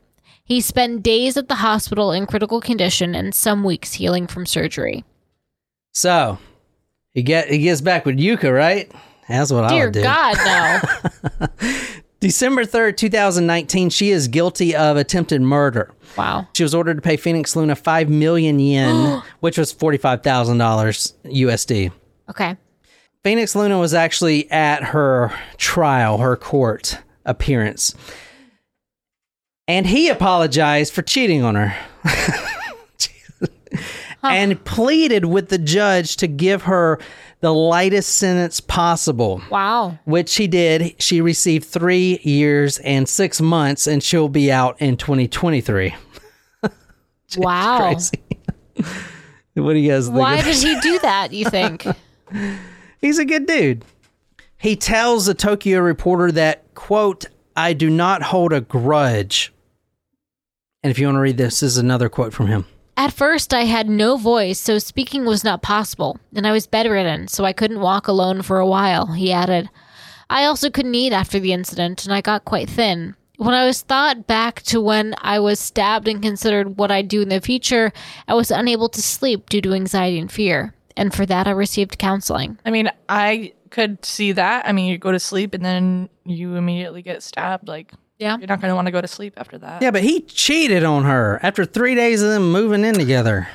He 0.44 0.60
spent 0.60 1.04
days 1.04 1.36
at 1.36 1.48
the 1.48 1.56
hospital 1.56 2.10
in 2.10 2.26
critical 2.26 2.60
condition 2.60 3.14
and 3.14 3.34
some 3.34 3.62
weeks 3.62 3.94
healing 3.94 4.26
from 4.26 4.46
surgery. 4.46 5.04
So 5.92 6.38
he 7.12 7.22
get 7.22 7.48
he 7.48 7.58
gets 7.58 7.80
back 7.80 8.04
with 8.04 8.18
Yuka, 8.18 8.52
right? 8.52 8.90
That's 9.28 9.52
what 9.52 9.70
yandere 9.70 9.84
would 9.84 9.94
do. 9.94 10.02
God, 10.02 10.36
no. 11.40 11.46
December 12.22 12.64
3rd, 12.64 12.96
2019, 12.96 13.90
she 13.90 14.10
is 14.10 14.28
guilty 14.28 14.76
of 14.76 14.96
attempted 14.96 15.42
murder. 15.42 15.90
wow. 16.16 16.46
She 16.52 16.62
was 16.62 16.72
ordered 16.72 16.94
to 16.94 17.02
pay 17.02 17.16
Phoenix 17.16 17.56
Luna 17.56 17.74
5 17.74 18.08
million 18.08 18.60
yen, 18.60 19.20
which 19.40 19.58
was 19.58 19.74
$45,000 19.74 21.14
USD. 21.24 21.90
Okay. 22.30 22.56
Phoenix 23.24 23.56
Luna 23.56 23.76
was 23.76 23.92
actually 23.92 24.48
at 24.52 24.84
her 24.84 25.36
trial, 25.56 26.18
her 26.18 26.36
court 26.36 27.00
appearance. 27.24 27.92
And 29.66 29.84
he 29.84 30.08
apologized 30.08 30.92
for 30.92 31.02
cheating 31.02 31.42
on 31.42 31.56
her. 31.56 31.76
And 34.24 34.64
pleaded 34.64 35.24
with 35.24 35.48
the 35.48 35.58
judge 35.58 36.16
to 36.18 36.28
give 36.28 36.62
her 36.62 37.00
the 37.42 37.52
lightest 37.52 38.16
sentence 38.16 38.60
possible, 38.60 39.42
Wow. 39.50 39.98
Which 40.04 40.28
she 40.28 40.46
did. 40.46 40.94
She 41.02 41.20
received 41.20 41.66
three 41.66 42.20
years 42.22 42.78
and 42.78 43.08
six 43.08 43.40
months, 43.40 43.86
and 43.88 44.00
she'll 44.02 44.28
be 44.28 44.50
out 44.50 44.80
in 44.80 44.96
2023. 44.96 45.94
Wow. 47.36 47.96
What 49.54 49.74
do 49.74 49.78
you 49.78 49.90
guys 49.90 50.06
think? 50.06 50.18
Why 50.18 50.40
did 50.40 50.56
he 50.56 50.80
do 50.80 50.98
that, 51.00 51.32
you 51.32 51.44
think? 51.44 51.86
He's 53.00 53.18
a 53.18 53.24
good 53.24 53.46
dude. 53.46 53.84
He 54.56 54.76
tells 54.76 55.26
the 55.26 55.34
Tokyo 55.34 55.80
Reporter 55.80 56.32
that, 56.32 56.74
quote, 56.74 57.26
I 57.54 57.74
do 57.74 57.90
not 57.90 58.22
hold 58.22 58.52
a 58.54 58.62
grudge. 58.62 59.52
And 60.82 60.90
if 60.90 60.98
you 60.98 61.06
want 61.06 61.16
to 61.16 61.20
read 61.20 61.36
this, 61.36 61.60
this 61.60 61.72
is 61.72 61.78
another 61.78 62.08
quote 62.08 62.32
from 62.32 62.46
him. 62.46 62.64
At 63.02 63.12
first, 63.12 63.52
I 63.52 63.64
had 63.64 63.90
no 63.90 64.16
voice, 64.16 64.60
so 64.60 64.78
speaking 64.78 65.24
was 65.24 65.42
not 65.42 65.60
possible, 65.60 66.20
and 66.36 66.46
I 66.46 66.52
was 66.52 66.68
bedridden, 66.68 67.26
so 67.26 67.44
I 67.44 67.52
couldn't 67.52 67.80
walk 67.80 68.06
alone 68.06 68.42
for 68.42 68.60
a 68.60 68.66
while, 68.66 69.06
he 69.06 69.32
added. 69.32 69.68
I 70.30 70.44
also 70.44 70.70
couldn't 70.70 70.94
eat 70.94 71.12
after 71.12 71.40
the 71.40 71.52
incident, 71.52 72.04
and 72.04 72.14
I 72.14 72.20
got 72.20 72.44
quite 72.44 72.70
thin. 72.70 73.16
When 73.38 73.56
I 73.56 73.66
was 73.66 73.82
thought 73.82 74.28
back 74.28 74.62
to 74.70 74.80
when 74.80 75.16
I 75.20 75.40
was 75.40 75.58
stabbed 75.58 76.06
and 76.06 76.22
considered 76.22 76.78
what 76.78 76.92
I'd 76.92 77.08
do 77.08 77.22
in 77.22 77.28
the 77.28 77.40
future, 77.40 77.92
I 78.28 78.34
was 78.34 78.52
unable 78.52 78.88
to 78.90 79.02
sleep 79.02 79.50
due 79.50 79.62
to 79.62 79.74
anxiety 79.74 80.20
and 80.20 80.30
fear, 80.30 80.72
and 80.96 81.12
for 81.12 81.26
that 81.26 81.48
I 81.48 81.50
received 81.50 81.98
counseling. 81.98 82.60
I 82.64 82.70
mean, 82.70 82.88
I 83.08 83.54
could 83.70 84.04
see 84.04 84.30
that. 84.30 84.68
I 84.68 84.70
mean, 84.70 84.86
you 84.86 84.96
go 84.96 85.10
to 85.10 85.18
sleep 85.18 85.54
and 85.54 85.64
then 85.64 86.08
you 86.24 86.54
immediately 86.54 87.02
get 87.02 87.24
stabbed. 87.24 87.66
Like, 87.66 87.94
Yeah. 88.22 88.38
you're 88.38 88.46
not 88.46 88.60
going 88.60 88.70
to 88.70 88.74
want 88.74 88.86
to 88.86 88.92
go 88.92 89.00
to 89.00 89.08
sleep 89.08 89.34
after 89.36 89.58
that. 89.58 89.82
Yeah, 89.82 89.90
but 89.90 90.02
he 90.02 90.20
cheated 90.22 90.84
on 90.84 91.04
her 91.04 91.40
after 91.42 91.64
three 91.64 91.94
days 91.94 92.22
of 92.22 92.30
them 92.30 92.50
moving 92.52 92.84
in 92.84 92.94
together. 92.94 93.48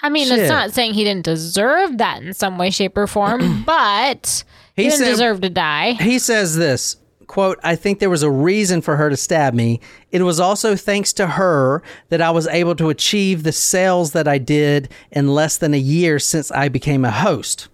I 0.00 0.08
mean, 0.08 0.26
Shit. 0.28 0.38
it's 0.40 0.48
not 0.48 0.72
saying 0.72 0.94
he 0.94 1.04
didn't 1.04 1.24
deserve 1.24 1.98
that 1.98 2.22
in 2.22 2.32
some 2.34 2.58
way, 2.58 2.70
shape, 2.70 2.96
or 2.96 3.06
form, 3.06 3.62
but 3.66 4.44
he, 4.74 4.84
He 4.84 4.88
didn't 4.88 5.04
said- 5.04 5.10
deserve 5.10 5.40
to 5.42 5.50
die. 5.50 5.92
He 5.92 6.18
says 6.18 6.56
this 6.56 6.96
quote, 7.28 7.58
I 7.64 7.76
think 7.76 7.98
there 7.98 8.10
was 8.10 8.22
a 8.22 8.30
reason 8.30 8.82
for 8.82 8.96
her 8.96 9.08
to 9.08 9.16
stab 9.16 9.54
me. 9.54 9.80
It 10.10 10.20
was 10.22 10.38
also 10.38 10.76
thanks 10.76 11.14
to 11.14 11.26
her 11.28 11.82
that 12.10 12.20
I 12.20 12.30
was 12.30 12.46
able 12.48 12.74
to 12.76 12.90
achieve 12.90 13.42
the 13.42 13.52
sales 13.52 14.12
that 14.12 14.28
I 14.28 14.36
did 14.36 14.90
in 15.10 15.34
less 15.34 15.56
than 15.56 15.72
a 15.72 15.78
year 15.78 16.18
since 16.18 16.50
I 16.50 16.68
became 16.68 17.06
a 17.06 17.10
host. 17.10 17.68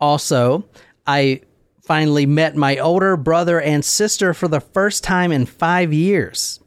Also, 0.00 0.64
I 1.06 1.42
finally 1.84 2.26
met 2.26 2.56
my 2.56 2.78
older 2.78 3.16
brother 3.16 3.60
and 3.60 3.84
sister 3.84 4.34
for 4.34 4.48
the 4.48 4.60
first 4.60 5.04
time 5.04 5.30
in 5.30 5.46
five 5.46 5.92
years. 5.92 6.60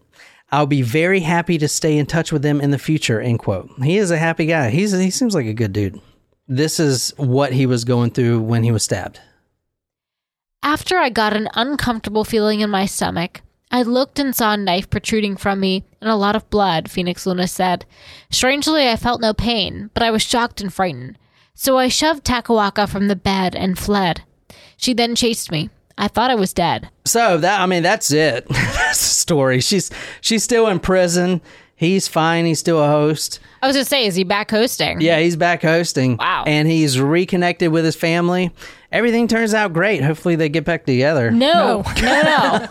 I'll 0.51 0.67
be 0.67 0.81
very 0.81 1.21
happy 1.21 1.57
to 1.57 1.67
stay 1.67 1.97
in 1.97 2.05
touch 2.05 2.31
with 2.31 2.41
them 2.41 2.61
in 2.61 2.71
the 2.71 2.79
future. 2.79 3.19
End 3.19 3.39
quote. 3.39 3.69
He 3.83 3.97
is 3.97 4.11
a 4.11 4.17
happy 4.17 4.45
guy. 4.45 4.69
He's 4.69 4.91
he 4.91 5.11
seems 5.11 5.35
like 5.35 5.45
a 5.45 5.53
good 5.53 5.73
dude. 5.73 5.99
This 6.47 6.79
is 6.79 7.13
what 7.17 7.51
he 7.51 7.65
was 7.65 7.83
going 7.83 8.11
through 8.11 8.41
when 8.41 8.63
he 8.63 8.71
was 8.71 8.83
stabbed. 8.83 9.19
After 10.63 10.97
I 10.97 11.09
got 11.09 11.35
an 11.35 11.49
uncomfortable 11.55 12.23
feeling 12.23 12.61
in 12.61 12.69
my 12.69 12.85
stomach, 12.85 13.41
I 13.69 13.83
looked 13.83 14.19
and 14.19 14.33
saw 14.33 14.53
a 14.53 14.57
knife 14.57 14.89
protruding 14.89 15.35
from 15.35 15.59
me 15.59 15.83
and 15.99 16.09
a 16.09 16.15
lot 16.15 16.37
of 16.37 16.49
blood, 16.49 16.89
Phoenix 16.89 17.25
Luna 17.25 17.47
said. 17.47 17.85
Strangely, 18.29 18.87
I 18.87 18.95
felt 18.95 19.19
no 19.19 19.33
pain, 19.33 19.89
but 19.93 20.03
I 20.03 20.11
was 20.11 20.21
shocked 20.21 20.61
and 20.61 20.73
frightened. 20.73 21.17
So 21.53 21.77
I 21.77 21.89
shoved 21.89 22.23
Takaoka 22.23 22.87
from 22.87 23.07
the 23.07 23.15
bed 23.15 23.55
and 23.55 23.77
fled. 23.77 24.23
She 24.77 24.93
then 24.93 25.15
chased 25.15 25.51
me. 25.51 25.69
I 25.97 26.07
thought 26.07 26.29
I 26.29 26.35
was 26.35 26.53
dead. 26.53 26.89
So 27.05 27.37
that 27.39 27.59
I 27.59 27.65
mean 27.65 27.83
that's 27.83 28.11
it. 28.11 28.47
that's 28.49 28.99
the 28.99 29.15
story. 29.15 29.61
She's 29.61 29.91
she's 30.21 30.43
still 30.43 30.67
in 30.67 30.79
prison. 30.79 31.41
He's 31.75 32.07
fine. 32.07 32.45
He's 32.45 32.59
still 32.59 32.83
a 32.83 32.87
host. 32.87 33.39
I 33.61 33.67
was 33.67 33.75
gonna 33.75 33.85
say, 33.85 34.05
is 34.05 34.15
he 34.15 34.23
back 34.23 34.49
hosting? 34.49 35.01
Yeah, 35.01 35.19
he's 35.19 35.35
back 35.35 35.61
hosting. 35.61 36.17
Wow. 36.17 36.43
And 36.47 36.67
he's 36.67 36.99
reconnected 36.99 37.71
with 37.71 37.85
his 37.85 37.95
family. 37.95 38.51
Everything 38.91 39.27
turns 39.27 39.53
out 39.53 39.73
great. 39.73 40.03
Hopefully 40.03 40.35
they 40.35 40.49
get 40.49 40.63
back 40.63 40.85
together. 40.85 41.29
No, 41.29 41.83
no, 42.01 42.67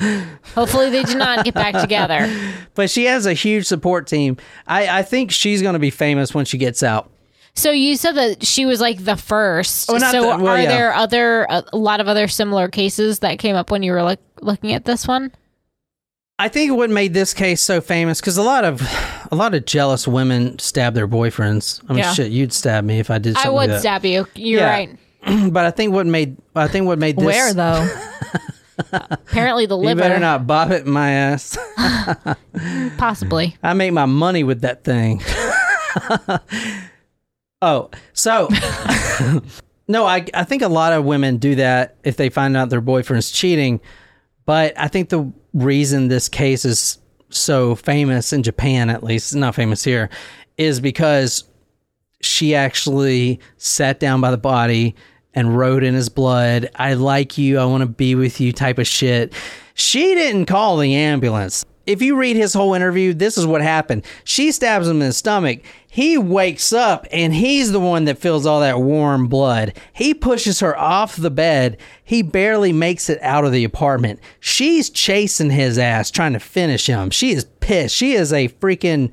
no. 0.00 0.24
Hopefully 0.54 0.90
they 0.90 1.02
do 1.02 1.16
not 1.16 1.44
get 1.44 1.54
back 1.54 1.80
together. 1.80 2.30
But 2.76 2.88
she 2.88 3.04
has 3.06 3.26
a 3.26 3.34
huge 3.34 3.66
support 3.66 4.06
team. 4.06 4.36
I, 4.66 5.00
I 5.00 5.02
think 5.02 5.32
she's 5.32 5.60
going 5.60 5.72
to 5.74 5.80
be 5.80 5.90
famous 5.90 6.32
when 6.32 6.44
she 6.46 6.56
gets 6.56 6.82
out. 6.82 7.10
So 7.60 7.72
you 7.72 7.96
said 7.96 8.12
that 8.12 8.46
she 8.46 8.64
was 8.64 8.80
like 8.80 9.04
the 9.04 9.16
first. 9.16 9.90
Oh, 9.90 9.98
not 9.98 10.12
so 10.12 10.22
the- 10.22 10.28
well, 10.28 10.48
are 10.48 10.60
yeah. 10.62 10.68
there 10.68 10.94
other 10.94 11.46
a 11.50 11.64
lot 11.76 12.00
of 12.00 12.08
other 12.08 12.26
similar 12.26 12.68
cases 12.68 13.18
that 13.18 13.38
came 13.38 13.54
up 13.54 13.70
when 13.70 13.82
you 13.82 13.92
were 13.92 14.02
look, 14.02 14.18
looking 14.40 14.72
at 14.72 14.86
this 14.86 15.06
one? 15.06 15.30
I 16.38 16.48
think 16.48 16.74
what 16.74 16.88
made 16.88 17.12
this 17.12 17.34
case 17.34 17.60
so 17.60 17.82
famous 17.82 18.18
because 18.18 18.38
a 18.38 18.42
lot 18.42 18.64
of 18.64 18.80
a 19.30 19.34
lot 19.34 19.52
of 19.54 19.66
jealous 19.66 20.08
women 20.08 20.58
stab 20.58 20.94
their 20.94 21.06
boyfriends. 21.06 21.82
I 21.86 21.92
mean, 21.92 21.98
Yeah. 21.98 22.14
shit, 22.14 22.32
you'd 22.32 22.54
stab 22.54 22.82
me 22.82 22.98
if 22.98 23.10
I 23.10 23.18
did. 23.18 23.36
I 23.36 23.50
would 23.50 23.56
like 23.56 23.68
that. 23.68 23.80
stab 23.80 24.06
you. 24.06 24.26
You're 24.34 24.60
Yeah. 24.60 24.70
right. 24.70 24.98
but 25.52 25.66
I 25.66 25.70
think 25.70 25.92
what 25.92 26.06
made 26.06 26.38
I 26.56 26.66
think 26.66 26.86
what 26.86 26.98
made 26.98 27.16
this 27.18 27.26
Where 27.26 27.52
though? 27.52 27.86
Apparently 28.92 29.66
the 29.66 29.76
liver. 29.76 29.90
You 29.90 30.08
better 30.08 30.18
not 30.18 30.46
bob 30.46 30.70
it 30.70 30.86
in 30.86 30.90
my 30.90 31.10
ass. 31.10 31.58
possibly. 32.96 33.54
I 33.62 33.74
make 33.74 33.92
my 33.92 34.06
money 34.06 34.44
with 34.44 34.62
that 34.62 34.82
thing. 34.82 35.20
Oh, 37.62 37.90
so 38.12 38.48
no, 39.88 40.06
I 40.06 40.24
I 40.34 40.44
think 40.44 40.62
a 40.62 40.68
lot 40.68 40.92
of 40.92 41.04
women 41.04 41.36
do 41.38 41.54
that 41.56 41.96
if 42.04 42.16
they 42.16 42.28
find 42.28 42.56
out 42.56 42.70
their 42.70 42.80
boyfriend's 42.80 43.30
cheating. 43.30 43.80
But 44.46 44.78
I 44.78 44.88
think 44.88 45.10
the 45.10 45.32
reason 45.54 46.08
this 46.08 46.28
case 46.28 46.64
is 46.64 46.98
so 47.28 47.74
famous 47.74 48.32
in 48.32 48.42
Japan, 48.42 48.90
at 48.90 49.04
least 49.04 49.34
not 49.34 49.54
famous 49.54 49.84
here, 49.84 50.10
is 50.56 50.80
because 50.80 51.44
she 52.20 52.54
actually 52.54 53.40
sat 53.56 54.00
down 54.00 54.20
by 54.20 54.30
the 54.30 54.38
body 54.38 54.94
and 55.34 55.56
wrote 55.56 55.84
in 55.84 55.94
his 55.94 56.08
blood, 56.08 56.68
I 56.74 56.94
like 56.94 57.38
you, 57.38 57.58
I 57.58 57.64
want 57.64 57.82
to 57.82 57.86
be 57.86 58.14
with 58.14 58.40
you 58.40 58.52
type 58.52 58.78
of 58.78 58.86
shit. 58.86 59.32
She 59.74 60.14
didn't 60.14 60.46
call 60.46 60.76
the 60.76 60.94
ambulance. 60.94 61.64
If 61.90 62.02
you 62.02 62.16
read 62.16 62.36
his 62.36 62.54
whole 62.54 62.74
interview, 62.74 63.12
this 63.12 63.36
is 63.36 63.46
what 63.46 63.62
happened. 63.62 64.04
She 64.22 64.52
stabs 64.52 64.86
him 64.86 65.02
in 65.02 65.08
the 65.08 65.12
stomach. 65.12 65.60
He 65.88 66.16
wakes 66.16 66.72
up 66.72 67.04
and 67.10 67.34
he's 67.34 67.72
the 67.72 67.80
one 67.80 68.04
that 68.04 68.18
feels 68.18 68.46
all 68.46 68.60
that 68.60 68.80
warm 68.80 69.26
blood. 69.26 69.76
He 69.92 70.14
pushes 70.14 70.60
her 70.60 70.78
off 70.78 71.16
the 71.16 71.32
bed. 71.32 71.78
He 72.04 72.22
barely 72.22 72.72
makes 72.72 73.10
it 73.10 73.20
out 73.22 73.44
of 73.44 73.50
the 73.50 73.64
apartment. 73.64 74.20
She's 74.38 74.88
chasing 74.88 75.50
his 75.50 75.78
ass, 75.78 76.12
trying 76.12 76.34
to 76.34 76.40
finish 76.40 76.86
him. 76.86 77.10
She 77.10 77.32
is 77.32 77.46
pissed. 77.58 77.96
She 77.96 78.12
is 78.12 78.32
a 78.32 78.48
freaking 78.48 79.10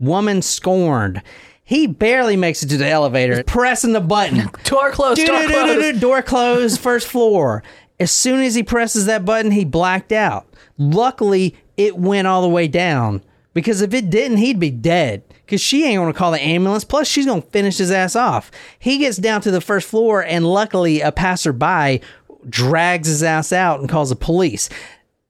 woman 0.00 0.42
scorned. 0.42 1.22
He 1.62 1.86
barely 1.86 2.36
makes 2.36 2.62
it 2.62 2.68
to 2.70 2.76
the 2.76 2.88
elevator, 2.88 3.44
pressing 3.44 3.92
the 3.92 4.00
button. 4.00 4.50
door 4.64 4.90
closed. 4.90 5.24
Door 5.24 5.46
closed. 5.46 6.00
Door 6.00 6.22
closed, 6.22 6.80
first 6.80 7.06
floor. 7.06 7.62
As 7.98 8.10
soon 8.10 8.40
as 8.40 8.54
he 8.56 8.64
presses 8.64 9.06
that 9.06 9.24
button, 9.24 9.52
he 9.52 9.64
blacked 9.64 10.12
out. 10.12 10.46
Luckily, 10.76 11.56
it 11.76 11.96
went 11.96 12.26
all 12.26 12.42
the 12.42 12.48
way 12.48 12.68
down 12.68 13.22
because 13.56 13.80
if 13.80 13.94
it 13.94 14.10
didn't, 14.10 14.36
he'd 14.36 14.60
be 14.60 14.70
dead. 14.70 15.22
Because 15.44 15.62
she 15.62 15.84
ain't 15.84 15.98
gonna 15.98 16.12
call 16.12 16.32
the 16.32 16.40
ambulance. 16.40 16.84
Plus, 16.84 17.08
she's 17.08 17.24
gonna 17.24 17.40
finish 17.40 17.78
his 17.78 17.90
ass 17.90 18.14
off. 18.14 18.50
He 18.78 18.98
gets 18.98 19.16
down 19.16 19.40
to 19.42 19.50
the 19.50 19.62
first 19.62 19.88
floor, 19.88 20.22
and 20.22 20.46
luckily, 20.46 21.00
a 21.00 21.10
passerby 21.10 22.02
drags 22.48 23.08
his 23.08 23.22
ass 23.22 23.52
out 23.52 23.80
and 23.80 23.88
calls 23.88 24.10
the 24.10 24.16
police. 24.16 24.68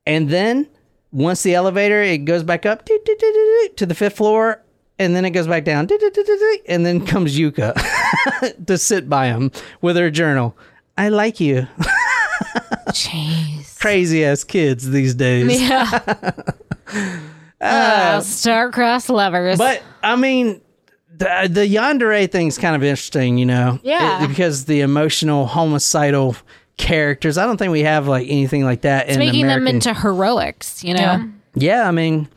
And 0.06 0.28
then, 0.28 0.66
once 1.12 1.42
the 1.42 1.54
elevator, 1.54 2.02
it 2.02 2.24
goes 2.24 2.42
back 2.42 2.66
up 2.66 2.84
to 2.86 3.86
the 3.86 3.94
fifth 3.94 4.16
floor, 4.16 4.60
and 4.98 5.14
then 5.14 5.24
it 5.24 5.30
goes 5.30 5.46
back 5.46 5.64
down, 5.64 5.88
and 6.66 6.84
then 6.84 7.06
comes 7.06 7.38
Yuka 7.38 7.74
to 8.66 8.78
sit 8.78 9.08
by 9.08 9.26
him 9.26 9.52
with 9.82 9.96
her 9.96 10.10
journal. 10.10 10.56
I 10.98 11.10
like 11.10 11.38
you. 11.38 11.68
Jeez. 12.88 13.65
Crazy 13.80 14.24
ass 14.24 14.44
kids 14.44 14.90
these 14.90 15.14
days. 15.14 15.60
Yeah. 15.60 16.32
uh, 17.60 18.20
star-crossed 18.20 19.08
lovers. 19.08 19.58
But 19.58 19.82
I 20.02 20.16
mean, 20.16 20.60
the, 21.16 21.48
the 21.50 21.66
yandere 21.66 22.30
thing's 22.30 22.58
kind 22.58 22.76
of 22.76 22.82
interesting, 22.82 23.38
you 23.38 23.46
know? 23.46 23.78
Yeah. 23.82 24.24
It- 24.24 24.28
because 24.28 24.64
the 24.64 24.80
emotional 24.80 25.46
homicidal 25.46 26.36
characters. 26.76 27.38
I 27.38 27.46
don't 27.46 27.56
think 27.56 27.72
we 27.72 27.82
have 27.82 28.06
like 28.06 28.26
anything 28.28 28.64
like 28.64 28.82
that 28.82 29.06
it's 29.06 29.16
in 29.16 29.20
making 29.20 29.44
American. 29.44 29.64
them 29.64 29.74
into 29.76 29.94
heroics, 29.94 30.84
you 30.84 30.94
know? 30.94 31.00
Yeah. 31.00 31.26
yeah, 31.54 31.88
I 31.88 31.90
mean, 31.90 32.28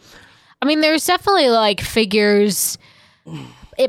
I 0.62 0.66
mean, 0.66 0.82
there's 0.82 1.06
definitely 1.06 1.50
like 1.50 1.82
figures 1.82 2.78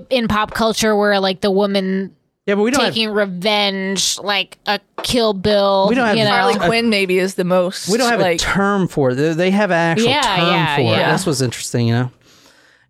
in 0.08 0.28
pop 0.28 0.52
culture 0.52 0.94
where 0.94 1.18
like 1.20 1.40
the 1.40 1.50
woman 1.50 2.14
yeah, 2.46 2.54
but 2.54 2.62
we 2.62 2.70
don't 2.70 2.80
taking 2.84 3.08
have 3.08 3.16
revenge, 3.16 4.18
like 4.18 4.58
a 4.66 4.80
Kill 5.02 5.32
Bill. 5.34 5.86
We 5.88 5.94
don't 5.94 6.06
have 6.06 6.16
you 6.16 6.24
know? 6.24 6.30
Harley 6.30 6.58
Quinn 6.58 6.88
maybe 6.90 7.18
is 7.18 7.34
the 7.34 7.44
most. 7.44 7.88
we 7.88 7.98
don't 7.98 8.10
have 8.10 8.20
like, 8.20 8.36
a 8.40 8.44
term 8.44 8.88
for 8.88 9.10
it. 9.10 9.14
They- 9.16 9.34
They 9.34 9.50
have 9.50 9.70
an 9.70 9.76
actual 9.76 10.08
Yeah, 10.08 10.22
term 10.22 10.46
yeah, 10.46 10.74
for 10.76 10.80
it. 10.82 10.84
yeah. 10.86 11.10
That's 11.10 11.26
what's 11.26 11.40
interesting, 11.40 11.88
you 11.88 11.94
know. 11.94 12.10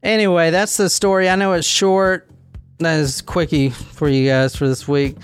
Anyway, 0.02 0.50
that's 0.50 0.76
the 0.76 0.88
story. 0.88 1.28
I 1.28 1.36
know 1.36 1.52
it's 1.52 1.66
short. 1.66 2.28
That 2.78 2.98
is 3.00 3.20
quickie 3.20 3.68
for 3.68 4.08
you 4.08 4.26
guys 4.28 4.56
for 4.56 4.66
this 4.66 4.88
week. 4.88 5.16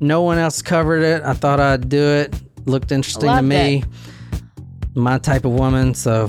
No 0.00 0.20
one 0.22 0.36
else 0.38 0.60
covered 0.60 1.02
it. 1.02 1.22
I 1.22 1.32
thought 1.32 1.58
I'd 1.60 1.88
do 1.88 2.02
it. 2.02 2.34
Looked 2.66 2.92
interesting 2.92 3.30
to 3.34 3.40
me. 3.42 3.82
it. 4.32 4.36
My 4.94 5.16
type 5.18 5.46
of 5.46 5.52
woman. 5.52 5.94
So 5.94 6.28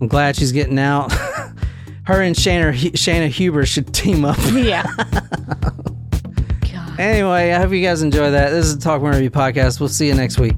I'm 0.00 0.06
glad 0.08 0.36
she's 0.36 0.52
getting 0.52 0.78
out. 0.78 1.10
Her 2.04 2.20
and 2.22 2.36
Shana, 2.36 2.72
Shana 2.92 3.28
Huber 3.28 3.64
should 3.64 3.94
team 3.94 4.24
up. 4.26 4.36
Yeah. 4.52 4.86
Anyway, 6.98 7.52
I 7.52 7.60
hope 7.60 7.70
you 7.70 7.80
guys 7.80 8.02
enjoy 8.02 8.32
that. 8.32 8.50
This 8.50 8.66
is 8.66 8.76
the 8.76 8.82
Talk 8.82 9.00
Murder 9.00 9.18
to 9.18 9.22
Me 9.22 9.30
podcast. 9.30 9.78
We'll 9.78 9.88
see 9.88 10.08
you 10.08 10.14
next 10.14 10.36
week. 10.36 10.56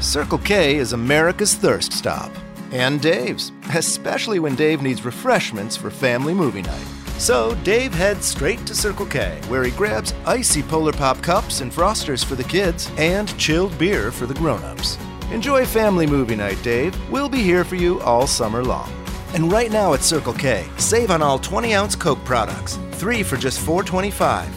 Circle 0.00 0.38
K 0.38 0.76
is 0.76 0.92
America's 0.92 1.54
thirst 1.54 1.92
stop. 1.92 2.30
And 2.70 3.00
Dave's, 3.00 3.50
especially 3.74 4.38
when 4.38 4.54
Dave 4.54 4.80
needs 4.80 5.04
refreshments 5.04 5.76
for 5.76 5.90
family 5.90 6.34
movie 6.34 6.62
night. 6.62 6.86
So 7.18 7.56
Dave 7.64 7.92
heads 7.92 8.26
straight 8.26 8.64
to 8.66 8.76
Circle 8.76 9.06
K, 9.06 9.40
where 9.48 9.64
he 9.64 9.72
grabs 9.72 10.14
icy 10.24 10.62
Polar 10.62 10.92
Pop 10.92 11.20
cups 11.20 11.62
and 11.62 11.72
frosters 11.72 12.24
for 12.24 12.36
the 12.36 12.44
kids 12.44 12.92
and 12.96 13.36
chilled 13.38 13.76
beer 13.76 14.12
for 14.12 14.26
the 14.26 14.34
grown-ups. 14.34 14.98
Enjoy 15.30 15.66
family 15.66 16.06
movie 16.06 16.36
night, 16.36 16.62
Dave. 16.62 16.96
We'll 17.10 17.28
be 17.28 17.42
here 17.42 17.62
for 17.62 17.74
you 17.74 18.00
all 18.00 18.26
summer 18.26 18.64
long. 18.64 18.90
And 19.34 19.52
right 19.52 19.70
now 19.70 19.92
at 19.92 20.02
Circle 20.02 20.32
K, 20.32 20.66
save 20.78 21.10
on 21.10 21.20
all 21.20 21.38
20-ounce 21.38 21.96
Coke 21.96 22.24
products, 22.24 22.78
three 22.92 23.22
for 23.22 23.36
just 23.36 23.60
$4.25. 23.60 24.48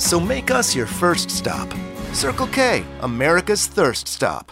So 0.00 0.18
make 0.18 0.50
us 0.50 0.74
your 0.74 0.86
first 0.86 1.30
stop. 1.30 1.72
Circle 2.12 2.48
K, 2.48 2.84
America's 3.02 3.68
thirst 3.68 4.08
stop. 4.08 4.50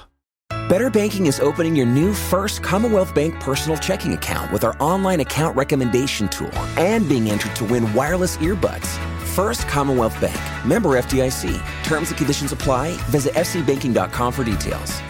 Better 0.69 0.91
Banking 0.91 1.27
is 1.27 1.41
opening 1.41 1.75
your 1.75 1.87
new 1.87 2.15
first 2.15 2.63
Commonwealth 2.63 3.13
Bank 3.13 3.35
personal 3.41 3.77
checking 3.77 4.13
account 4.13 4.53
with 4.53 4.63
our 4.63 4.77
online 4.79 5.21
account 5.21 5.57
recommendation 5.57 6.29
tool 6.29 6.57
and 6.79 7.09
being 7.09 7.29
entered 7.29 7.57
to 7.57 7.65
win 7.65 7.93
wireless 7.93 8.37
earbuds. 8.37 8.97
First 9.35 9.67
Commonwealth 9.67 10.19
Bank, 10.21 10.41
member 10.65 10.91
FDIC. 10.91 11.61
Terms 11.83 12.11
and 12.11 12.17
conditions 12.17 12.53
apply. 12.53 12.93
Visit 13.11 13.35
fcbanking.com 13.35 14.33
for 14.33 14.45
details. 14.45 15.03